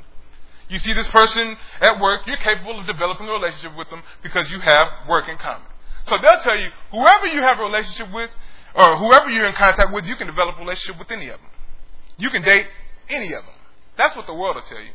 You 0.68 0.78
see 0.78 0.92
this 0.92 1.08
person 1.08 1.56
at 1.80 1.98
work, 1.98 2.22
you're 2.26 2.36
capable 2.36 2.78
of 2.78 2.86
developing 2.86 3.26
a 3.26 3.32
relationship 3.32 3.76
with 3.76 3.88
them 3.88 4.02
because 4.22 4.50
you 4.50 4.60
have 4.60 4.88
work 5.08 5.24
in 5.28 5.38
common. 5.38 5.66
So 6.04 6.16
they'll 6.20 6.40
tell 6.40 6.58
you, 6.58 6.68
whoever 6.90 7.26
you 7.26 7.40
have 7.40 7.58
a 7.58 7.62
relationship 7.62 8.12
with, 8.12 8.30
or 8.74 8.96
whoever 8.96 9.30
you're 9.30 9.46
in 9.46 9.54
contact 9.54 9.92
with, 9.94 10.04
you 10.04 10.16
can 10.16 10.26
develop 10.26 10.56
a 10.56 10.60
relationship 10.60 10.98
with 10.98 11.10
any 11.10 11.28
of 11.28 11.40
them. 11.40 11.50
You 12.18 12.28
can 12.28 12.42
date 12.42 12.66
any 13.08 13.32
of 13.32 13.44
them. 13.44 13.54
That's 13.96 14.14
what 14.14 14.26
the 14.26 14.34
world 14.34 14.56
will 14.56 14.62
tell 14.62 14.80
you. 14.80 14.92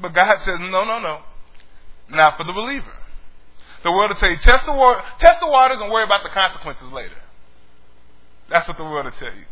But 0.00 0.14
God 0.14 0.40
says, 0.40 0.58
no, 0.58 0.84
no, 0.84 0.98
no. 0.98 1.20
Not 2.08 2.36
for 2.36 2.44
the 2.44 2.52
believer. 2.52 2.92
The 3.82 3.92
world 3.92 4.10
will 4.10 4.16
tell 4.16 4.30
you, 4.30 4.36
test 4.38 4.64
the, 4.64 5.02
test 5.18 5.40
the 5.40 5.48
waters 5.48 5.78
and 5.80 5.90
worry 5.90 6.04
about 6.04 6.22
the 6.22 6.30
consequences 6.30 6.90
later. 6.92 7.16
That's 8.48 8.68
what 8.68 8.76
the 8.76 8.84
world 8.84 9.06
will 9.06 9.12
tell 9.12 9.34
you. 9.34 9.44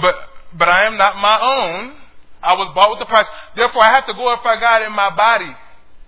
But, 0.00 0.14
but 0.56 0.68
I 0.68 0.84
am 0.84 0.96
not 0.96 1.16
my 1.16 1.38
own. 1.40 1.94
I 2.42 2.54
was 2.54 2.72
bought 2.74 2.90
with 2.90 2.98
the 2.98 3.06
price. 3.06 3.26
Therefore, 3.54 3.82
I 3.82 3.94
have 3.94 4.06
to 4.06 4.14
glorify 4.14 4.60
God 4.60 4.82
in 4.82 4.92
my 4.92 5.14
body 5.14 5.54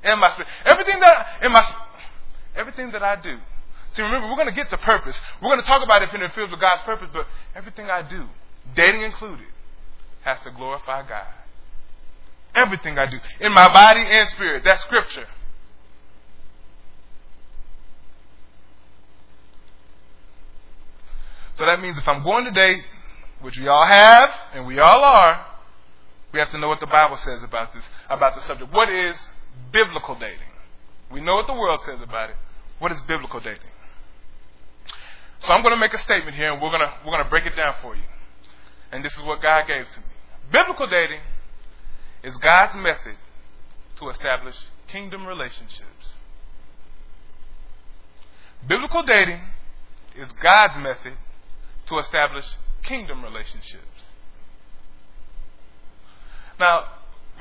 and 0.03 0.21
my 0.21 0.31
spirit. 0.31 0.49
Everything 0.67 1.01
that, 1.01 1.39
in 1.43 1.53
my, 1.53 1.65
everything 2.57 2.91
that 2.93 3.03
I 3.03 3.17
do 3.17 3.39
See, 3.91 4.03
remember, 4.03 4.29
we're 4.29 4.37
going 4.37 4.49
to 4.49 4.55
get 4.55 4.71
to 4.71 4.79
purpose. 4.79 5.19
We're 5.41 5.49
going 5.49 5.61
to 5.61 5.67
talk 5.67 5.83
about 5.83 6.03
if 6.03 6.11
it 6.11 6.17
interferes 6.17 6.51
with 6.51 6.61
God's 6.61 6.83
purpose, 6.83 7.09
but 7.13 7.27
everything 7.55 7.87
I 7.91 8.03
do, 8.03 8.27
dating 8.75 9.03
included, 9.03 9.47
has 10.23 10.39
to 10.41 10.51
glorify 10.51 11.09
God. 11.09 11.27
Everything 12.55 12.99
I 12.99 13.07
do, 13.11 13.19
in 13.41 13.53
my 13.53 13.73
body 13.73 14.01
and 14.01 14.29
spirit. 14.31 14.65
That's 14.65 14.83
scripture. 14.83 15.27
So 21.59 21.67
that 21.67 21.83
means 21.83 21.99
if 21.99 22.07
I'm 22.07 22.23
going 22.23 22.45
to 22.45 22.53
date, 22.53 22.85
which 23.41 23.59
we 23.59 23.67
all 23.67 23.87
have, 23.87 24.31
and 24.55 24.65
we 24.65 24.79
all 24.79 25.03
are, 25.03 25.45
we 26.33 26.39
have 26.39 26.51
to 26.51 26.59
know 26.59 26.69
what 26.69 26.79
the 26.79 26.87
Bible 26.87 27.17
says 27.17 27.43
about 27.43 27.75
this, 27.75 27.85
about 28.09 28.37
the 28.37 28.43
subject. 28.43 28.73
What 28.73 28.89
is 28.89 29.17
biblical 29.73 30.15
dating? 30.15 30.39
We 31.11 31.21
know 31.21 31.35
what 31.35 31.49
the 31.49 31.55
world 31.55 31.81
says 31.85 32.01
about 32.01 32.31
it. 32.31 32.37
What 32.79 32.93
is 32.93 33.01
biblical 33.09 33.41
dating? 33.41 33.71
So 35.41 35.53
I'm 35.53 35.63
going 35.63 35.75
to 35.75 35.81
make 35.81 35.93
a 35.93 35.99
statement 35.99 36.37
here, 36.37 36.53
and 36.53 36.63
we're 36.63 36.71
going 36.71 36.81
to 36.81 36.93
we're 37.05 37.13
going 37.13 37.25
to 37.25 37.31
break 37.31 37.47
it 37.47 37.57
down 37.57 37.75
for 37.83 37.97
you. 37.97 38.03
And 38.93 39.05
this 39.05 39.15
is 39.15 39.23
what 39.23 39.43
God 39.43 39.67
gave 39.67 39.89
to 39.89 40.01
me. 40.01 40.07
Biblical 40.53 40.87
dating 40.87 41.21
is 42.23 42.37
God's 42.37 42.77
method 42.77 43.17
to 43.99 44.09
establish 44.11 44.55
kingdom 44.87 45.27
relationships. 45.27 46.15
Biblical 48.67 49.03
dating 49.03 49.41
is 50.17 50.31
God's 50.41 50.77
method 50.77 51.15
to 51.89 51.99
establish 51.99 52.47
kingdom 52.83 53.23
relationships. 53.23 53.85
Now, 56.59 56.85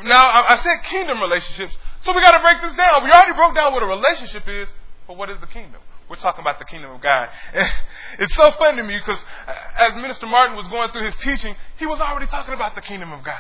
now 0.04 0.46
I 0.48 0.60
said 0.64 0.84
kingdom 0.90 1.20
relationships, 1.22 1.76
so 2.02 2.14
we 2.14 2.22
got 2.22 2.38
to 2.38 2.44
break 2.44 2.62
this 2.62 2.74
down. 2.76 3.04
We 3.04 3.12
already 3.12 3.34
broke 3.34 3.56
down 3.56 3.74
what 3.74 3.84
a 3.84 3.88
relationship 3.88 4.48
is, 4.48 4.70
but 5.08 5.18
what 5.18 5.30
is 5.30 5.40
the 5.40 5.48
kingdom? 5.48 5.82
We're 6.10 6.18
talking 6.18 6.42
about 6.42 6.60
the 6.60 6.66
kingdom 6.66 6.92
of 6.92 7.02
God. 7.02 7.30
it's 8.20 8.34
so 8.36 8.52
funny 8.52 8.78
to 8.78 8.84
me 8.84 8.98
because 8.98 9.20
as 9.78 9.96
Minister 9.96 10.26
Martin 10.26 10.56
was 10.56 10.68
going 10.70 10.90
through 10.92 11.04
his 11.04 11.16
teaching, 11.16 11.56
he 11.78 11.86
was 11.86 12.00
already 12.00 12.28
talking 12.28 12.54
about 12.54 12.76
the 12.76 12.82
kingdom 12.82 13.12
of 13.12 13.24
God. 13.24 13.40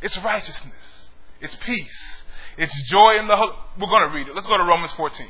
It's 0.00 0.16
righteousness. 0.18 1.08
It's 1.40 1.56
peace. 1.56 2.22
It's 2.56 2.82
joy 2.88 3.18
in 3.18 3.26
the 3.26 3.36
whole. 3.36 3.52
We're 3.80 3.88
going 3.88 4.08
to 4.08 4.14
read 4.14 4.28
it. 4.28 4.34
Let's 4.34 4.46
go 4.46 4.56
to 4.56 4.62
Romans 4.62 4.92
14. 4.92 5.26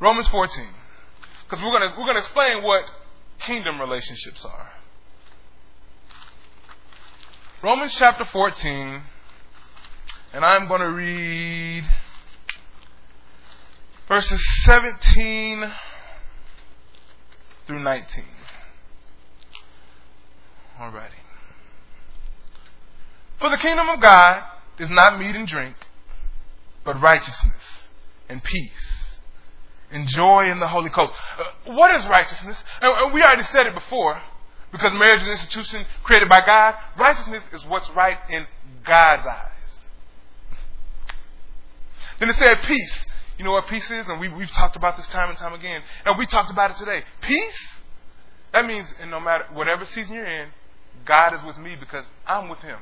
Romans 0.00 0.28
14. 0.28 0.66
Because 1.44 1.64
we're 1.64 1.70
going 1.70 1.88
to, 1.88 1.96
we're 1.96 2.04
going 2.04 2.16
to 2.16 2.20
explain 2.20 2.62
what 2.62 2.84
kingdom 3.38 3.80
relationships 3.80 4.44
are. 4.44 4.70
Romans 7.62 7.94
chapter 7.98 8.24
14. 8.24 9.02
And 10.32 10.44
I'm 10.44 10.68
going 10.68 10.80
to 10.80 10.90
read 10.90 11.84
verses 14.08 14.44
17 14.64 15.64
through 17.66 17.80
19. 17.80 18.24
Alrighty. 20.78 21.10
For 23.40 23.48
the 23.50 23.56
kingdom 23.56 23.88
of 23.88 24.00
God 24.00 24.42
is 24.78 24.90
not 24.90 25.18
meat 25.18 25.34
and 25.34 25.48
drink, 25.48 25.76
but 26.84 27.00
righteousness 27.00 27.62
and 28.28 28.42
peace 28.42 28.95
and 29.90 30.08
joy 30.08 30.50
in 30.50 30.60
the 30.60 30.68
Holy 30.68 30.90
Ghost. 30.90 31.12
Uh, 31.38 31.72
what 31.72 31.94
is 31.94 32.06
righteousness? 32.06 32.62
And 32.80 33.12
we 33.12 33.22
already 33.22 33.44
said 33.44 33.66
it 33.66 33.74
before, 33.74 34.20
because 34.72 34.92
marriage 34.94 35.22
is 35.22 35.26
an 35.26 35.32
institution 35.32 35.86
created 36.02 36.28
by 36.28 36.44
God. 36.44 36.74
Righteousness 36.98 37.44
is 37.52 37.64
what's 37.66 37.88
right 37.90 38.18
in 38.30 38.46
God's 38.84 39.26
eyes. 39.26 39.50
Then 42.18 42.30
it 42.30 42.36
said 42.36 42.62
peace. 42.62 43.06
You 43.38 43.44
know 43.44 43.52
what 43.52 43.68
peace 43.68 43.90
is? 43.90 44.08
And 44.08 44.18
we, 44.18 44.28
we've 44.28 44.50
talked 44.50 44.76
about 44.76 44.96
this 44.96 45.06
time 45.08 45.28
and 45.28 45.38
time 45.38 45.52
again. 45.52 45.82
And 46.06 46.16
we 46.16 46.24
talked 46.24 46.50
about 46.50 46.70
it 46.70 46.78
today. 46.78 47.02
Peace? 47.20 47.68
That 48.54 48.64
means, 48.64 48.92
and 48.98 49.10
no 49.10 49.20
matter 49.20 49.44
whatever 49.52 49.84
season 49.84 50.14
you're 50.14 50.24
in, 50.24 50.48
God 51.04 51.34
is 51.34 51.44
with 51.44 51.58
me 51.58 51.76
because 51.78 52.06
I'm 52.26 52.48
with 52.48 52.60
Him. 52.60 52.78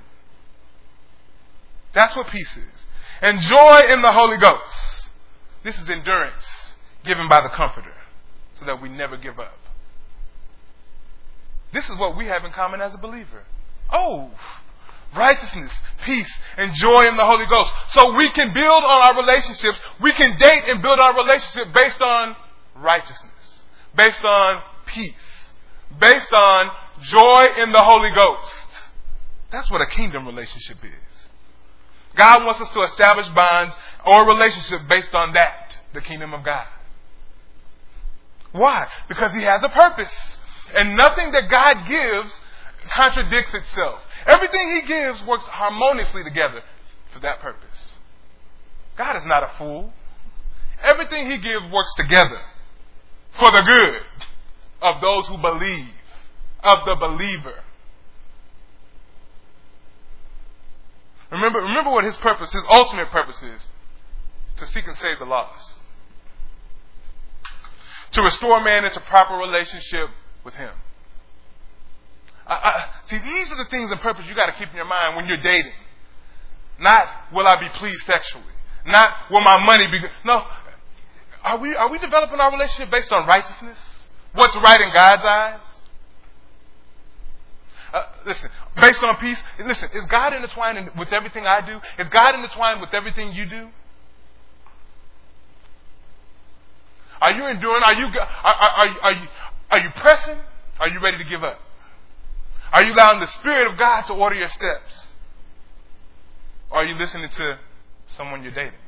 That's 1.93 2.15
what 2.15 2.29
peace 2.29 2.57
is. 2.57 2.85
And 3.21 3.41
joy 3.41 3.81
in 3.91 4.03
the 4.03 4.13
Holy 4.13 4.37
Ghost. 4.37 5.11
This 5.65 5.81
is 5.81 5.91
endurance 5.91 6.64
given 7.05 7.29
by 7.29 7.41
the 7.41 7.49
Comforter 7.51 7.95
so 8.59 8.65
that 8.65 8.81
we 8.81 8.89
never 8.89 9.17
give 9.17 9.39
up. 9.39 9.59
This 11.73 11.85
is 11.89 11.99
what 11.99 12.17
we 12.17 12.27
have 12.27 12.45
in 12.45 12.53
common 12.53 12.81
as 12.81 12.95
a 12.95 12.99
believer. 12.99 13.43
Oh, 13.93 14.31
righteousness, 15.17 15.73
peace, 16.05 16.33
and 16.57 16.73
joy 16.75 17.09
in 17.09 17.17
the 17.17 17.25
Holy 17.25 17.47
Ghost. 17.47 17.73
So 17.91 18.15
we 18.15 18.29
can 18.31 18.55
build 18.55 18.85
on 18.85 19.03
our 19.03 19.17
relationships. 19.17 19.79
We 20.01 20.13
can 20.13 20.39
date 20.39 20.65
and 20.69 20.81
build 20.83 20.99
our 20.99 21.15
relationship 21.17 21.75
based 21.75 22.01
on 22.01 22.37
righteousness, 22.77 23.61
based 23.97 24.25
on 24.25 24.63
peace, 24.87 25.15
based 25.99 26.33
on 26.33 26.71
joy 27.03 27.49
in 27.59 27.73
the 27.73 27.83
Holy 27.83 28.11
Ghost. 28.11 28.91
That's 29.51 29.71
what 29.71 29.81
a 29.81 29.87
kingdom 29.87 30.27
relationship 30.27 30.79
is. 30.85 31.31
God 32.15 32.45
wants 32.45 32.61
us 32.61 32.71
to 32.71 32.83
establish 32.83 33.29
bonds 33.29 33.75
or 34.07 34.27
relationship 34.27 34.83
based 34.89 35.15
on 35.15 35.33
that, 35.33 35.79
the 35.93 36.01
kingdom 36.01 36.35
of 36.35 36.45
God. 36.45 36.67
Why? 38.55 38.87
Because 39.09 39.33
He 39.33 39.43
has 39.43 39.65
a 39.65 39.69
purpose. 39.69 40.39
And 40.77 40.97
nothing 40.97 41.33
that 41.33 41.51
God 41.51 41.89
gives 41.89 42.41
contradicts 42.89 43.53
itself. 43.53 44.01
Everything 44.27 44.81
He 44.81 44.87
gives 44.87 45.25
works 45.25 45.45
harmoniously 45.45 46.23
together 46.23 46.63
for 47.13 47.19
that 47.21 47.41
purpose. 47.41 47.97
God 48.97 49.17
is 49.17 49.27
not 49.27 49.43
a 49.43 49.51
fool. 49.59 49.93
Everything 50.85 51.29
He 51.29 51.39
gives 51.39 51.69
works 51.73 51.93
together 51.97 52.41
for 53.33 53.51
the 53.51 53.63
good 53.63 54.03
of 54.81 55.01
those 55.01 55.27
who 55.27 55.39
believe, 55.39 55.91
of 56.63 56.85
the 56.87 56.95
believer. 56.95 57.61
Remember, 61.33 61.59
remember 61.61 61.91
what 61.91 62.05
his 62.05 62.17
purpose, 62.17 62.53
his 62.53 62.63
ultimate 62.71 63.09
purpose 63.09 63.43
is 63.43 63.67
to 64.59 64.67
seek 64.67 64.87
and 64.87 64.97
save 64.97 65.19
the 65.19 65.25
lost. 65.25 65.81
To 68.15 68.23
restore 68.23 68.61
man 68.61 68.85
into 68.85 69.01
proper 69.01 69.35
relationship 69.35 70.09
with 70.45 70.55
him. 70.55 70.71
I, 72.47 72.55
I, 72.55 72.89
see, 73.09 73.19
these 73.19 73.51
are 73.51 73.57
the 73.57 73.69
things 73.71 73.91
and 73.91 74.01
purpose 74.01 74.27
you 74.29 74.35
got 74.35 74.47
to 74.47 74.53
keep 74.53 74.69
in 74.71 74.77
your 74.77 74.85
mind 74.85 75.17
when 75.17 75.27
you're 75.27 75.37
dating. 75.37 75.73
Not 76.79 77.09
will 77.33 77.47
I 77.47 77.59
be 77.59 77.69
pleased 77.71 78.05
sexually. 78.07 78.45
Not 78.87 79.11
will 79.31 79.41
my 79.41 79.65
money 79.65 79.87
be. 79.87 80.01
No. 80.25 80.45
Are 81.43 81.59
we 81.59 81.75
are 81.75 81.91
we 81.91 81.99
developing 81.99 82.39
our 82.39 82.53
relationship 82.53 82.91
based 82.91 83.13
on 83.13 83.27
righteousness? 83.27 83.79
What's 84.33 84.57
right 84.57 84.81
in 84.81 84.93
God's 84.93 85.25
eyes? 85.25 85.61
Uh, 87.93 88.03
listen, 88.27 88.51
based 88.77 89.03
on 89.03 89.17
peace. 89.17 89.41
Listen, 89.65 89.89
is 89.95 90.05
God 90.07 90.33
intertwined 90.35 90.91
with 90.99 91.13
everything 91.13 91.47
I 91.47 91.65
do? 91.65 91.81
Is 91.99 92.09
God 92.09 92.35
intertwined 92.35 92.81
with 92.81 92.93
everything 92.93 93.33
you 93.33 93.47
do? 93.47 93.69
Are 97.25 97.33
you 97.33 97.47
enduring? 97.47 97.83
Are 97.83 97.95
you 97.95 98.05
are, 98.05 98.55
are, 98.55 98.89
are, 99.03 99.13
you 99.13 99.29
are 99.71 99.81
you 99.81 99.91
pressing? 99.97 100.37
Are 100.79 100.91
you 100.91 101.01
ready 101.01 101.17
to 101.17 101.25
give 101.25 101.43
up? 101.43 101.59
Are 102.71 102.83
you 102.83 102.93
allowing 102.93 103.21
the 103.21 103.29
Spirit 103.29 103.73
of 103.73 103.79
God 103.79 104.03
to 104.03 104.13
order 104.13 104.37
your 104.37 104.49
steps? 104.49 105.07
Are 106.71 106.85
you 106.85 106.95
listening 106.97 107.31
to 107.31 107.59
someone 108.09 108.43
you're 108.43 108.53
dating? 108.53 108.79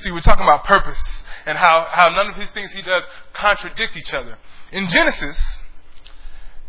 See, 0.00 0.10
we're 0.10 0.20
talking 0.20 0.44
about 0.44 0.64
purpose 0.64 1.24
and 1.46 1.56
how, 1.56 1.86
how 1.90 2.10
none 2.10 2.28
of 2.28 2.38
these 2.38 2.50
things 2.50 2.70
he 2.72 2.82
does 2.82 3.04
contradict 3.32 3.96
each 3.96 4.12
other. 4.12 4.36
In 4.72 4.88
Genesis, 4.88 5.38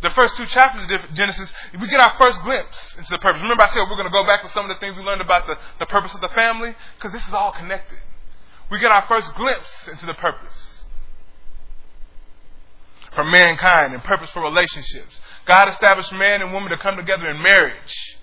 the 0.01 0.10
first 0.12 0.36
two 0.38 0.45
chapters 0.45 0.89
of 0.91 1.13
Genesis, 1.13 1.51
we 1.79 1.88
get 1.88 1.99
our 1.99 2.15
first 2.17 2.41
glimpse 2.43 2.95
into 2.97 3.12
the 3.12 3.19
purpose. 3.19 3.41
Remember, 3.41 3.63
I 3.63 3.69
said 3.69 3.88
we're 3.89 3.95
going 3.95 4.05
to 4.05 4.13
go 4.13 4.23
back 4.23 4.43
to 4.43 4.49
some 4.49 4.69
of 4.69 4.75
the 4.75 4.79
things 4.79 4.95
we 4.97 5.03
learned 5.03 5.21
about 5.21 5.47
the, 5.47 5.58
the 5.79 5.86
purpose 5.86 6.13
of 6.13 6.21
the 6.21 6.29
family? 6.29 6.75
Because 6.97 7.12
this 7.12 7.25
is 7.27 7.34
all 7.34 7.51
connected. 7.51 7.97
We 8.69 8.79
get 8.79 8.91
our 8.91 9.05
first 9.08 9.34
glimpse 9.36 9.88
into 9.88 10.05
the 10.05 10.13
purpose 10.13 10.84
for 13.13 13.23
mankind 13.23 13.93
and 13.93 14.03
purpose 14.03 14.29
for 14.31 14.41
relationships. 14.41 15.21
God 15.45 15.69
established 15.69 16.12
man 16.12 16.41
and 16.41 16.51
woman 16.51 16.71
to 16.71 16.77
come 16.77 16.97
together 16.97 17.27
in 17.29 17.41
marriage 17.41 18.17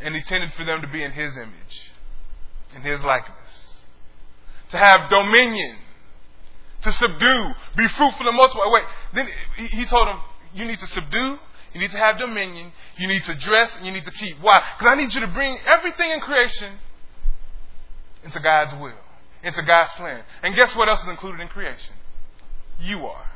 and 0.00 0.16
intended 0.16 0.52
for 0.54 0.64
them 0.64 0.80
to 0.80 0.88
be 0.88 1.02
in 1.02 1.12
His 1.12 1.36
image, 1.36 1.92
in 2.74 2.82
His 2.82 3.00
likeness 3.00 3.68
to 4.70 4.76
have 4.76 5.08
dominion, 5.08 5.76
to 6.82 6.92
subdue, 6.92 7.54
be 7.76 7.88
fruitful 7.88 8.26
and 8.26 8.36
multiply. 8.36 8.66
Wait, 8.70 8.84
then 9.14 9.28
he 9.56 9.84
told 9.86 10.08
him, 10.08 10.16
you 10.54 10.64
need 10.64 10.78
to 10.80 10.86
subdue, 10.86 11.38
you 11.74 11.80
need 11.80 11.90
to 11.90 11.98
have 11.98 12.18
dominion, 12.18 12.72
you 12.96 13.08
need 13.08 13.24
to 13.24 13.34
dress, 13.34 13.76
and 13.76 13.86
you 13.86 13.92
need 13.92 14.04
to 14.04 14.12
keep. 14.12 14.40
Why? 14.40 14.60
Because 14.78 14.92
I 14.92 14.96
need 14.96 15.14
you 15.14 15.20
to 15.20 15.26
bring 15.28 15.58
everything 15.66 16.10
in 16.10 16.20
creation 16.20 16.72
into 18.24 18.40
God's 18.40 18.74
will, 18.80 18.98
into 19.42 19.62
God's 19.62 19.92
plan. 19.92 20.22
And 20.42 20.54
guess 20.54 20.74
what 20.74 20.88
else 20.88 21.02
is 21.02 21.08
included 21.08 21.40
in 21.40 21.48
creation? 21.48 21.94
You 22.80 23.06
are. 23.06 23.26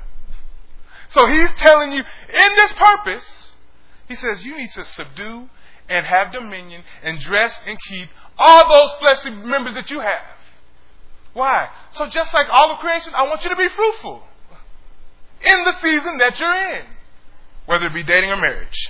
So 1.10 1.26
he's 1.26 1.52
telling 1.56 1.92
you, 1.92 1.98
in 2.00 2.56
this 2.56 2.72
purpose, 2.72 3.52
he 4.08 4.14
says 4.14 4.44
you 4.44 4.56
need 4.56 4.70
to 4.72 4.84
subdue 4.84 5.48
and 5.88 6.06
have 6.06 6.32
dominion 6.32 6.82
and 7.02 7.18
dress 7.18 7.60
and 7.66 7.78
keep 7.88 8.08
all 8.38 8.68
those 8.68 8.92
fleshly 8.98 9.30
members 9.30 9.74
that 9.74 9.90
you 9.90 10.00
have. 10.00 10.36
Why? 11.34 11.68
So 11.92 12.06
just 12.06 12.32
like 12.32 12.46
all 12.50 12.70
of 12.72 12.78
creation, 12.78 13.12
I 13.14 13.24
want 13.24 13.44
you 13.44 13.50
to 13.50 13.56
be 13.56 13.68
fruitful 13.68 14.22
in 15.44 15.64
the 15.64 15.80
season 15.80 16.18
that 16.18 16.38
you're 16.38 16.54
in, 16.76 16.84
whether 17.66 17.86
it 17.86 17.94
be 17.94 18.02
dating 18.02 18.30
or 18.30 18.36
marriage 18.36 18.88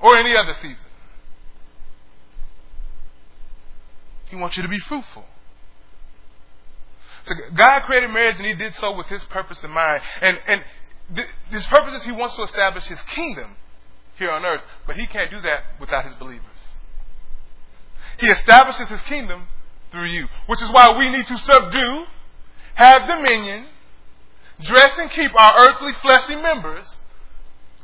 or 0.00 0.16
any 0.16 0.36
other 0.36 0.54
season. 0.54 0.76
He 4.26 4.36
wants 4.36 4.56
you 4.56 4.62
to 4.62 4.68
be 4.68 4.78
fruitful. 4.80 5.24
So 7.24 7.34
God 7.54 7.82
created 7.82 8.10
marriage 8.10 8.36
and 8.36 8.46
He 8.46 8.54
did 8.54 8.74
so 8.74 8.96
with 8.96 9.06
His 9.06 9.24
purpose 9.24 9.62
in 9.64 9.70
mind. 9.70 10.02
And, 10.20 10.38
and 10.46 10.64
th- 11.14 11.28
His 11.50 11.64
purpose 11.66 11.94
is 11.94 12.02
He 12.02 12.12
wants 12.12 12.36
to 12.36 12.42
establish 12.42 12.84
His 12.84 13.00
kingdom 13.02 13.56
here 14.16 14.30
on 14.30 14.44
earth, 14.44 14.62
but 14.86 14.96
He 14.96 15.06
can't 15.06 15.30
do 15.30 15.40
that 15.40 15.64
without 15.80 16.04
His 16.04 16.14
believers. 16.14 16.44
He 18.18 18.26
establishes 18.26 18.88
His 18.88 19.02
kingdom 19.02 19.46
through 19.90 20.06
you. 20.06 20.28
Which 20.46 20.60
is 20.60 20.70
why 20.70 20.96
we 20.98 21.08
need 21.08 21.26
to 21.26 21.38
subdue, 21.38 22.06
have 22.74 23.06
dominion, 23.06 23.66
dress 24.60 24.98
and 24.98 25.10
keep 25.10 25.32
our 25.40 25.68
earthly 25.68 25.92
fleshly 26.02 26.36
members 26.36 26.98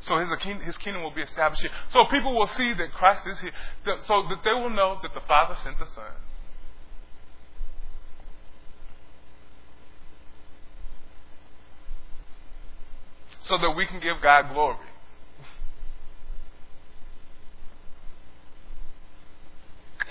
So 0.01 0.19
his, 0.19 0.29
his 0.65 0.79
kingdom 0.79 1.03
will 1.03 1.11
be 1.11 1.23
established 1.23 1.63
here. 1.63 1.71
So 1.91 2.05
people 2.11 2.35
will 2.35 2.47
see 2.47 2.73
that 2.73 2.93
Christ 2.93 3.27
is 3.27 3.41
here. 3.41 3.53
So 4.07 4.23
that 4.29 4.39
they 4.45 4.53
will 4.53 4.71
know 4.71 4.99
that 5.03 5.13
the 5.15 5.21
Father 5.21 5.57
sent 5.57 5.79
the 5.79 5.87
Son. 5.87 6.05
So 13.43 13.59
that 13.59 13.73
we 13.73 13.85
can 13.85 14.01
give 14.01 14.23
God 14.23 14.53
glory. 14.53 14.77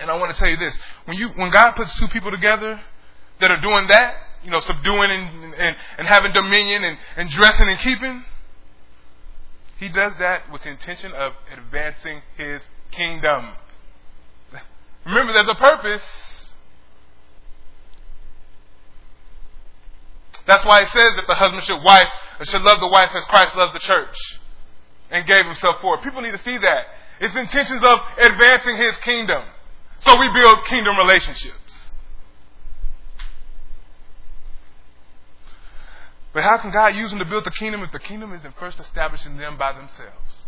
And 0.02 0.10
I 0.10 0.18
want 0.18 0.34
to 0.34 0.40
tell 0.40 0.50
you 0.50 0.58
this: 0.58 0.78
when 1.06 1.18
you 1.18 1.30
when 1.30 1.50
God 1.52 1.72
puts 1.72 1.98
two 2.00 2.08
people 2.08 2.32
together 2.32 2.80
that 3.40 3.52
are 3.52 3.60
doing 3.60 3.88
that, 3.88 4.16
you 4.44 4.52
know, 4.52 4.60
subduing 4.60 5.12
and 5.12 5.54
and, 5.56 5.76
and 5.98 6.08
having 6.08 6.32
dominion 6.32 6.84
and, 6.84 6.98
and 7.18 7.30
dressing 7.30 7.68
and 7.68 7.78
keeping, 7.80 8.24
He 9.80 9.90
does 9.90 10.14
that 10.20 10.52
with 10.52 10.64
the 10.64 10.70
intention 10.70 11.14
of 11.14 11.34
advancing 11.52 12.22
His 12.38 12.62
kingdom. 12.92 13.54
Remember, 15.06 15.34
there's 15.34 15.48
a 15.48 15.56
purpose. 15.56 16.04
That's 20.46 20.66
why 20.66 20.82
it 20.82 20.90
says 20.90 21.16
that 21.16 21.26
the 21.28 21.36
husband 21.36 21.64
should 21.64 21.84
wife 21.84 22.10
should 22.44 22.62
love 22.62 22.80
the 22.80 22.88
wife 22.88 23.10
as 23.16 23.26
Christ 23.26 23.56
loved 23.56 23.76
the 23.76 23.80
church 23.80 24.16
and 25.12 25.26
gave 25.28 25.46
himself 25.46 25.78
for 25.82 25.96
it. 25.96 26.04
People 26.04 26.22
need 26.22 26.32
to 26.32 26.42
see 26.44 26.58
that. 26.58 26.84
It's 27.20 27.36
intentions 27.36 27.84
of 27.84 28.00
advancing 28.18 28.78
his 28.78 28.96
kingdom. 28.98 29.44
So 30.00 30.18
we 30.18 30.32
build 30.32 30.66
kingdom 30.66 30.98
relationships. 30.98 31.69
But 36.34 36.44
how 36.44 36.58
can 36.58 36.72
God 36.72 36.96
use 36.96 37.10
them 37.10 37.20
to 37.20 37.26
build 37.26 37.46
the 37.46 37.52
kingdom 37.52 37.82
if 37.82 37.92
the 37.92 38.00
kingdom 38.00 38.34
isn't 38.34 38.56
first 38.58 38.80
established 38.80 39.26
in 39.26 39.38
them 39.38 39.58
by 39.58 39.74
themselves? 39.74 40.46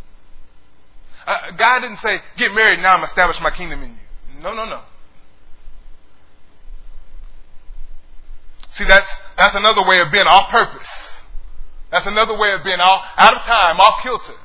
Uh, 1.25 1.51
God 1.57 1.79
didn't 1.79 1.97
say, 1.97 2.19
get 2.37 2.53
married, 2.53 2.81
now 2.81 2.95
I'm 2.95 3.03
establishing 3.03 3.43
my 3.43 3.51
kingdom 3.51 3.83
in 3.83 3.91
you. 3.91 4.41
No, 4.41 4.53
no, 4.53 4.65
no. 4.65 4.81
See, 8.73 8.85
that's, 8.85 9.09
that's 9.37 9.55
another 9.55 9.87
way 9.87 9.99
of 9.99 10.11
being 10.11 10.27
off 10.27 10.49
purpose. 10.49 10.87
That's 11.91 12.05
another 12.05 12.37
way 12.37 12.53
of 12.53 12.63
being 12.63 12.79
all, 12.79 13.03
out 13.17 13.35
of 13.35 13.41
time, 13.41 13.79
off 13.79 14.01
kilter. 14.01 14.39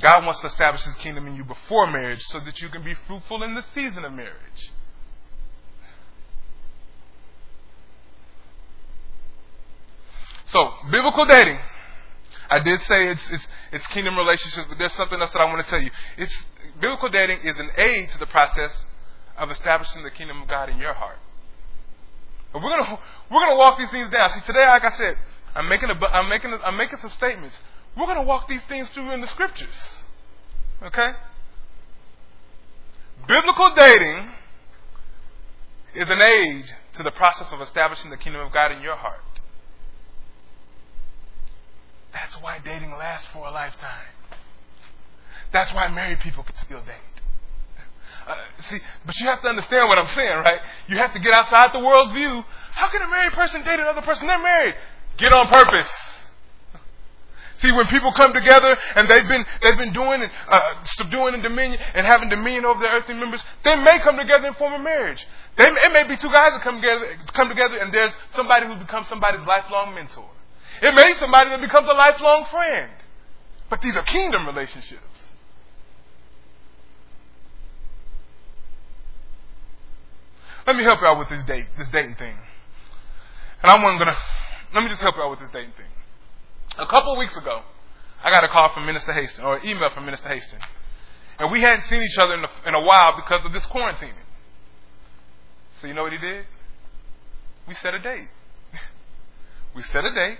God 0.00 0.24
wants 0.24 0.40
to 0.40 0.46
establish 0.46 0.84
His 0.84 0.94
kingdom 0.96 1.26
in 1.26 1.36
you 1.36 1.44
before 1.44 1.86
marriage 1.86 2.22
so 2.22 2.40
that 2.40 2.60
you 2.60 2.68
can 2.68 2.82
be 2.82 2.94
fruitful 3.06 3.42
in 3.42 3.54
the 3.54 3.64
season 3.74 4.04
of 4.04 4.12
marriage. 4.12 4.70
So, 10.56 10.72
biblical 10.90 11.26
dating. 11.26 11.58
I 12.48 12.60
did 12.60 12.80
say 12.80 13.08
it's, 13.08 13.28
it's, 13.30 13.46
it's 13.72 13.86
kingdom 13.88 14.16
relationships, 14.16 14.66
but 14.70 14.78
there's 14.78 14.94
something 14.94 15.20
else 15.20 15.30
that 15.34 15.42
I 15.42 15.44
want 15.52 15.62
to 15.62 15.68
tell 15.68 15.82
you. 15.82 15.90
It's, 16.16 16.34
biblical 16.80 17.10
dating 17.10 17.40
is 17.44 17.58
an 17.58 17.68
aid 17.76 18.08
to 18.12 18.18
the 18.18 18.24
process 18.24 18.86
of 19.36 19.50
establishing 19.50 20.02
the 20.02 20.10
kingdom 20.10 20.40
of 20.40 20.48
God 20.48 20.70
in 20.70 20.78
your 20.78 20.94
heart. 20.94 21.18
We're 22.54 22.62
gonna 22.62 22.98
we're 23.30 23.40
gonna 23.40 23.58
walk 23.58 23.76
these 23.76 23.90
things 23.90 24.08
down. 24.08 24.30
See, 24.30 24.40
today, 24.46 24.66
like 24.66 24.82
I 24.82 24.96
said, 24.96 25.18
I'm 25.54 25.68
making 25.68 25.90
a, 25.90 26.06
I'm 26.06 26.30
making 26.30 26.50
a, 26.54 26.56
I'm 26.56 26.78
making 26.78 27.00
some 27.00 27.10
statements. 27.10 27.58
We're 27.94 28.06
going 28.06 28.16
to 28.16 28.22
walk 28.22 28.48
these 28.48 28.62
things 28.66 28.88
through 28.90 29.10
in 29.10 29.20
the 29.20 29.26
scriptures. 29.26 29.76
Okay? 30.82 31.08
Biblical 33.28 33.74
dating 33.74 34.30
is 35.94 36.08
an 36.08 36.22
aid 36.22 36.64
to 36.94 37.02
the 37.02 37.10
process 37.10 37.52
of 37.52 37.60
establishing 37.60 38.10
the 38.10 38.16
kingdom 38.16 38.40
of 38.40 38.54
God 38.54 38.72
in 38.72 38.80
your 38.80 38.96
heart. 38.96 39.20
That's 42.12 42.40
why 42.40 42.58
dating 42.64 42.92
lasts 42.92 43.26
for 43.32 43.46
a 43.46 43.50
lifetime. 43.50 44.06
That's 45.52 45.72
why 45.74 45.88
married 45.88 46.20
people 46.20 46.42
can 46.42 46.56
still 46.56 46.80
date. 46.80 47.16
Uh, 48.26 48.34
see, 48.58 48.78
but 49.04 49.14
you 49.20 49.26
have 49.26 49.40
to 49.42 49.48
understand 49.48 49.88
what 49.88 49.98
I'm 49.98 50.08
saying, 50.08 50.38
right? 50.38 50.60
You 50.88 50.96
have 50.98 51.12
to 51.12 51.20
get 51.20 51.32
outside 51.32 51.72
the 51.72 51.84
world's 51.84 52.12
view. 52.12 52.44
How 52.72 52.88
can 52.88 53.00
a 53.00 53.08
married 53.08 53.32
person 53.32 53.62
date 53.62 53.78
another 53.78 54.02
person? 54.02 54.26
They're 54.26 54.42
married. 54.42 54.74
Get 55.16 55.32
on 55.32 55.46
purpose. 55.46 55.90
See, 57.58 57.72
when 57.72 57.86
people 57.86 58.12
come 58.12 58.34
together 58.34 58.76
and 58.96 59.08
they've 59.08 59.26
been 59.26 59.44
they've 59.62 59.78
been 59.78 59.92
doing 59.92 60.22
and 60.22 60.30
uh, 60.48 60.60
subduing 60.98 61.34
and 61.34 61.42
dominion 61.42 61.80
and 61.94 62.06
having 62.06 62.28
dominion 62.28 62.66
over 62.66 62.80
their 62.80 62.92
earthly 62.92 63.14
members, 63.14 63.42
they 63.64 63.76
may 63.76 63.98
come 64.00 64.16
together 64.16 64.48
and 64.48 64.56
form 64.56 64.74
a 64.74 64.78
marriage. 64.78 65.26
They, 65.56 65.64
it 65.64 65.92
may 65.92 66.04
be 66.04 66.16
two 66.16 66.28
guys 66.28 66.52
that 66.52 66.60
come 66.60 66.82
together, 66.82 67.06
come 67.32 67.48
together, 67.48 67.78
and 67.78 67.90
there's 67.92 68.14
somebody 68.34 68.66
who 68.66 68.76
becomes 68.76 69.08
somebody's 69.08 69.46
lifelong 69.46 69.94
mentor. 69.94 70.28
It 70.82 70.94
may 70.94 71.08
be 71.08 71.12
somebody 71.14 71.50
that 71.50 71.60
becomes 71.60 71.88
a 71.88 71.94
lifelong 71.94 72.46
friend. 72.50 72.90
But 73.68 73.80
these 73.82 73.96
are 73.96 74.02
kingdom 74.02 74.46
relationships. 74.46 75.02
Let 80.66 80.76
me 80.76 80.82
help 80.82 81.00
you 81.00 81.06
out 81.06 81.18
with 81.18 81.28
this 81.28 81.44
date, 81.44 81.66
this 81.78 81.88
dating 81.88 82.16
thing. 82.16 82.34
And 83.62 83.70
I'm 83.70 83.98
gonna 83.98 84.16
let 84.74 84.82
me 84.82 84.88
just 84.88 85.00
help 85.00 85.16
you 85.16 85.22
out 85.22 85.30
with 85.30 85.40
this 85.40 85.50
dating 85.50 85.72
thing. 85.72 85.86
A 86.78 86.86
couple 86.86 87.12
of 87.12 87.18
weeks 87.18 87.36
ago, 87.36 87.62
I 88.22 88.30
got 88.30 88.44
a 88.44 88.48
call 88.48 88.72
from 88.74 88.84
Minister 88.84 89.12
Haston, 89.12 89.44
or 89.44 89.56
an 89.56 89.66
email 89.66 89.90
from 89.90 90.04
Minister 90.04 90.28
Haston. 90.28 90.58
And 91.38 91.52
we 91.52 91.60
hadn't 91.60 91.84
seen 91.84 92.02
each 92.02 92.18
other 92.18 92.34
in 92.34 92.44
a, 92.44 92.48
in 92.66 92.74
a 92.74 92.82
while 92.82 93.14
because 93.16 93.44
of 93.44 93.52
this 93.52 93.64
quarantining. 93.66 94.14
So 95.78 95.86
you 95.86 95.94
know 95.94 96.02
what 96.02 96.12
he 96.12 96.18
did? 96.18 96.46
We 97.68 97.74
set 97.74 97.94
a 97.94 97.98
date. 97.98 98.28
we 99.74 99.82
set 99.82 100.04
a 100.04 100.12
date. 100.12 100.38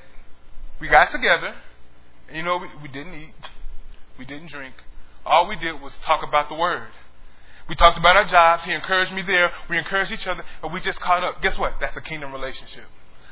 We 0.80 0.88
got 0.88 1.10
together. 1.10 1.54
And 2.28 2.36
you 2.36 2.42
know, 2.42 2.58
we, 2.58 2.68
we 2.82 2.88
didn't 2.88 3.14
eat. 3.14 3.34
We 4.18 4.24
didn't 4.24 4.48
drink. 4.48 4.74
All 5.24 5.48
we 5.48 5.56
did 5.56 5.80
was 5.80 5.96
talk 6.04 6.26
about 6.26 6.48
the 6.48 6.54
Word. 6.54 6.88
We 7.68 7.74
talked 7.74 7.98
about 7.98 8.16
our 8.16 8.24
jobs. 8.24 8.64
He 8.64 8.72
encouraged 8.72 9.12
me 9.12 9.22
there. 9.22 9.50
We 9.68 9.76
encouraged 9.76 10.12
each 10.12 10.26
other. 10.26 10.44
And 10.62 10.72
we 10.72 10.80
just 10.80 11.00
caught 11.00 11.24
up. 11.24 11.42
Guess 11.42 11.58
what? 11.58 11.74
That's 11.80 11.96
a 11.96 12.00
kingdom 12.00 12.32
relationship. 12.32 12.84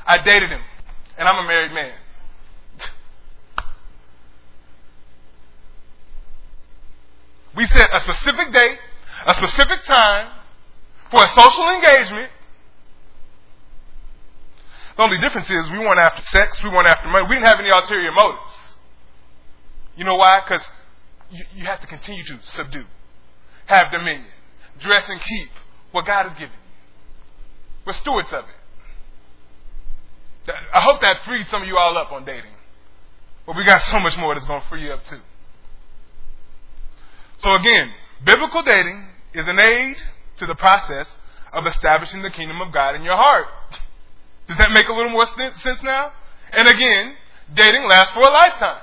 I 0.07 0.19
dated 0.19 0.51
him. 0.51 0.61
And 1.17 1.29
I'm 1.29 1.45
a 1.45 1.49
married 1.49 1.73
man. 1.73 1.95
We 7.57 7.67
set 7.67 7.91
a 7.93 8.01
specific 8.01 8.53
date, 8.53 8.79
a 9.27 9.35
specific 9.35 9.85
time 9.85 10.29
for 11.11 11.23
a 11.23 11.29
social 11.29 11.69
engagement. 11.71 12.31
The 14.97 15.03
only 15.03 15.19
difference 15.19 15.51
is 15.51 15.69
we 15.71 15.79
weren't 15.79 15.99
after 15.99 16.23
sex, 16.27 16.63
we 16.63 16.71
weren't 16.71 16.87
after 16.87 17.09
money. 17.09 17.27
We 17.29 17.35
didn't 17.35 17.47
have 17.47 17.59
any 17.59 17.71
ulterior 17.71 18.13
motives. 18.13 18.75
You 19.97 20.05
know 20.05 20.17
why? 20.17 20.41
Because 20.41 20.67
you, 21.31 21.45
you 21.55 21.65
have 21.65 21.81
to 21.81 21.87
continue 21.87 22.25
to 22.25 22.39
subdue, 22.43 22.85
have 23.67 23.91
dominion, 23.91 24.27
dress 24.79 25.09
and 25.09 25.21
keep 25.21 25.49
what 25.93 26.07
God 26.07 26.25
has 26.25 26.33
given 26.35 26.51
you. 26.51 26.65
We're 27.87 27.93
stewards 27.93 28.33
of 28.33 28.45
it. 28.45 28.51
I 30.73 30.83
hope 30.83 31.01
that 31.01 31.25
freed 31.25 31.47
some 31.49 31.63
of 31.63 31.69
you 31.69 31.77
all 31.77 31.97
up 31.97 32.13
on 32.13 32.25
dating. 32.25 32.51
But 33.47 33.57
we 33.57 33.65
got 33.65 33.83
so 33.83 33.99
much 33.99 34.17
more 34.19 34.35
that's 34.35 34.47
going 34.47 34.61
to 34.61 34.69
free 34.69 34.83
you 34.83 34.93
up 34.93 35.05
too. 35.05 35.21
So 37.39 37.55
again, 37.55 37.91
biblical 38.25 38.63
dating 38.63 39.07
is 39.33 39.49
an 39.49 39.59
aid 39.59 39.97
to 40.39 40.47
the 40.47 40.55
process 40.55 41.09
of 41.53 41.67
establishing 41.67 42.23
the 42.23 42.31
kingdom 42.31 42.61
of 42.61 42.73
God 42.73 42.95
in 42.95 43.03
your 43.03 43.17
heart. 43.17 43.47
Does 44.49 44.59
that 44.59 44.73
make 44.73 44.89
a 44.89 44.93
little 44.93 45.11
more 45.11 45.27
sense 45.27 45.83
now? 45.83 46.13
And 46.53 46.69
again, 46.69 47.17
dating 47.55 47.89
lasts 47.89 48.13
for 48.13 48.21
a 48.21 48.31
lifetime. 48.31 48.83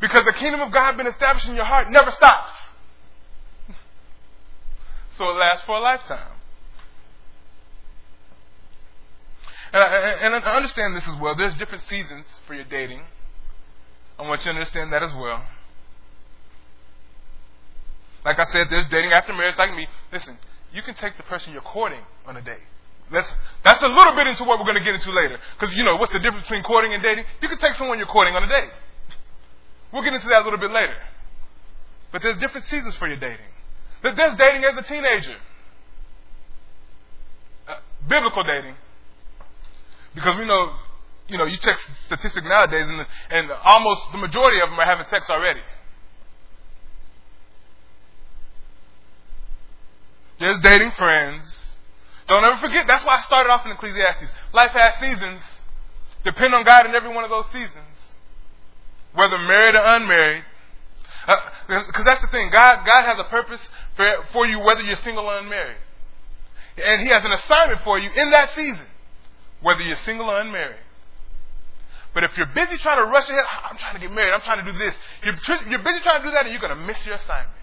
Because 0.00 0.24
the 0.24 0.32
kingdom 0.32 0.60
of 0.60 0.72
God 0.72 0.96
being 0.96 1.08
established 1.08 1.48
in 1.48 1.54
your 1.54 1.64
heart 1.64 1.90
never 1.90 2.10
stops. 2.10 2.52
So 5.16 5.24
it 5.30 5.32
lasts 5.32 5.64
for 5.66 5.74
a 5.74 5.80
lifetime. 5.80 6.30
And 9.72 9.82
I, 9.82 9.86
and 10.22 10.34
I 10.34 10.56
understand 10.56 10.94
this 10.94 11.08
as 11.08 11.20
well. 11.20 11.34
There's 11.34 11.56
different 11.56 11.82
seasons 11.82 12.38
for 12.46 12.54
your 12.54 12.64
dating. 12.64 13.02
I 14.18 14.22
want 14.22 14.42
you 14.42 14.44
to 14.44 14.50
understand 14.50 14.92
that 14.92 15.02
as 15.02 15.12
well. 15.12 15.44
Like 18.24 18.38
I 18.38 18.44
said, 18.44 18.68
there's 18.70 18.86
dating 18.88 19.12
after 19.12 19.32
marriage 19.32 19.58
like 19.58 19.74
me. 19.74 19.88
Listen, 20.12 20.38
you 20.72 20.82
can 20.82 20.94
take 20.94 21.16
the 21.16 21.22
person 21.22 21.52
you're 21.52 21.62
courting 21.62 22.02
on 22.26 22.36
a 22.36 22.40
date. 22.40 22.58
That's, 23.10 23.32
that's 23.64 23.82
a 23.82 23.88
little 23.88 24.14
bit 24.14 24.26
into 24.26 24.44
what 24.44 24.58
we're 24.58 24.66
going 24.66 24.76
to 24.76 24.84
get 24.84 24.94
into 24.94 25.10
later. 25.12 25.38
Because, 25.58 25.74
you 25.74 25.82
know, 25.82 25.96
what's 25.96 26.12
the 26.12 26.18
difference 26.18 26.44
between 26.44 26.62
courting 26.62 26.92
and 26.92 27.02
dating? 27.02 27.24
You 27.40 27.48
can 27.48 27.58
take 27.58 27.74
someone 27.74 27.98
you're 27.98 28.06
courting 28.06 28.34
on 28.34 28.42
a 28.42 28.48
date. 28.48 28.70
We'll 29.92 30.02
get 30.02 30.12
into 30.12 30.28
that 30.28 30.42
a 30.42 30.44
little 30.44 30.58
bit 30.58 30.70
later. 30.70 30.96
But 32.12 32.22
there's 32.22 32.36
different 32.38 32.66
seasons 32.66 32.94
for 32.96 33.06
your 33.08 33.16
dating. 33.16 33.46
There's 34.02 34.36
dating 34.36 34.64
as 34.64 34.76
a 34.76 34.82
teenager. 34.82 35.36
Uh, 37.66 37.76
biblical 38.06 38.44
dating. 38.44 38.74
Because 40.14 40.38
we 40.38 40.44
know, 40.44 40.72
you 41.28 41.38
know, 41.38 41.44
you 41.44 41.56
check 41.56 41.78
statistics 42.06 42.46
nowadays 42.46 42.86
and, 42.86 43.06
and 43.30 43.50
almost 43.64 44.02
the 44.12 44.18
majority 44.18 44.60
of 44.60 44.70
them 44.70 44.78
are 44.78 44.86
having 44.86 45.06
sex 45.06 45.28
already. 45.30 45.60
Just 50.38 50.62
dating 50.62 50.92
friends. 50.92 51.57
Don't 52.28 52.44
ever 52.44 52.56
forget, 52.56 52.86
that's 52.86 53.04
why 53.04 53.16
I 53.16 53.20
started 53.22 53.50
off 53.50 53.64
in 53.64 53.72
Ecclesiastes. 53.72 54.30
Life 54.52 54.72
has 54.72 55.00
seasons. 55.00 55.40
Depend 56.24 56.54
on 56.54 56.62
God 56.62 56.84
in 56.86 56.94
every 56.94 57.12
one 57.12 57.24
of 57.24 57.30
those 57.30 57.46
seasons, 57.46 57.96
whether 59.14 59.38
married 59.38 59.74
or 59.74 59.82
unmarried. 59.82 60.44
Because 61.66 62.00
uh, 62.00 62.04
that's 62.04 62.20
the 62.20 62.28
thing. 62.28 62.50
God, 62.50 62.84
God 62.84 63.04
has 63.04 63.18
a 63.18 63.24
purpose 63.24 63.60
for, 63.96 64.06
for 64.32 64.46
you 64.46 64.60
whether 64.60 64.82
you're 64.82 64.96
single 64.96 65.24
or 65.24 65.38
unmarried. 65.38 65.76
And 66.84 67.00
He 67.00 67.08
has 67.08 67.24
an 67.24 67.32
assignment 67.32 67.80
for 67.80 67.98
you 67.98 68.10
in 68.14 68.30
that 68.30 68.50
season, 68.50 68.86
whether 69.62 69.82
you're 69.82 69.96
single 69.96 70.30
or 70.30 70.40
unmarried. 70.40 70.84
But 72.14 72.24
if 72.24 72.36
you're 72.36 72.46
busy 72.46 72.76
trying 72.78 72.98
to 72.98 73.10
rush 73.10 73.28
ahead, 73.28 73.44
I'm 73.70 73.76
trying 73.76 73.94
to 73.94 74.00
get 74.00 74.10
married, 74.10 74.32
I'm 74.32 74.40
trying 74.40 74.64
to 74.64 74.70
do 74.70 74.76
this. 74.76 74.94
You're, 75.24 75.34
you're 75.68 75.82
busy 75.82 76.00
trying 76.00 76.20
to 76.20 76.26
do 76.26 76.32
that, 76.32 76.44
and 76.44 76.50
you're 76.50 76.60
going 76.60 76.76
to 76.76 76.86
miss 76.86 77.04
your 77.06 77.14
assignment. 77.14 77.56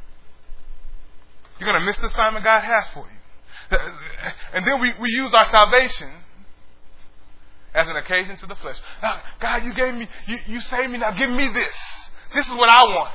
You're 1.60 1.70
going 1.70 1.80
to 1.80 1.86
miss 1.86 1.98
the 1.98 2.08
assignment 2.08 2.46
God 2.46 2.64
has 2.64 2.88
for 2.90 3.06
you. 3.06 3.15
And 4.54 4.66
then 4.66 4.80
we, 4.80 4.94
we 5.00 5.10
use 5.10 5.34
our 5.34 5.46
salvation 5.46 6.10
as 7.74 7.90
an 7.90 7.96
occasion 7.98 8.38
to 8.38 8.46
the 8.46 8.56
flesh. 8.56 8.80
Now, 9.02 9.20
God, 9.40 9.66
you 9.66 9.74
gave 9.74 9.94
me, 9.96 10.08
you, 10.28 10.38
you 10.48 10.62
saved 10.62 10.92
me, 10.92 10.98
now 10.98 11.12
give 11.12 11.30
me 11.30 11.48
this. 11.52 11.76
This 12.34 12.46
is 12.48 12.54
what 12.54 12.70
I 12.70 12.84
want. 12.84 13.14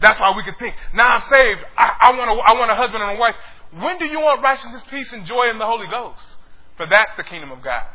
That's 0.00 0.20
why 0.20 0.36
we 0.36 0.42
can 0.42 0.54
think, 0.54 0.74
now 0.94 1.16
I'm 1.16 1.22
saved, 1.22 1.60
I, 1.76 1.90
I, 2.00 2.16
want, 2.16 2.30
a, 2.30 2.34
I 2.34 2.58
want 2.58 2.70
a 2.70 2.74
husband 2.74 3.02
and 3.02 3.16
a 3.16 3.20
wife. 3.20 3.34
When 3.72 3.98
do 3.98 4.04
you 4.04 4.20
want 4.20 4.42
righteousness, 4.42 4.82
peace, 4.90 5.12
and 5.12 5.24
joy 5.24 5.48
in 5.50 5.58
the 5.58 5.66
Holy 5.66 5.86
Ghost? 5.88 6.22
For 6.76 6.86
that's 6.86 7.16
the 7.16 7.24
kingdom 7.24 7.50
of 7.50 7.62
God. 7.62 7.86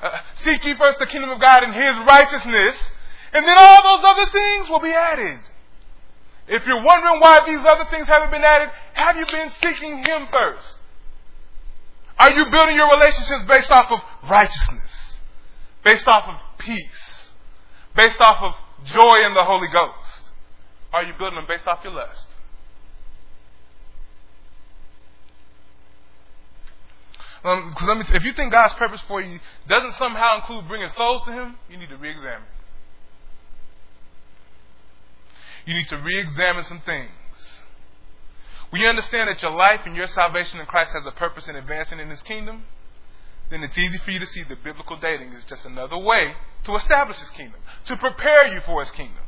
Uh, 0.00 0.10
seek 0.34 0.64
ye 0.64 0.74
first 0.74 0.98
the 1.00 1.06
kingdom 1.06 1.30
of 1.30 1.40
God 1.40 1.64
and 1.64 1.74
his 1.74 1.96
righteousness, 2.06 2.76
and 3.32 3.44
then 3.44 3.56
all 3.58 3.96
those 3.96 4.04
other 4.04 4.30
things 4.30 4.68
will 4.68 4.80
be 4.80 4.92
added. 4.92 5.40
If 6.48 6.66
you're 6.66 6.82
wondering 6.82 7.20
why 7.20 7.44
these 7.46 7.60
other 7.60 7.84
things 7.90 8.06
haven't 8.06 8.30
been 8.30 8.42
added, 8.42 8.70
have 8.94 9.16
you 9.16 9.26
been 9.26 9.50
seeking 9.62 9.98
him 9.98 10.28
first? 10.32 10.78
Are 12.18 12.30
you 12.30 12.46
building 12.50 12.74
your 12.74 12.90
relationships 12.90 13.44
based 13.46 13.70
off 13.70 13.92
of 13.92 14.00
righteousness? 14.28 15.16
Based 15.84 16.08
off 16.08 16.24
of 16.28 16.58
peace? 16.58 17.30
Based 17.94 18.20
off 18.20 18.42
of 18.42 18.86
joy 18.86 19.26
in 19.26 19.34
the 19.34 19.44
Holy 19.44 19.68
Ghost? 19.68 20.30
Are 20.92 21.04
you 21.04 21.12
building 21.18 21.36
them 21.36 21.44
based 21.46 21.66
off 21.66 21.84
your 21.84 21.92
lust? 21.92 22.26
Um, 27.44 27.74
let 27.86 27.98
me, 27.98 28.04
if 28.14 28.24
you 28.24 28.32
think 28.32 28.52
God's 28.52 28.74
purpose 28.74 29.00
for 29.06 29.20
you 29.20 29.38
doesn't 29.68 29.92
somehow 29.92 30.36
include 30.36 30.66
bringing 30.66 30.88
souls 30.88 31.22
to 31.24 31.32
Him, 31.32 31.56
you 31.70 31.76
need 31.76 31.88
to 31.90 31.96
re-examine. 31.96 32.42
You 35.68 35.74
need 35.74 35.88
to 35.88 35.98
re-examine 35.98 36.64
some 36.64 36.80
things. 36.80 37.10
When 38.70 38.80
you 38.80 38.88
understand 38.88 39.28
that 39.28 39.42
your 39.42 39.50
life 39.50 39.82
and 39.84 39.94
your 39.94 40.06
salvation 40.06 40.60
in 40.60 40.64
Christ 40.64 40.92
has 40.94 41.04
a 41.04 41.10
purpose 41.10 41.46
in 41.46 41.56
advancing 41.56 42.00
in 42.00 42.08
His 42.08 42.22
kingdom, 42.22 42.62
then 43.50 43.62
it's 43.62 43.76
easy 43.76 43.98
for 43.98 44.10
you 44.10 44.18
to 44.18 44.24
see 44.24 44.42
that 44.44 44.64
biblical 44.64 44.96
dating 44.96 45.34
is 45.34 45.44
just 45.44 45.66
another 45.66 45.98
way 45.98 46.36
to 46.64 46.74
establish 46.74 47.18
His 47.18 47.28
kingdom, 47.28 47.60
to 47.84 47.98
prepare 47.98 48.46
you 48.46 48.60
for 48.60 48.80
His 48.80 48.90
kingdom. 48.92 49.22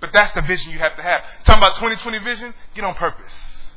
But 0.00 0.12
that's 0.12 0.32
the 0.32 0.42
vision 0.42 0.70
you 0.70 0.78
have 0.78 0.94
to 0.94 1.02
have. 1.02 1.22
Talking 1.44 1.60
about 1.60 1.74
2020 1.74 2.18
vision, 2.18 2.54
get 2.76 2.84
on 2.84 2.94
purpose. 2.94 3.74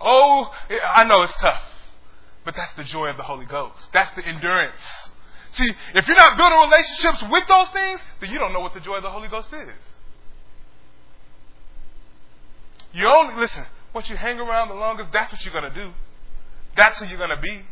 Oh, 0.00 0.52
I 0.92 1.04
know 1.04 1.22
it's 1.22 1.40
tough, 1.40 1.62
but 2.44 2.56
that's 2.56 2.72
the 2.72 2.82
joy 2.82 3.10
of 3.10 3.16
the 3.16 3.22
Holy 3.22 3.46
Ghost. 3.46 3.92
That's 3.92 4.12
the 4.16 4.26
endurance. 4.26 5.03
See, 5.54 5.70
if 5.94 6.08
you're 6.08 6.16
not 6.16 6.36
building 6.36 6.58
relationships 6.58 7.22
with 7.30 7.44
those 7.48 7.68
things, 7.68 8.00
then 8.20 8.30
you 8.30 8.38
don't 8.38 8.52
know 8.52 8.60
what 8.60 8.74
the 8.74 8.80
joy 8.80 8.96
of 8.96 9.02
the 9.02 9.10
Holy 9.10 9.28
Ghost 9.28 9.52
is. 9.52 9.68
You 12.92 13.06
only, 13.06 13.36
listen, 13.36 13.64
once 13.92 14.10
you 14.10 14.16
hang 14.16 14.38
around 14.40 14.68
the 14.68 14.74
longest, 14.74 15.12
that's 15.12 15.32
what 15.32 15.44
you're 15.44 15.52
going 15.52 15.72
to 15.72 15.74
do. 15.74 15.92
That's 16.76 16.98
who 16.98 17.06
you're 17.06 17.18
going 17.18 17.36
to 17.36 17.40
be. 17.40 17.62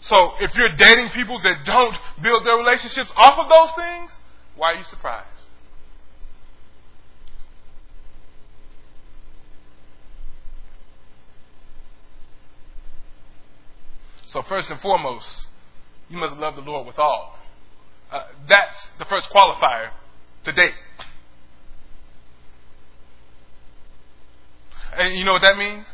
So 0.00 0.32
if 0.40 0.54
you're 0.56 0.74
dating 0.76 1.10
people 1.10 1.38
that 1.42 1.64
don't 1.66 1.98
build 2.22 2.46
their 2.46 2.56
relationships 2.56 3.12
off 3.16 3.38
of 3.38 3.48
those 3.48 3.84
things, 3.84 4.10
why 4.56 4.72
are 4.72 4.76
you 4.76 4.84
surprised? 4.84 5.26
So, 14.26 14.42
first 14.42 14.70
and 14.70 14.80
foremost, 14.80 15.46
you 16.08 16.18
must 16.18 16.36
love 16.36 16.56
the 16.56 16.62
Lord 16.62 16.86
with 16.86 16.98
all. 16.98 17.38
Uh, 18.10 18.22
that's 18.48 18.90
the 18.98 19.04
first 19.04 19.30
qualifier 19.30 19.90
to 20.44 20.52
date. 20.52 20.74
And 24.96 25.16
you 25.16 25.24
know 25.24 25.32
what 25.34 25.42
that 25.42 25.58
means? 25.58 25.86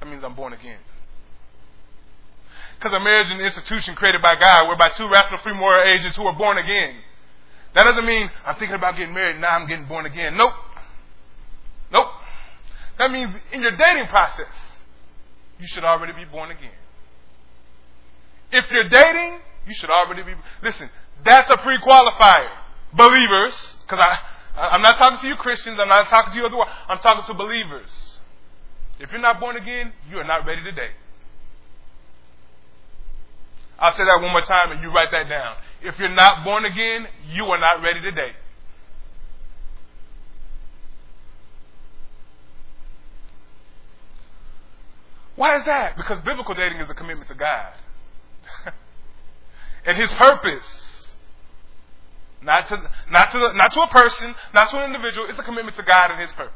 That 0.00 0.08
means 0.08 0.22
I'm 0.22 0.34
born 0.34 0.52
again. 0.52 0.78
Because 2.78 2.92
a 2.92 3.00
marriage 3.00 3.26
is 3.26 3.32
an 3.32 3.40
institution 3.40 3.94
created 3.96 4.22
by 4.22 4.36
God, 4.36 4.68
whereby 4.68 4.90
two 4.90 5.08
rational 5.08 5.40
free 5.40 5.54
moral 5.54 5.82
agents 5.82 6.16
who 6.16 6.24
are 6.24 6.36
born 6.36 6.58
again. 6.58 6.94
That 7.74 7.84
doesn't 7.84 8.06
mean 8.06 8.30
I'm 8.46 8.56
thinking 8.56 8.76
about 8.76 8.96
getting 8.96 9.14
married, 9.14 9.32
and 9.32 9.40
now 9.40 9.50
I'm 9.50 9.66
getting 9.66 9.86
born 9.86 10.06
again. 10.06 10.36
Nope. 10.36 10.52
Nope. 11.92 12.08
That 12.98 13.10
means 13.10 13.34
in 13.52 13.62
your 13.62 13.72
dating 13.72 14.06
process, 14.06 14.54
you 15.58 15.66
should 15.66 15.84
already 15.84 16.12
be 16.12 16.24
born 16.24 16.50
again. 16.50 16.70
If 18.50 18.70
you're 18.70 18.88
dating, 18.88 19.40
you 19.66 19.74
should 19.74 19.90
already 19.90 20.22
be. 20.22 20.34
Listen, 20.62 20.90
that's 21.24 21.50
a 21.50 21.56
pre 21.58 21.78
qualifier. 21.78 22.48
Believers, 22.94 23.76
because 23.82 24.00
I, 24.00 24.60
I'm 24.68 24.80
not 24.80 24.96
talking 24.96 25.18
to 25.18 25.28
you 25.28 25.36
Christians, 25.36 25.78
I'm 25.78 25.88
not 25.88 26.06
talking 26.06 26.32
to 26.32 26.38
you 26.38 26.46
other 26.46 26.56
I'm 26.88 26.98
talking 26.98 27.24
to 27.26 27.34
believers. 27.34 28.18
If 28.98 29.12
you're 29.12 29.20
not 29.20 29.38
born 29.38 29.56
again, 29.56 29.92
you 30.10 30.18
are 30.18 30.24
not 30.24 30.46
ready 30.46 30.62
to 30.62 30.72
date. 30.72 30.92
I'll 33.78 33.94
say 33.94 34.04
that 34.04 34.20
one 34.20 34.32
more 34.32 34.40
time 34.40 34.72
and 34.72 34.82
you 34.82 34.90
write 34.90 35.10
that 35.12 35.28
down. 35.28 35.56
If 35.82 35.98
you're 36.00 36.08
not 36.08 36.44
born 36.44 36.64
again, 36.64 37.06
you 37.30 37.44
are 37.44 37.58
not 37.58 37.80
ready 37.80 38.00
to 38.00 38.10
date. 38.10 38.34
Why 45.36 45.56
is 45.56 45.64
that? 45.66 45.96
Because 45.96 46.18
biblical 46.22 46.54
dating 46.54 46.80
is 46.80 46.90
a 46.90 46.94
commitment 46.94 47.28
to 47.28 47.34
God 47.36 47.72
and 49.84 49.96
his 49.96 50.10
purpose. 50.12 50.84
Not 52.40 52.68
to, 52.68 52.90
not, 53.10 53.32
to, 53.32 53.52
not 53.54 53.72
to 53.72 53.82
a 53.82 53.88
person, 53.88 54.34
not 54.54 54.70
to 54.70 54.78
an 54.78 54.94
individual. 54.94 55.26
It's 55.28 55.38
a 55.38 55.42
commitment 55.42 55.76
to 55.76 55.82
God 55.82 56.12
and 56.12 56.20
his 56.20 56.30
purpose. 56.32 56.54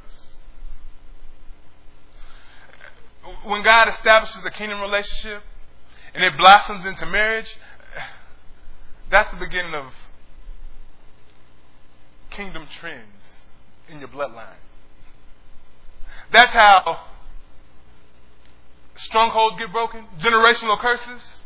When 3.45 3.63
God 3.63 3.89
establishes 3.89 4.45
a 4.45 4.51
kingdom 4.51 4.81
relationship 4.81 5.43
and 6.15 6.23
it 6.23 6.37
blossoms 6.37 6.87
into 6.87 7.07
marriage, 7.07 7.57
that's 9.11 9.29
the 9.31 9.37
beginning 9.37 9.75
of 9.75 9.93
kingdom 12.31 12.67
trends 12.81 13.07
in 13.89 13.99
your 13.99 14.09
bloodline. 14.09 14.57
That's 16.33 16.53
how 16.53 17.05
strongholds 18.97 19.57
get 19.59 19.73
broken, 19.73 20.07
generational 20.19 20.79
curses. 20.79 21.42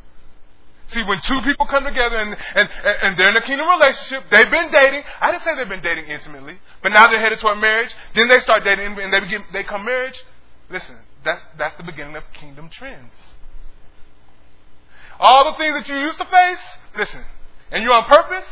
See, 0.89 1.03
when 1.03 1.21
two 1.21 1.41
people 1.43 1.67
come 1.67 1.85
together 1.85 2.17
and, 2.17 2.37
and, 2.55 2.69
and 3.03 3.17
they're 3.17 3.31
in 3.31 3.37
a 3.37 3.41
kingdom 3.41 3.67
relationship, 3.69 4.25
they've 4.31 4.51
been 4.51 4.71
dating. 4.71 5.03
I 5.21 5.33
didn't 5.33 5.43
say 5.43 5.57
they've 5.57 5.69
been 5.69 5.83
dating 5.83 6.07
intimately, 6.07 6.59
but 6.83 6.93
now 6.93 7.09
they're 7.09 7.19
headed 7.19 7.41
toward 7.41 7.59
marriage. 7.59 7.93
Then 8.15 8.29
they 8.29 8.39
start 8.39 8.63
dating 8.63 8.99
and 8.99 9.13
they 9.13 9.21
begin, 9.21 9.45
they 9.53 9.65
come 9.65 9.85
marriage. 9.85 10.23
Listen, 10.71 10.97
that's, 11.25 11.43
that's 11.59 11.75
the 11.75 11.83
beginning 11.83 12.15
of 12.15 12.23
kingdom 12.33 12.69
trends. 12.71 13.13
All 15.19 15.51
the 15.51 15.59
things 15.59 15.75
that 15.75 15.89
you 15.89 15.97
used 15.97 16.19
to 16.19 16.27
face, 16.27 16.63
listen, 16.97 17.25
and 17.73 17.83
you're 17.83 17.93
on 17.93 18.05
purpose, 18.05 18.47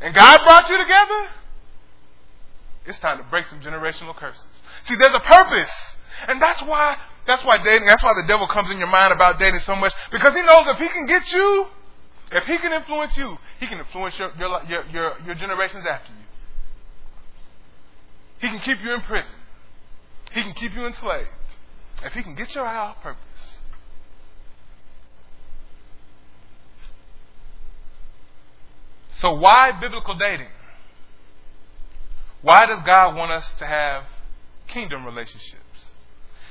and 0.00 0.14
God 0.14 0.40
brought 0.44 0.68
you 0.68 0.76
together, 0.76 1.28
it's 2.84 2.98
time 2.98 3.18
to 3.18 3.24
break 3.24 3.46
some 3.46 3.60
generational 3.60 4.14
curses. 4.14 4.44
See, 4.84 4.96
there's 4.96 5.14
a 5.14 5.20
purpose. 5.20 5.70
And 6.26 6.42
that's 6.42 6.62
why 6.62 6.96
that's 7.28 7.44
why 7.44 7.62
dating, 7.62 7.86
that's 7.86 8.02
why 8.02 8.14
the 8.14 8.26
devil 8.26 8.48
comes 8.48 8.70
in 8.70 8.78
your 8.78 8.88
mind 8.88 9.12
about 9.12 9.38
dating 9.38 9.60
so 9.60 9.76
much. 9.76 9.92
Because 10.10 10.34
he 10.34 10.40
knows 10.40 10.66
if 10.66 10.78
he 10.78 10.88
can 10.88 11.06
get 11.06 11.30
you, 11.30 11.66
if 12.32 12.44
he 12.44 12.56
can 12.56 12.72
influence 12.72 13.16
you, 13.18 13.36
he 13.60 13.66
can 13.66 13.78
influence 13.78 14.18
your, 14.18 14.32
your, 14.38 14.62
your, 14.66 14.84
your, 14.86 15.12
your 15.26 15.34
generations 15.34 15.84
after 15.84 16.10
you. 16.10 16.24
He 18.38 18.48
can 18.48 18.60
keep 18.60 18.82
you 18.82 18.94
in 18.94 19.02
prison. 19.02 19.34
He 20.32 20.42
can 20.42 20.54
keep 20.54 20.74
you 20.74 20.86
enslaved. 20.86 21.28
If 22.02 22.14
he 22.14 22.22
can 22.22 22.34
get 22.34 22.54
your 22.54 22.64
eye 22.64 22.76
off 22.76 23.02
purpose. 23.02 23.58
So 29.16 29.34
why 29.34 29.72
biblical 29.72 30.14
dating? 30.14 30.48
Why 32.40 32.64
does 32.64 32.80
God 32.82 33.16
want 33.16 33.32
us 33.32 33.52
to 33.58 33.66
have 33.66 34.04
kingdom 34.68 35.04
relationships? 35.04 35.67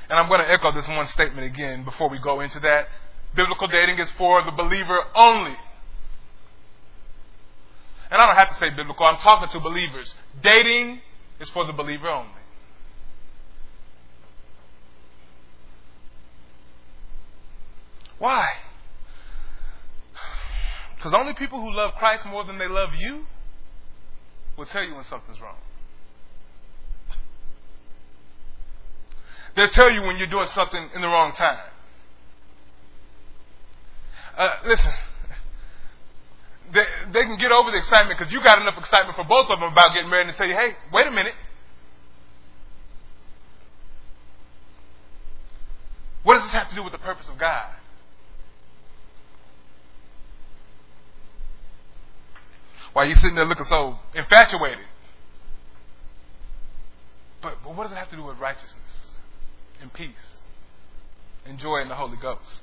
And 0.08 0.18
I'm 0.18 0.28
going 0.28 0.40
to 0.40 0.50
echo 0.50 0.72
this 0.72 0.88
one 0.88 1.06
statement 1.08 1.46
again 1.46 1.84
before 1.84 2.08
we 2.08 2.18
go 2.18 2.40
into 2.40 2.60
that. 2.60 2.88
Biblical 3.34 3.66
dating 3.66 3.98
is 3.98 4.10
for 4.12 4.42
the 4.44 4.52
believer 4.52 4.98
only. 5.14 5.56
And 8.10 8.20
I 8.22 8.26
don't 8.26 8.36
have 8.36 8.48
to 8.48 8.54
say 8.54 8.70
biblical, 8.70 9.04
I'm 9.04 9.18
talking 9.18 9.48
to 9.50 9.60
believers. 9.60 10.14
Dating 10.42 11.00
is 11.40 11.50
for 11.50 11.66
the 11.66 11.74
believer 11.74 12.08
only. 12.08 12.30
Why? 18.18 18.46
Because 20.96 21.12
only 21.12 21.34
people 21.34 21.60
who 21.60 21.70
love 21.70 21.94
Christ 21.94 22.26
more 22.26 22.44
than 22.44 22.58
they 22.58 22.66
love 22.66 22.94
you 22.96 23.26
will 24.56 24.66
tell 24.66 24.82
you 24.82 24.94
when 24.94 25.04
something's 25.04 25.40
wrong. 25.40 25.58
They'll 29.58 29.66
tell 29.66 29.90
you 29.90 30.02
when 30.02 30.18
you're 30.18 30.28
doing 30.28 30.46
something 30.54 30.88
in 30.94 31.00
the 31.00 31.08
wrong 31.08 31.32
time. 31.32 31.58
Uh, 34.36 34.50
listen, 34.64 34.92
they, 36.72 36.84
they 37.12 37.22
can 37.24 37.36
get 37.38 37.50
over 37.50 37.72
the 37.72 37.78
excitement 37.78 38.16
because 38.16 38.32
you 38.32 38.40
got 38.40 38.62
enough 38.62 38.78
excitement 38.78 39.16
for 39.16 39.24
both 39.24 39.50
of 39.50 39.58
them 39.58 39.72
about 39.72 39.94
getting 39.94 40.08
married 40.10 40.28
and 40.28 40.48
you, 40.48 40.54
hey, 40.54 40.76
wait 40.92 41.08
a 41.08 41.10
minute. 41.10 41.34
What 46.22 46.34
does 46.34 46.44
this 46.44 46.52
have 46.52 46.68
to 46.68 46.76
do 46.76 46.84
with 46.84 46.92
the 46.92 46.98
purpose 46.98 47.28
of 47.28 47.36
God? 47.36 47.66
Why 52.92 53.02
are 53.02 53.08
you 53.08 53.16
sitting 53.16 53.34
there 53.34 53.44
looking 53.44 53.64
so 53.64 53.98
infatuated? 54.14 54.86
But, 57.42 57.56
but 57.64 57.76
what 57.76 57.82
does 57.82 57.92
it 57.92 57.96
have 57.96 58.10
to 58.10 58.16
do 58.16 58.22
with 58.22 58.38
righteousness 58.38 59.07
and 59.80 59.92
peace 59.92 60.38
and 61.44 61.58
joy 61.58 61.80
in 61.82 61.88
the 61.88 61.94
Holy 61.94 62.16
Ghost? 62.16 62.62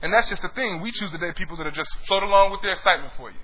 And 0.00 0.12
that's 0.12 0.28
just 0.28 0.42
the 0.42 0.48
thing. 0.48 0.80
We 0.80 0.92
choose 0.92 1.10
to 1.10 1.18
date 1.18 1.34
people 1.34 1.56
that 1.56 1.66
are 1.66 1.72
just 1.72 1.90
float 2.06 2.22
along 2.22 2.52
with 2.52 2.62
their 2.62 2.72
excitement 2.72 3.12
for 3.16 3.30
you. 3.30 3.36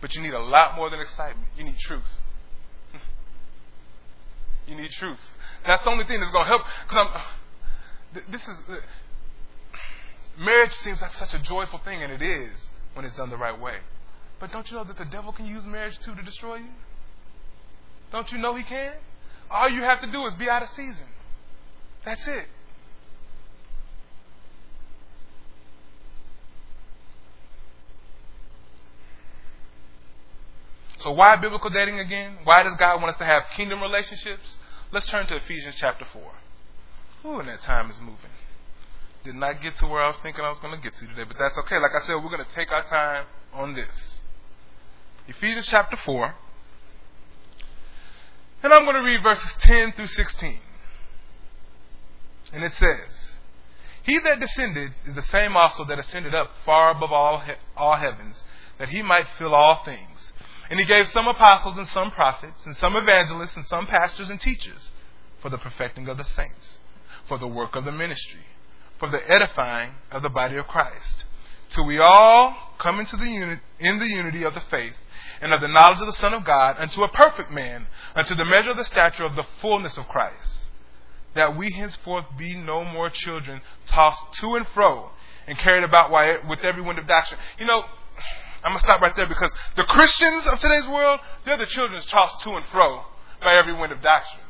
But 0.00 0.14
you 0.14 0.22
need 0.22 0.32
a 0.32 0.40
lot 0.40 0.76
more 0.76 0.90
than 0.90 1.00
excitement. 1.00 1.48
You 1.56 1.64
need 1.64 1.78
truth. 1.78 2.02
you 4.66 4.76
need 4.76 4.90
truth. 4.92 5.18
That's 5.66 5.82
the 5.82 5.90
only 5.90 6.04
thing 6.04 6.20
that's 6.20 6.32
going 6.32 6.44
to 6.44 6.48
help. 6.48 6.62
Because 6.88 7.08
I'm, 8.14 8.22
this 8.30 8.42
is 8.42 8.56
uh, 8.68 8.76
marriage 10.38 10.72
seems 10.72 11.02
like 11.02 11.12
such 11.12 11.34
a 11.34 11.38
joyful 11.40 11.80
thing, 11.80 12.02
and 12.02 12.12
it 12.12 12.22
is 12.22 12.52
when 12.94 13.04
it's 13.04 13.14
done 13.16 13.28
the 13.28 13.36
right 13.36 13.58
way. 13.58 13.78
But 14.40 14.52
don't 14.52 14.70
you 14.70 14.76
know 14.76 14.84
that 14.84 14.96
the 14.96 15.04
devil 15.04 15.32
can 15.32 15.46
use 15.46 15.64
marriage 15.64 15.98
too 15.98 16.14
to 16.14 16.22
destroy 16.22 16.56
you? 16.56 16.70
Don't 18.12 18.30
you 18.30 18.38
know 18.38 18.54
he 18.54 18.62
can? 18.62 18.94
All 19.50 19.68
you 19.68 19.82
have 19.82 20.00
to 20.00 20.06
do 20.06 20.26
is 20.26 20.34
be 20.34 20.48
out 20.48 20.62
of 20.62 20.68
season. 20.70 21.06
That's 22.04 22.26
it. 22.26 22.46
So 30.98 31.12
why 31.12 31.36
biblical 31.36 31.70
dating 31.70 32.00
again? 32.00 32.38
Why 32.44 32.62
does 32.62 32.74
God 32.76 33.00
want 33.00 33.14
us 33.14 33.18
to 33.18 33.24
have 33.24 33.44
kingdom 33.56 33.80
relationships? 33.80 34.56
Let's 34.90 35.06
turn 35.06 35.26
to 35.26 35.36
Ephesians 35.36 35.76
chapter 35.76 36.04
4. 36.04 36.22
Ooh, 37.26 37.38
and 37.40 37.48
that 37.48 37.62
time 37.62 37.90
is 37.90 38.00
moving. 38.00 38.30
Did 39.22 39.36
not 39.36 39.62
get 39.62 39.76
to 39.76 39.86
where 39.86 40.02
I 40.02 40.08
was 40.08 40.16
thinking 40.18 40.44
I 40.44 40.48
was 40.48 40.58
going 40.58 40.74
to 40.74 40.80
get 40.80 40.96
to 40.96 41.06
today, 41.06 41.24
but 41.24 41.38
that's 41.38 41.56
okay. 41.58 41.78
Like 41.78 41.94
I 41.94 42.00
said, 42.00 42.14
we're 42.16 42.30
going 42.30 42.44
to 42.44 42.54
take 42.54 42.72
our 42.72 42.84
time 42.84 43.26
on 43.52 43.74
this. 43.74 44.17
Ephesians 45.28 45.66
chapter 45.68 45.96
4. 45.96 46.34
And 48.62 48.72
I'm 48.72 48.84
going 48.84 48.96
to 48.96 49.02
read 49.02 49.22
verses 49.22 49.52
10 49.60 49.92
through 49.92 50.06
16. 50.06 50.58
And 52.52 52.64
it 52.64 52.72
says, 52.72 53.36
He 54.02 54.18
that 54.20 54.40
descended 54.40 54.94
is 55.06 55.14
the 55.14 55.22
same 55.22 55.54
also 55.56 55.84
that 55.84 55.98
ascended 55.98 56.34
up 56.34 56.50
far 56.64 56.90
above 56.90 57.12
all, 57.12 57.40
he- 57.40 57.52
all 57.76 57.96
heavens, 57.96 58.42
that 58.78 58.88
he 58.88 59.02
might 59.02 59.26
fill 59.36 59.54
all 59.54 59.84
things. 59.84 60.32
And 60.70 60.80
he 60.80 60.86
gave 60.86 61.08
some 61.08 61.28
apostles 61.28 61.76
and 61.76 61.88
some 61.88 62.10
prophets, 62.10 62.64
and 62.64 62.74
some 62.76 62.96
evangelists, 62.96 63.56
and 63.56 63.66
some 63.66 63.86
pastors 63.86 64.30
and 64.30 64.40
teachers, 64.40 64.90
for 65.40 65.50
the 65.50 65.58
perfecting 65.58 66.08
of 66.08 66.16
the 66.16 66.24
saints, 66.24 66.78
for 67.26 67.38
the 67.38 67.46
work 67.46 67.76
of 67.76 67.84
the 67.84 67.92
ministry, 67.92 68.46
for 68.98 69.10
the 69.10 69.30
edifying 69.30 69.92
of 70.10 70.22
the 70.22 70.30
body 70.30 70.56
of 70.56 70.66
Christ, 70.66 71.26
till 71.70 71.84
we 71.84 71.98
all 71.98 72.74
come 72.78 72.98
into 72.98 73.16
the 73.16 73.30
uni- 73.30 73.60
in 73.78 73.98
the 73.98 74.08
unity 74.08 74.42
of 74.42 74.54
the 74.54 74.60
faith 74.60 74.96
and 75.40 75.52
of 75.52 75.60
the 75.60 75.68
knowledge 75.68 76.00
of 76.00 76.06
the 76.06 76.12
Son 76.12 76.34
of 76.34 76.44
God, 76.44 76.76
unto 76.78 77.02
a 77.02 77.08
perfect 77.08 77.50
man, 77.50 77.86
unto 78.14 78.34
the 78.34 78.44
measure 78.44 78.70
of 78.70 78.76
the 78.76 78.84
stature 78.84 79.24
of 79.24 79.36
the 79.36 79.44
fullness 79.60 79.96
of 79.96 80.08
Christ, 80.08 80.68
that 81.34 81.56
we 81.56 81.70
henceforth 81.70 82.26
be 82.36 82.54
no 82.54 82.84
more 82.84 83.10
children 83.10 83.60
tossed 83.86 84.22
to 84.40 84.54
and 84.54 84.66
fro 84.68 85.10
and 85.46 85.58
carried 85.58 85.84
about 85.84 86.10
with 86.48 86.60
every 86.60 86.82
wind 86.82 86.98
of 86.98 87.06
doctrine. 87.06 87.40
You 87.58 87.66
know, 87.66 87.84
I'm 88.62 88.72
going 88.72 88.80
to 88.80 88.84
stop 88.84 89.00
right 89.00 89.14
there 89.16 89.26
because 89.26 89.50
the 89.76 89.84
Christians 89.84 90.46
of 90.48 90.58
today's 90.58 90.86
world, 90.88 91.20
they're 91.44 91.56
the 91.56 91.66
children 91.66 92.00
tossed 92.02 92.40
to 92.40 92.50
and 92.50 92.64
fro 92.66 93.04
by 93.40 93.54
every 93.54 93.72
wind 93.72 93.92
of 93.92 94.02
doctrine. 94.02 94.42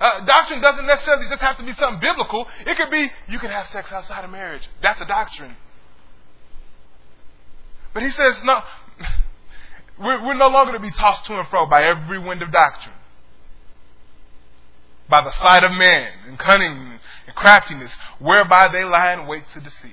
Uh, 0.00 0.24
doctrine 0.24 0.60
doesn't 0.60 0.86
necessarily 0.86 1.26
just 1.28 1.40
have 1.40 1.56
to 1.56 1.62
be 1.62 1.72
something 1.74 2.00
biblical. 2.00 2.48
It 2.66 2.76
could 2.76 2.90
be 2.90 3.08
you 3.28 3.38
can 3.38 3.50
have 3.50 3.68
sex 3.68 3.92
outside 3.92 4.24
of 4.24 4.30
marriage. 4.30 4.68
That's 4.82 5.00
a 5.00 5.06
doctrine. 5.06 5.54
But 7.94 8.02
he 8.02 8.10
says, 8.10 8.42
no, 8.42 8.62
we're, 10.02 10.24
we're 10.26 10.34
no 10.34 10.48
longer 10.48 10.72
to 10.72 10.80
be 10.80 10.90
tossed 10.90 11.24
to 11.26 11.38
and 11.38 11.48
fro 11.48 11.66
by 11.66 11.82
every 11.82 12.18
wind 12.18 12.42
of 12.42 12.50
doctrine. 12.50 12.94
By 15.08 15.22
the 15.22 15.32
sleight 15.32 15.64
of 15.64 15.72
man 15.72 16.10
and 16.26 16.38
cunning 16.38 16.98
and 17.26 17.36
craftiness, 17.36 17.94
whereby 18.18 18.68
they 18.68 18.84
lie 18.84 19.12
in 19.12 19.26
wait 19.26 19.44
to 19.52 19.60
deceive 19.60 19.92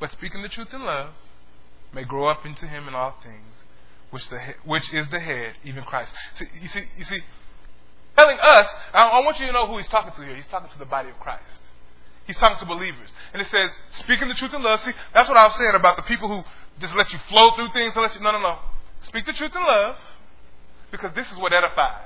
but 0.00 0.12
speaking 0.12 0.42
the 0.42 0.48
truth 0.48 0.72
in 0.72 0.84
love, 0.84 1.10
may 1.92 2.04
grow 2.04 2.28
up 2.28 2.46
into 2.46 2.66
him 2.66 2.86
in 2.86 2.94
all 2.94 3.16
things, 3.22 3.64
which 4.10 4.28
the 4.28 4.38
which 4.64 4.92
is 4.92 5.08
the 5.08 5.20
head, 5.20 5.54
even 5.64 5.82
Christ. 5.84 6.12
See, 6.34 6.46
you 6.60 6.68
see, 6.68 6.82
you 6.96 7.04
see, 7.04 7.20
telling 8.16 8.38
us. 8.40 8.68
I, 8.92 9.08
I 9.08 9.24
want 9.24 9.40
you 9.40 9.46
to 9.46 9.52
know 9.52 9.66
who 9.66 9.76
he's 9.76 9.88
talking 9.88 10.12
to 10.12 10.22
here. 10.22 10.36
He's 10.36 10.46
talking 10.46 10.70
to 10.70 10.78
the 10.78 10.84
body 10.84 11.08
of 11.08 11.18
Christ. 11.18 11.60
He's 12.26 12.36
talking 12.36 12.58
to 12.58 12.66
believers, 12.66 13.10
and 13.32 13.40
it 13.40 13.48
says, 13.48 13.70
speaking 13.90 14.28
the 14.28 14.34
truth 14.34 14.52
in 14.52 14.62
love. 14.62 14.80
See, 14.82 14.92
that's 15.14 15.28
what 15.28 15.38
I 15.38 15.46
was 15.46 15.56
saying 15.56 15.74
about 15.74 15.96
the 15.96 16.02
people 16.02 16.28
who 16.28 16.44
just 16.80 16.94
let 16.94 17.12
you 17.12 17.18
flow 17.28 17.50
through 17.52 17.68
things 17.68 17.94
and 17.94 18.02
let 18.02 18.14
you. 18.14 18.20
No, 18.20 18.32
no, 18.32 18.40
no. 18.40 18.58
Speak 19.02 19.26
the 19.26 19.32
truth 19.32 19.54
in 19.54 19.62
love, 19.62 19.96
because 20.90 21.12
this 21.14 21.30
is 21.30 21.38
what 21.38 21.52
edifies 21.52 22.04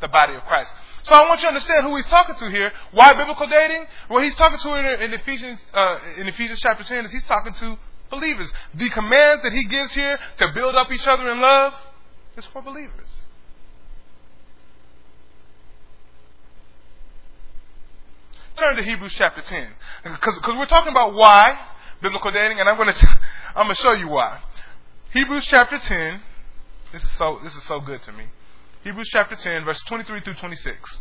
the 0.00 0.08
body 0.08 0.34
of 0.34 0.42
Christ. 0.44 0.72
So 1.02 1.14
I 1.14 1.28
want 1.28 1.40
you 1.40 1.46
to 1.46 1.48
understand 1.48 1.86
who 1.86 1.96
he's 1.96 2.06
talking 2.06 2.34
to 2.36 2.50
here. 2.50 2.72
Why 2.92 3.14
biblical 3.14 3.46
dating? 3.46 3.86
Well, 4.08 4.22
he's 4.22 4.34
talking 4.34 4.58
to 4.58 4.74
in, 4.74 5.02
in 5.02 5.12
Ephesians 5.14 5.60
uh, 5.74 5.98
in 6.16 6.26
Ephesians 6.28 6.60
chapter 6.60 6.84
ten 6.84 7.04
is 7.04 7.10
he's 7.10 7.24
talking 7.24 7.52
to 7.54 7.78
believers. 8.10 8.52
The 8.74 8.88
commands 8.90 9.42
that 9.42 9.52
he 9.52 9.64
gives 9.64 9.94
here 9.94 10.18
to 10.38 10.52
build 10.52 10.74
up 10.74 10.90
each 10.90 11.06
other 11.06 11.28
in 11.28 11.40
love 11.40 11.74
is 12.36 12.46
for 12.46 12.62
believers. 12.62 13.08
Turn 18.56 18.76
to 18.76 18.82
Hebrews 18.82 19.14
chapter 19.14 19.40
ten 19.42 19.68
because 20.04 20.38
we're 20.46 20.66
talking 20.66 20.92
about 20.92 21.14
why 21.14 21.58
biblical 22.02 22.30
dating, 22.30 22.60
and 22.60 22.68
I'm 22.68 22.76
going 22.76 22.92
to 22.92 23.08
I'm 23.56 23.64
going 23.66 23.76
to 23.76 23.82
show 23.82 23.92
you 23.92 24.08
why. 24.08 24.40
Hebrews 25.10 25.46
chapter 25.46 25.78
ten. 25.78 26.20
This 26.92 27.02
is 27.02 27.10
so 27.12 27.38
this 27.42 27.54
is 27.54 27.62
so 27.64 27.80
good 27.80 28.02
to 28.02 28.12
me. 28.12 28.24
Hebrews 28.82 29.10
chapter 29.12 29.36
10, 29.36 29.64
verse 29.64 29.82
23 29.82 30.22
through 30.22 30.34
26. 30.34 30.98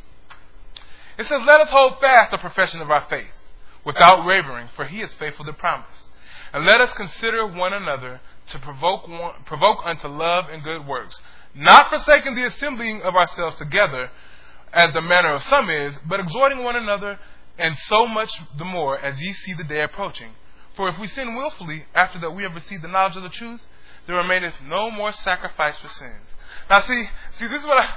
It 1.18 1.28
says, 1.28 1.42
Let 1.46 1.62
us 1.62 1.70
hold 1.70 2.00
fast 2.02 2.30
the 2.30 2.38
profession 2.38 2.82
of 2.82 2.92
our 2.92 3.06
faith, 3.10 3.32
without 3.86 4.26
wavering, 4.26 4.68
for 4.76 4.84
he 4.84 5.02
is 5.02 5.14
faithful 5.14 5.46
to 5.46 5.54
promise. 5.54 6.04
And 6.52 6.66
let 6.66 6.82
us 6.82 6.92
consider 6.92 7.48
one 7.48 7.72
another 7.72 8.20
to 8.50 8.60
provoke, 8.60 9.08
one, 9.08 9.44
provoke 9.46 9.80
unto 9.86 10.10
love 10.10 10.46
and 10.52 10.62
good 10.62 10.86
works, 10.86 11.22
not 11.56 11.90
forsaking 11.90 12.36
the 12.36 12.48
assembling 12.48 13.02
of 13.02 13.16
ourselves 13.16 13.56
together, 13.56 14.12
as 14.74 14.92
the 14.92 15.02
manner 15.02 15.34
of 15.34 15.44
some 15.44 15.70
is, 15.70 15.98
but 16.06 16.20
exhorting 16.20 16.66
one 16.66 16.76
another, 16.76 17.18
and 17.58 17.78
so 17.88 18.08
much 18.08 18.30
the 18.58 18.66
more 18.66 19.00
as 19.00 19.22
ye 19.22 19.32
see 19.32 19.54
the 19.54 19.64
day 19.64 19.84
approaching. 19.84 20.32
For 20.80 20.88
if 20.88 20.98
we 20.98 21.08
sin 21.10 21.36
wilfully, 21.36 21.84
after 21.94 22.20
that 22.20 22.32
we 22.32 22.44
have 22.44 22.56
received 22.56 22.84
the 22.84 22.88
knowledge 22.88 23.18
of 23.18 23.24
the 23.24 23.30
truth, 23.30 23.60
there 24.08 24.16
remaineth 24.16 24.56
no 24.64 24.90
more 24.90 25.12
sacrifice 25.12 25.76
for 25.76 25.90
sins 25.90 26.30
now, 26.70 26.82
see, 26.82 27.04
see, 27.34 27.48
this 27.48 27.62
is 27.62 27.68
what 27.68 27.80
I. 27.84 27.90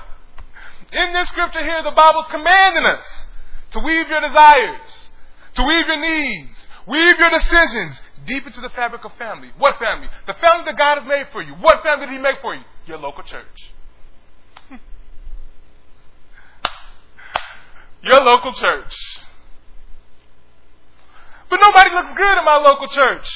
In 0.92 1.12
this 1.12 1.28
scripture 1.28 1.62
here, 1.62 1.82
the 1.82 1.90
Bible's 1.90 2.26
commanding 2.30 2.84
us 2.86 3.26
to 3.72 3.80
weave 3.80 4.08
your 4.08 4.20
desires, 4.20 5.10
to 5.54 5.62
weave 5.64 5.86
your 5.86 5.98
needs, 6.00 6.66
weave 6.86 7.18
your 7.18 7.30
decisions 7.30 8.00
deep 8.24 8.46
into 8.46 8.60
the 8.60 8.70
fabric 8.70 9.04
of 9.04 9.12
family. 9.14 9.50
What 9.58 9.78
family? 9.78 10.08
The 10.26 10.34
family 10.34 10.64
that 10.66 10.78
God 10.78 10.98
has 10.98 11.06
made 11.06 11.28
for 11.32 11.42
you. 11.42 11.54
What 11.54 11.82
family 11.82 12.06
did 12.06 12.12
He 12.12 12.18
make 12.18 12.38
for 12.40 12.54
you? 12.54 12.62
Your 12.86 12.98
local 12.98 13.24
church. 13.24 13.72
Your 18.02 18.22
local 18.22 18.52
church. 18.52 18.94
But 21.52 21.60
nobody 21.60 21.90
looks 21.90 22.14
good 22.16 22.38
in 22.38 22.44
my 22.46 22.56
local 22.56 22.88
church. 22.88 23.28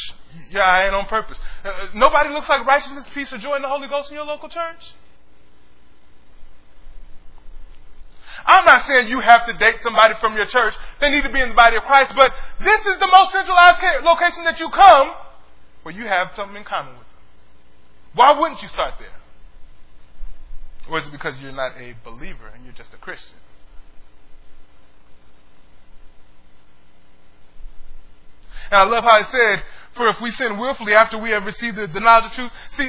Yeah, 0.50 0.62
I 0.62 0.86
ain't 0.86 0.94
on 0.94 1.04
purpose. 1.04 1.38
Uh, 1.62 1.88
nobody 1.92 2.30
looks 2.30 2.48
like 2.48 2.64
righteousness, 2.64 3.06
peace, 3.12 3.30
or 3.30 3.36
joy 3.36 3.56
in 3.56 3.60
the 3.60 3.68
Holy 3.68 3.88
Ghost 3.88 4.10
in 4.10 4.16
your 4.16 4.24
local 4.24 4.48
church. 4.48 4.94
I'm 8.46 8.64
not 8.64 8.86
saying 8.86 9.08
you 9.08 9.20
have 9.20 9.44
to 9.44 9.52
date 9.52 9.80
somebody 9.82 10.14
from 10.18 10.34
your 10.34 10.46
church. 10.46 10.72
They 10.98 11.10
need 11.10 11.24
to 11.24 11.28
be 11.30 11.42
in 11.42 11.50
the 11.50 11.54
body 11.54 11.76
of 11.76 11.82
Christ. 11.82 12.14
But 12.16 12.32
this 12.58 12.80
is 12.86 12.98
the 13.00 13.06
most 13.06 13.32
centralized 13.32 13.82
location 14.02 14.44
that 14.44 14.58
you 14.60 14.70
come 14.70 15.12
where 15.82 15.94
you 15.94 16.06
have 16.06 16.30
something 16.36 16.56
in 16.56 16.64
common 16.64 16.94
with 16.94 17.06
them. 17.06 17.20
Why 18.14 18.40
wouldn't 18.40 18.62
you 18.62 18.68
start 18.68 18.94
there? 18.98 19.08
Or 20.88 21.00
is 21.00 21.06
it 21.06 21.12
because 21.12 21.34
you're 21.42 21.52
not 21.52 21.72
a 21.76 21.94
believer 22.02 22.48
and 22.54 22.64
you're 22.64 22.72
just 22.72 22.94
a 22.94 22.96
Christian? 22.96 23.36
And 28.70 28.80
I 28.80 28.84
love 28.84 29.04
how 29.04 29.18
it 29.18 29.26
said, 29.30 29.62
for 29.94 30.08
if 30.08 30.20
we 30.20 30.30
sin 30.32 30.58
willfully 30.58 30.94
after 30.94 31.18
we 31.18 31.30
have 31.30 31.44
received 31.44 31.76
the, 31.76 31.86
the 31.86 32.00
knowledge 32.00 32.26
of 32.26 32.32
truth, 32.32 32.52
see, 32.76 32.88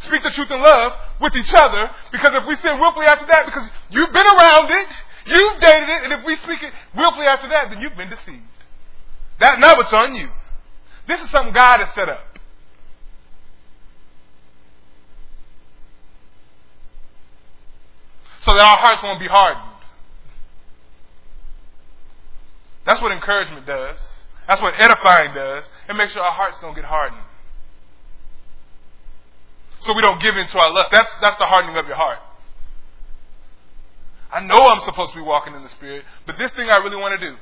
speak 0.00 0.22
the 0.22 0.30
truth 0.30 0.50
in 0.50 0.60
love 0.60 0.92
with 1.20 1.36
each 1.36 1.52
other, 1.54 1.90
because 2.10 2.34
if 2.34 2.46
we 2.46 2.56
sin 2.56 2.80
willfully 2.80 3.06
after 3.06 3.26
that, 3.26 3.46
because 3.46 3.68
you've 3.90 4.12
been 4.12 4.26
around 4.26 4.70
it, 4.70 4.88
you've 5.26 5.60
dated 5.60 5.88
it, 5.88 6.02
and 6.04 6.12
if 6.12 6.24
we 6.24 6.36
speak 6.36 6.62
it 6.62 6.72
willfully 6.96 7.26
after 7.26 7.48
that, 7.48 7.70
then 7.70 7.80
you've 7.80 7.96
been 7.96 8.10
deceived. 8.10 8.42
That 9.38 9.60
now 9.60 9.78
it's 9.78 9.92
on 9.92 10.14
you. 10.16 10.28
This 11.06 11.20
is 11.20 11.30
something 11.30 11.54
God 11.54 11.80
has 11.80 11.94
set 11.94 12.08
up. 12.08 12.24
So 18.40 18.54
that 18.54 18.60
our 18.60 18.78
hearts 18.78 19.02
won't 19.02 19.20
be 19.20 19.26
hardened. 19.26 19.64
That's 22.84 23.00
what 23.00 23.12
encouragement 23.12 23.66
does. 23.66 23.98
That's 24.48 24.62
what 24.62 24.74
edifying 24.80 25.34
does. 25.34 25.68
It 25.88 25.94
makes 25.94 26.12
sure 26.12 26.22
our 26.22 26.32
hearts 26.32 26.58
don't 26.60 26.74
get 26.74 26.84
hardened. 26.84 27.20
So 29.80 29.92
we 29.92 30.00
don't 30.00 30.20
give 30.20 30.36
in 30.36 30.46
to 30.48 30.58
our 30.58 30.72
lust. 30.72 30.90
That's, 30.90 31.10
that's 31.20 31.36
the 31.36 31.44
hardening 31.44 31.76
of 31.76 31.86
your 31.86 31.96
heart. 31.96 32.18
I 34.32 34.40
know 34.40 34.56
I'm 34.56 34.80
supposed 34.84 35.12
to 35.12 35.18
be 35.18 35.22
walking 35.22 35.54
in 35.54 35.62
the 35.62 35.68
Spirit, 35.68 36.04
but 36.26 36.38
this 36.38 36.50
thing 36.52 36.68
I 36.70 36.78
really 36.78 36.96
want 36.96 37.20
to 37.20 37.28
do. 37.28 37.36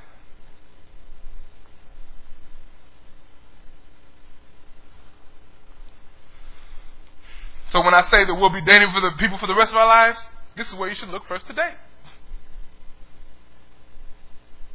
So 7.70 7.82
when 7.82 7.94
I 7.94 8.00
say 8.02 8.24
that 8.24 8.34
we'll 8.34 8.52
be 8.52 8.60
dating 8.60 8.92
for 8.92 9.00
the 9.00 9.12
people 9.12 9.38
for 9.38 9.46
the 9.46 9.54
rest 9.54 9.70
of 9.70 9.76
our 9.76 9.86
lives, 9.86 10.18
this 10.56 10.68
is 10.68 10.74
where 10.74 10.88
you 10.88 10.94
should 10.94 11.08
look 11.08 11.24
first 11.26 11.46
today. 11.46 11.72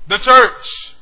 The 0.07 0.17
church 0.17 0.95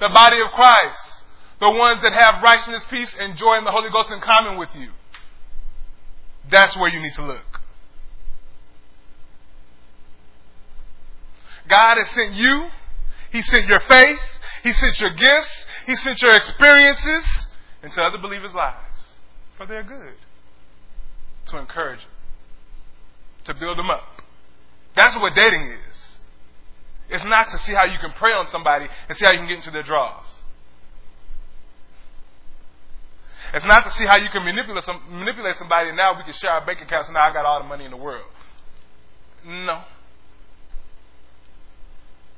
the 0.00 0.08
body 0.08 0.40
of 0.40 0.48
Christ, 0.48 1.22
the 1.60 1.70
ones 1.70 2.00
that 2.02 2.12
have 2.12 2.42
righteousness, 2.42 2.84
peace, 2.90 3.14
and 3.18 3.36
joy 3.36 3.58
in 3.58 3.64
the 3.64 3.70
Holy 3.70 3.90
Ghost 3.90 4.10
in 4.10 4.20
common 4.20 4.58
with 4.58 4.70
you. 4.74 4.90
That's 6.50 6.76
where 6.76 6.90
you 6.90 7.00
need 7.00 7.14
to 7.14 7.22
look. 7.22 7.60
God 11.68 11.96
has 11.96 12.08
sent 12.10 12.34
you. 12.34 12.68
He 13.30 13.42
sent 13.42 13.68
your 13.68 13.80
faith. 13.80 14.18
He 14.62 14.72
sent 14.72 15.00
your 15.00 15.10
gifts. 15.10 15.66
He 15.86 15.96
sent 15.96 16.20
your 16.20 16.34
experiences 16.36 17.46
into 17.82 18.02
other 18.02 18.18
believers' 18.18 18.54
lives 18.54 19.18
for 19.56 19.66
their 19.66 19.82
good. 19.82 20.14
To 21.46 21.58
encourage 21.58 22.00
them. 22.00 22.08
To 23.46 23.54
build 23.54 23.78
them 23.78 23.90
up. 23.90 24.22
That's 24.94 25.16
what 25.16 25.34
dating 25.34 25.62
is. 25.62 25.93
It's 27.08 27.24
not 27.24 27.50
to 27.50 27.58
see 27.58 27.72
how 27.72 27.84
you 27.84 27.98
can 27.98 28.12
prey 28.12 28.32
on 28.32 28.48
somebody 28.48 28.86
and 29.08 29.18
see 29.18 29.24
how 29.24 29.32
you 29.32 29.38
can 29.38 29.48
get 29.48 29.56
into 29.56 29.70
their 29.70 29.82
drawers. 29.82 30.26
It's 33.52 33.64
not 33.64 33.84
to 33.84 33.90
see 33.92 34.04
how 34.04 34.16
you 34.16 34.28
can 34.30 34.44
manipulate, 34.44 34.84
some, 34.84 35.00
manipulate 35.10 35.56
somebody 35.56 35.88
and 35.88 35.96
now 35.96 36.16
we 36.16 36.24
can 36.24 36.32
share 36.32 36.50
our 36.50 36.66
bank 36.66 36.80
accounts 36.80 37.08
and 37.08 37.14
now 37.14 37.22
I 37.22 37.32
got 37.32 37.44
all 37.44 37.62
the 37.62 37.68
money 37.68 37.84
in 37.84 37.90
the 37.90 37.96
world. 37.96 38.26
No. 39.46 39.82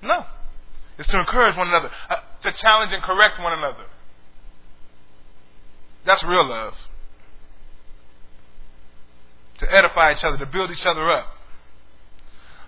No. 0.03 0.27
It's 0.99 1.09
to 1.09 1.19
encourage 1.19 1.57
one 1.57 1.69
another, 1.69 1.91
uh, 2.11 2.17
to 2.43 2.53
challenge 2.53 2.93
and 2.93 3.03
correct 3.03 3.39
one 3.39 3.57
another. 3.57 3.85
That's 6.05 6.23
real 6.25 6.47
love. 6.47 6.75
To 9.59 9.75
edify 9.75 10.13
each 10.13 10.25
other, 10.25 10.39
to 10.39 10.47
build 10.47 10.71
each 10.71 10.87
other 10.87 11.11
up. 11.11 11.36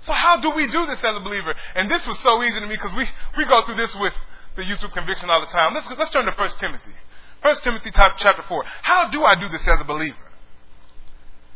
So 0.03 0.13
how 0.13 0.41
do 0.41 0.51
we 0.51 0.71
do 0.71 0.87
this 0.87 1.03
as 1.03 1.17
a 1.17 1.21
believer? 1.21 1.55
And 1.75 1.91
this 1.91 2.07
was 2.07 2.19
so 2.21 2.43
easy 2.43 2.61
to 2.61 2.67
me 2.67 2.77
because 2.77 2.95
we, 2.97 3.05
we 3.37 3.45
go 3.45 3.63
through 3.67 3.77
this 3.77 3.95
with 3.97 4.15
the 4.57 4.63
with 4.65 4.91
conviction 4.93 5.31
all 5.31 5.41
the 5.41 5.47
time. 5.47 5.75
Let's, 5.75 5.89
let's 5.97 6.11
turn 6.11 6.27
to 6.27 6.33
1 6.33 6.49
Timothy. 6.59 6.93
1 7.43 7.57
Timothy 7.63 7.91
chapter 7.93 8.43
4. 8.43 8.65
How 8.83 9.09
do 9.09 9.25
I 9.25 9.35
do 9.35 9.49
this 9.49 9.67
as 9.67 9.81
a 9.81 9.85
believer? 9.85 10.17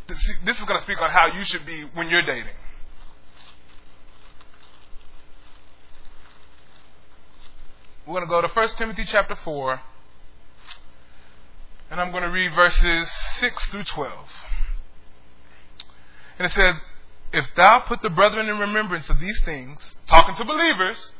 This 0.08 0.58
is 0.58 0.64
going 0.64 0.78
to 0.78 0.84
speak 0.84 1.00
on 1.00 1.10
how 1.10 1.26
you 1.26 1.44
should 1.44 1.64
be 1.64 1.82
when 1.94 2.08
you're 2.08 2.22
dating. 2.22 2.54
We're 8.06 8.14
going 8.14 8.24
to 8.24 8.28
go 8.28 8.40
to 8.40 8.48
1 8.48 8.68
Timothy 8.76 9.04
chapter 9.06 9.36
4, 9.36 9.80
and 11.90 12.00
I'm 12.00 12.10
going 12.10 12.24
to 12.24 12.30
read 12.30 12.52
verses 12.52 13.08
6 13.38 13.66
through 13.66 13.84
12. 13.84 14.28
And 16.38 16.46
it 16.46 16.50
says, 16.50 16.74
if 17.32 17.54
thou 17.54 17.80
put 17.80 18.02
the 18.02 18.10
brethren 18.10 18.48
in 18.48 18.58
remembrance 18.58 19.08
of 19.08 19.18
these 19.18 19.40
things, 19.44 19.96
talking 20.06 20.36
to 20.36 20.44
believers, 20.44 21.12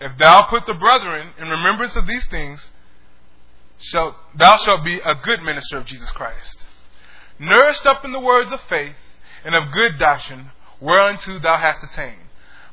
if 0.00 0.16
thou 0.18 0.42
put 0.42 0.66
the 0.66 0.74
brethren 0.74 1.32
in 1.38 1.48
remembrance 1.48 1.96
of 1.96 2.06
these 2.06 2.26
things, 2.28 2.70
shalt, 3.78 4.14
thou 4.36 4.56
shalt 4.58 4.84
be 4.84 5.00
a 5.00 5.14
good 5.14 5.42
minister 5.42 5.78
of 5.78 5.86
Jesus 5.86 6.10
Christ, 6.10 6.66
nourished 7.38 7.84
up 7.84 8.04
in 8.04 8.12
the 8.12 8.20
words 8.20 8.52
of 8.52 8.60
faith 8.68 8.94
and 9.44 9.54
of 9.54 9.72
good 9.72 9.98
doctrine, 9.98 10.50
whereunto 10.80 11.38
thou 11.38 11.56
hast 11.56 11.82
attained. 11.82 12.20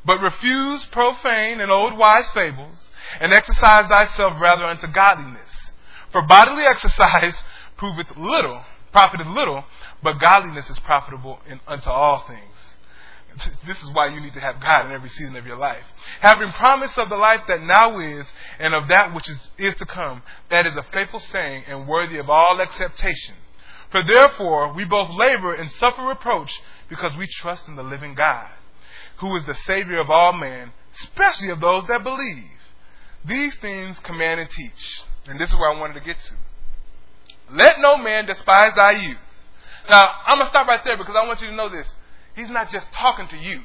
But 0.05 0.21
refuse 0.21 0.85
profane 0.85 1.61
and 1.61 1.71
old 1.71 1.97
wise 1.97 2.29
fables, 2.31 2.91
and 3.19 3.33
exercise 3.33 3.87
thyself 3.87 4.33
rather 4.39 4.65
unto 4.65 4.87
godliness. 4.87 5.71
For 6.11 6.21
bodily 6.21 6.63
exercise 6.69 7.41
proveth 7.77 8.15
little, 8.17 8.63
profiteth 8.91 9.27
little, 9.27 9.65
but 10.03 10.19
godliness 10.19 10.69
is 10.69 10.77
profitable 10.79 11.39
in, 11.47 11.59
unto 11.67 11.89
all 11.89 12.25
things 12.27 12.72
this 13.67 13.81
is 13.81 13.91
why 13.91 14.07
you 14.07 14.19
need 14.19 14.33
to 14.33 14.39
have 14.39 14.61
God 14.61 14.85
in 14.85 14.91
every 14.91 15.09
season 15.09 15.35
of 15.35 15.45
your 15.45 15.57
life. 15.57 15.83
Having 16.21 16.51
promise 16.53 16.97
of 16.97 17.09
the 17.09 17.17
life 17.17 17.41
that 17.47 17.61
now 17.61 17.99
is 17.99 18.25
and 18.59 18.73
of 18.73 18.87
that 18.89 19.13
which 19.13 19.29
is, 19.29 19.49
is 19.57 19.75
to 19.75 19.85
come, 19.85 20.21
that 20.49 20.67
is 20.67 20.75
a 20.75 20.83
faithful 20.83 21.19
saying 21.19 21.63
and 21.67 21.87
worthy 21.87 22.17
of 22.17 22.29
all 22.29 22.61
acceptation. 22.61 23.35
For 23.91 24.03
therefore 24.03 24.73
we 24.73 24.85
both 24.85 25.09
labor 25.09 25.53
and 25.53 25.71
suffer 25.71 26.03
reproach 26.03 26.61
because 26.89 27.15
we 27.15 27.27
trust 27.27 27.67
in 27.67 27.75
the 27.75 27.83
living 27.83 28.15
God, 28.15 28.49
who 29.17 29.35
is 29.35 29.45
the 29.45 29.55
Savior 29.55 29.99
of 29.99 30.09
all 30.09 30.33
men, 30.33 30.73
especially 30.95 31.49
of 31.49 31.59
those 31.59 31.85
that 31.87 32.03
believe. 32.03 32.49
These 33.25 33.55
things 33.55 33.99
command 33.99 34.41
and 34.41 34.49
teach. 34.49 35.01
And 35.27 35.39
this 35.39 35.49
is 35.49 35.55
where 35.55 35.71
I 35.71 35.79
wanted 35.79 35.93
to 35.93 36.01
get 36.01 36.17
to. 36.19 36.33
Let 37.51 37.79
no 37.79 37.97
man 37.97 38.25
despise 38.25 38.73
thy 38.75 38.91
youth. 38.91 39.17
Now, 39.89 40.09
I'm 40.25 40.37
going 40.37 40.45
to 40.45 40.49
stop 40.49 40.67
right 40.67 40.83
there 40.83 40.97
because 40.97 41.15
I 41.17 41.25
want 41.27 41.41
you 41.41 41.47
to 41.47 41.55
know 41.55 41.69
this. 41.69 41.87
He's 42.35 42.49
not 42.49 42.69
just 42.71 42.91
talking 42.91 43.27
to 43.27 43.37
youth. 43.37 43.61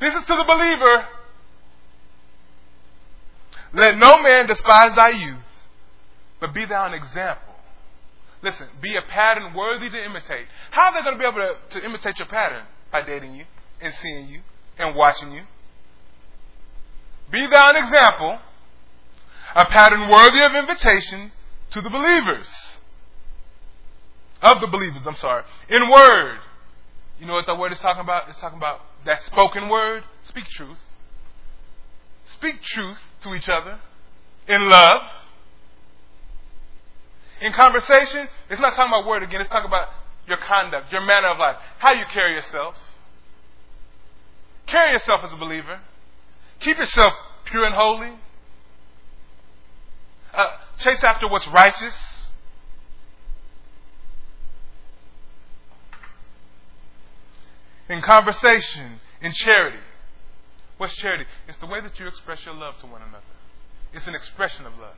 This 0.00 0.14
is 0.14 0.24
to 0.26 0.34
the 0.34 0.44
believer. 0.44 1.06
Let 3.72 3.98
no 3.98 4.22
man 4.22 4.46
despise 4.46 4.94
thy 4.94 5.10
youth, 5.10 5.38
but 6.40 6.54
be 6.54 6.64
thou 6.64 6.86
an 6.86 6.94
example. 6.94 7.54
Listen, 8.42 8.68
be 8.80 8.94
a 8.96 9.02
pattern 9.02 9.52
worthy 9.54 9.90
to 9.90 10.04
imitate. 10.04 10.46
How 10.70 10.86
are 10.86 10.94
they 10.94 11.02
going 11.02 11.14
to 11.14 11.18
be 11.18 11.26
able 11.26 11.40
to, 11.40 11.78
to 11.78 11.84
imitate 11.84 12.18
your 12.18 12.28
pattern? 12.28 12.64
By 12.90 13.02
dating 13.02 13.34
you 13.34 13.44
and 13.80 13.92
seeing 13.94 14.28
you 14.28 14.40
and 14.78 14.94
watching 14.94 15.32
you. 15.32 15.42
Be 17.30 17.46
thou 17.46 17.70
an 17.70 17.76
example, 17.76 18.38
a 19.54 19.66
pattern 19.66 20.08
worthy 20.08 20.40
of 20.40 20.54
invitation 20.54 21.32
to 21.70 21.80
the 21.80 21.90
believers. 21.90 22.48
Of 24.40 24.60
the 24.60 24.68
believers, 24.68 25.02
I'm 25.04 25.16
sorry. 25.16 25.42
In 25.68 25.90
word, 25.90 26.38
you 27.20 27.26
know 27.26 27.34
what 27.34 27.46
that 27.46 27.58
word 27.58 27.72
is 27.72 27.78
talking 27.80 28.02
about? 28.02 28.28
It's 28.28 28.38
talking 28.38 28.58
about 28.58 28.80
that 29.04 29.22
spoken 29.24 29.68
word. 29.68 30.04
Speak 30.22 30.44
truth. 30.46 30.78
Speak 32.26 32.62
truth 32.62 32.98
to 33.22 33.34
each 33.34 33.48
other 33.48 33.78
in 34.46 34.68
love. 34.68 35.02
In 37.40 37.52
conversation, 37.52 38.28
it's 38.50 38.60
not 38.60 38.74
talking 38.74 38.92
about 38.92 39.06
word 39.06 39.22
again, 39.22 39.40
it's 39.40 39.50
talking 39.50 39.68
about 39.68 39.88
your 40.26 40.38
conduct, 40.38 40.92
your 40.92 41.00
manner 41.02 41.28
of 41.28 41.38
life, 41.38 41.56
how 41.78 41.92
you 41.92 42.04
carry 42.06 42.34
yourself. 42.34 42.74
Carry 44.66 44.92
yourself 44.92 45.24
as 45.24 45.32
a 45.32 45.36
believer. 45.36 45.80
Keep 46.60 46.78
yourself 46.78 47.14
pure 47.44 47.64
and 47.64 47.74
holy. 47.74 48.12
Uh, 50.34 50.56
chase 50.78 51.02
after 51.02 51.28
what's 51.28 51.48
righteous. 51.48 51.94
In 57.88 58.02
conversation, 58.02 59.00
in 59.20 59.32
charity. 59.32 59.78
What's 60.76 60.96
charity? 60.96 61.24
It's 61.48 61.58
the 61.58 61.66
way 61.66 61.80
that 61.80 61.98
you 61.98 62.06
express 62.06 62.44
your 62.44 62.54
love 62.54 62.78
to 62.80 62.86
one 62.86 63.02
another. 63.02 63.24
It's 63.92 64.06
an 64.06 64.14
expression 64.14 64.66
of 64.66 64.78
love. 64.78 64.94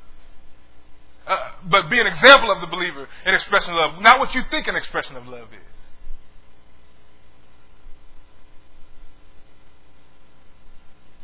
Uh, 1.26 1.52
but 1.64 1.88
be 1.90 2.00
an 2.00 2.06
example 2.06 2.50
of 2.50 2.60
the 2.60 2.66
believer 2.66 3.08
in 3.24 3.34
expression 3.34 3.72
of 3.72 3.78
love, 3.78 4.02
not 4.02 4.18
what 4.18 4.34
you 4.34 4.42
think 4.50 4.66
an 4.66 4.76
expression 4.76 5.16
of 5.16 5.26
love 5.26 5.48
is. 5.52 5.60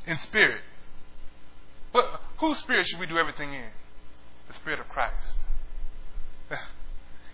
In 0.06 0.16
spirit. 0.18 0.60
What, 1.90 2.20
whose 2.38 2.58
spirit 2.58 2.86
should 2.86 3.00
we 3.00 3.06
do 3.06 3.18
everything 3.18 3.52
in? 3.52 3.70
The 4.48 4.54
spirit 4.54 4.78
of 4.78 4.88
Christ. 4.88 5.38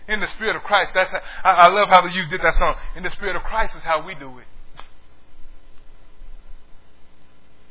In 0.07 0.19
the 0.19 0.27
Spirit 0.27 0.55
of 0.55 0.63
Christ. 0.63 0.93
That's 0.93 1.11
how, 1.11 1.21
I, 1.43 1.51
I 1.53 1.67
love 1.67 1.89
how 1.89 2.05
you 2.05 2.25
did 2.27 2.41
that 2.41 2.55
song. 2.55 2.75
In 2.95 3.03
the 3.03 3.09
Spirit 3.09 3.35
of 3.35 3.43
Christ 3.43 3.75
is 3.75 3.83
how 3.83 4.05
we 4.05 4.15
do 4.15 4.37
it. 4.39 4.45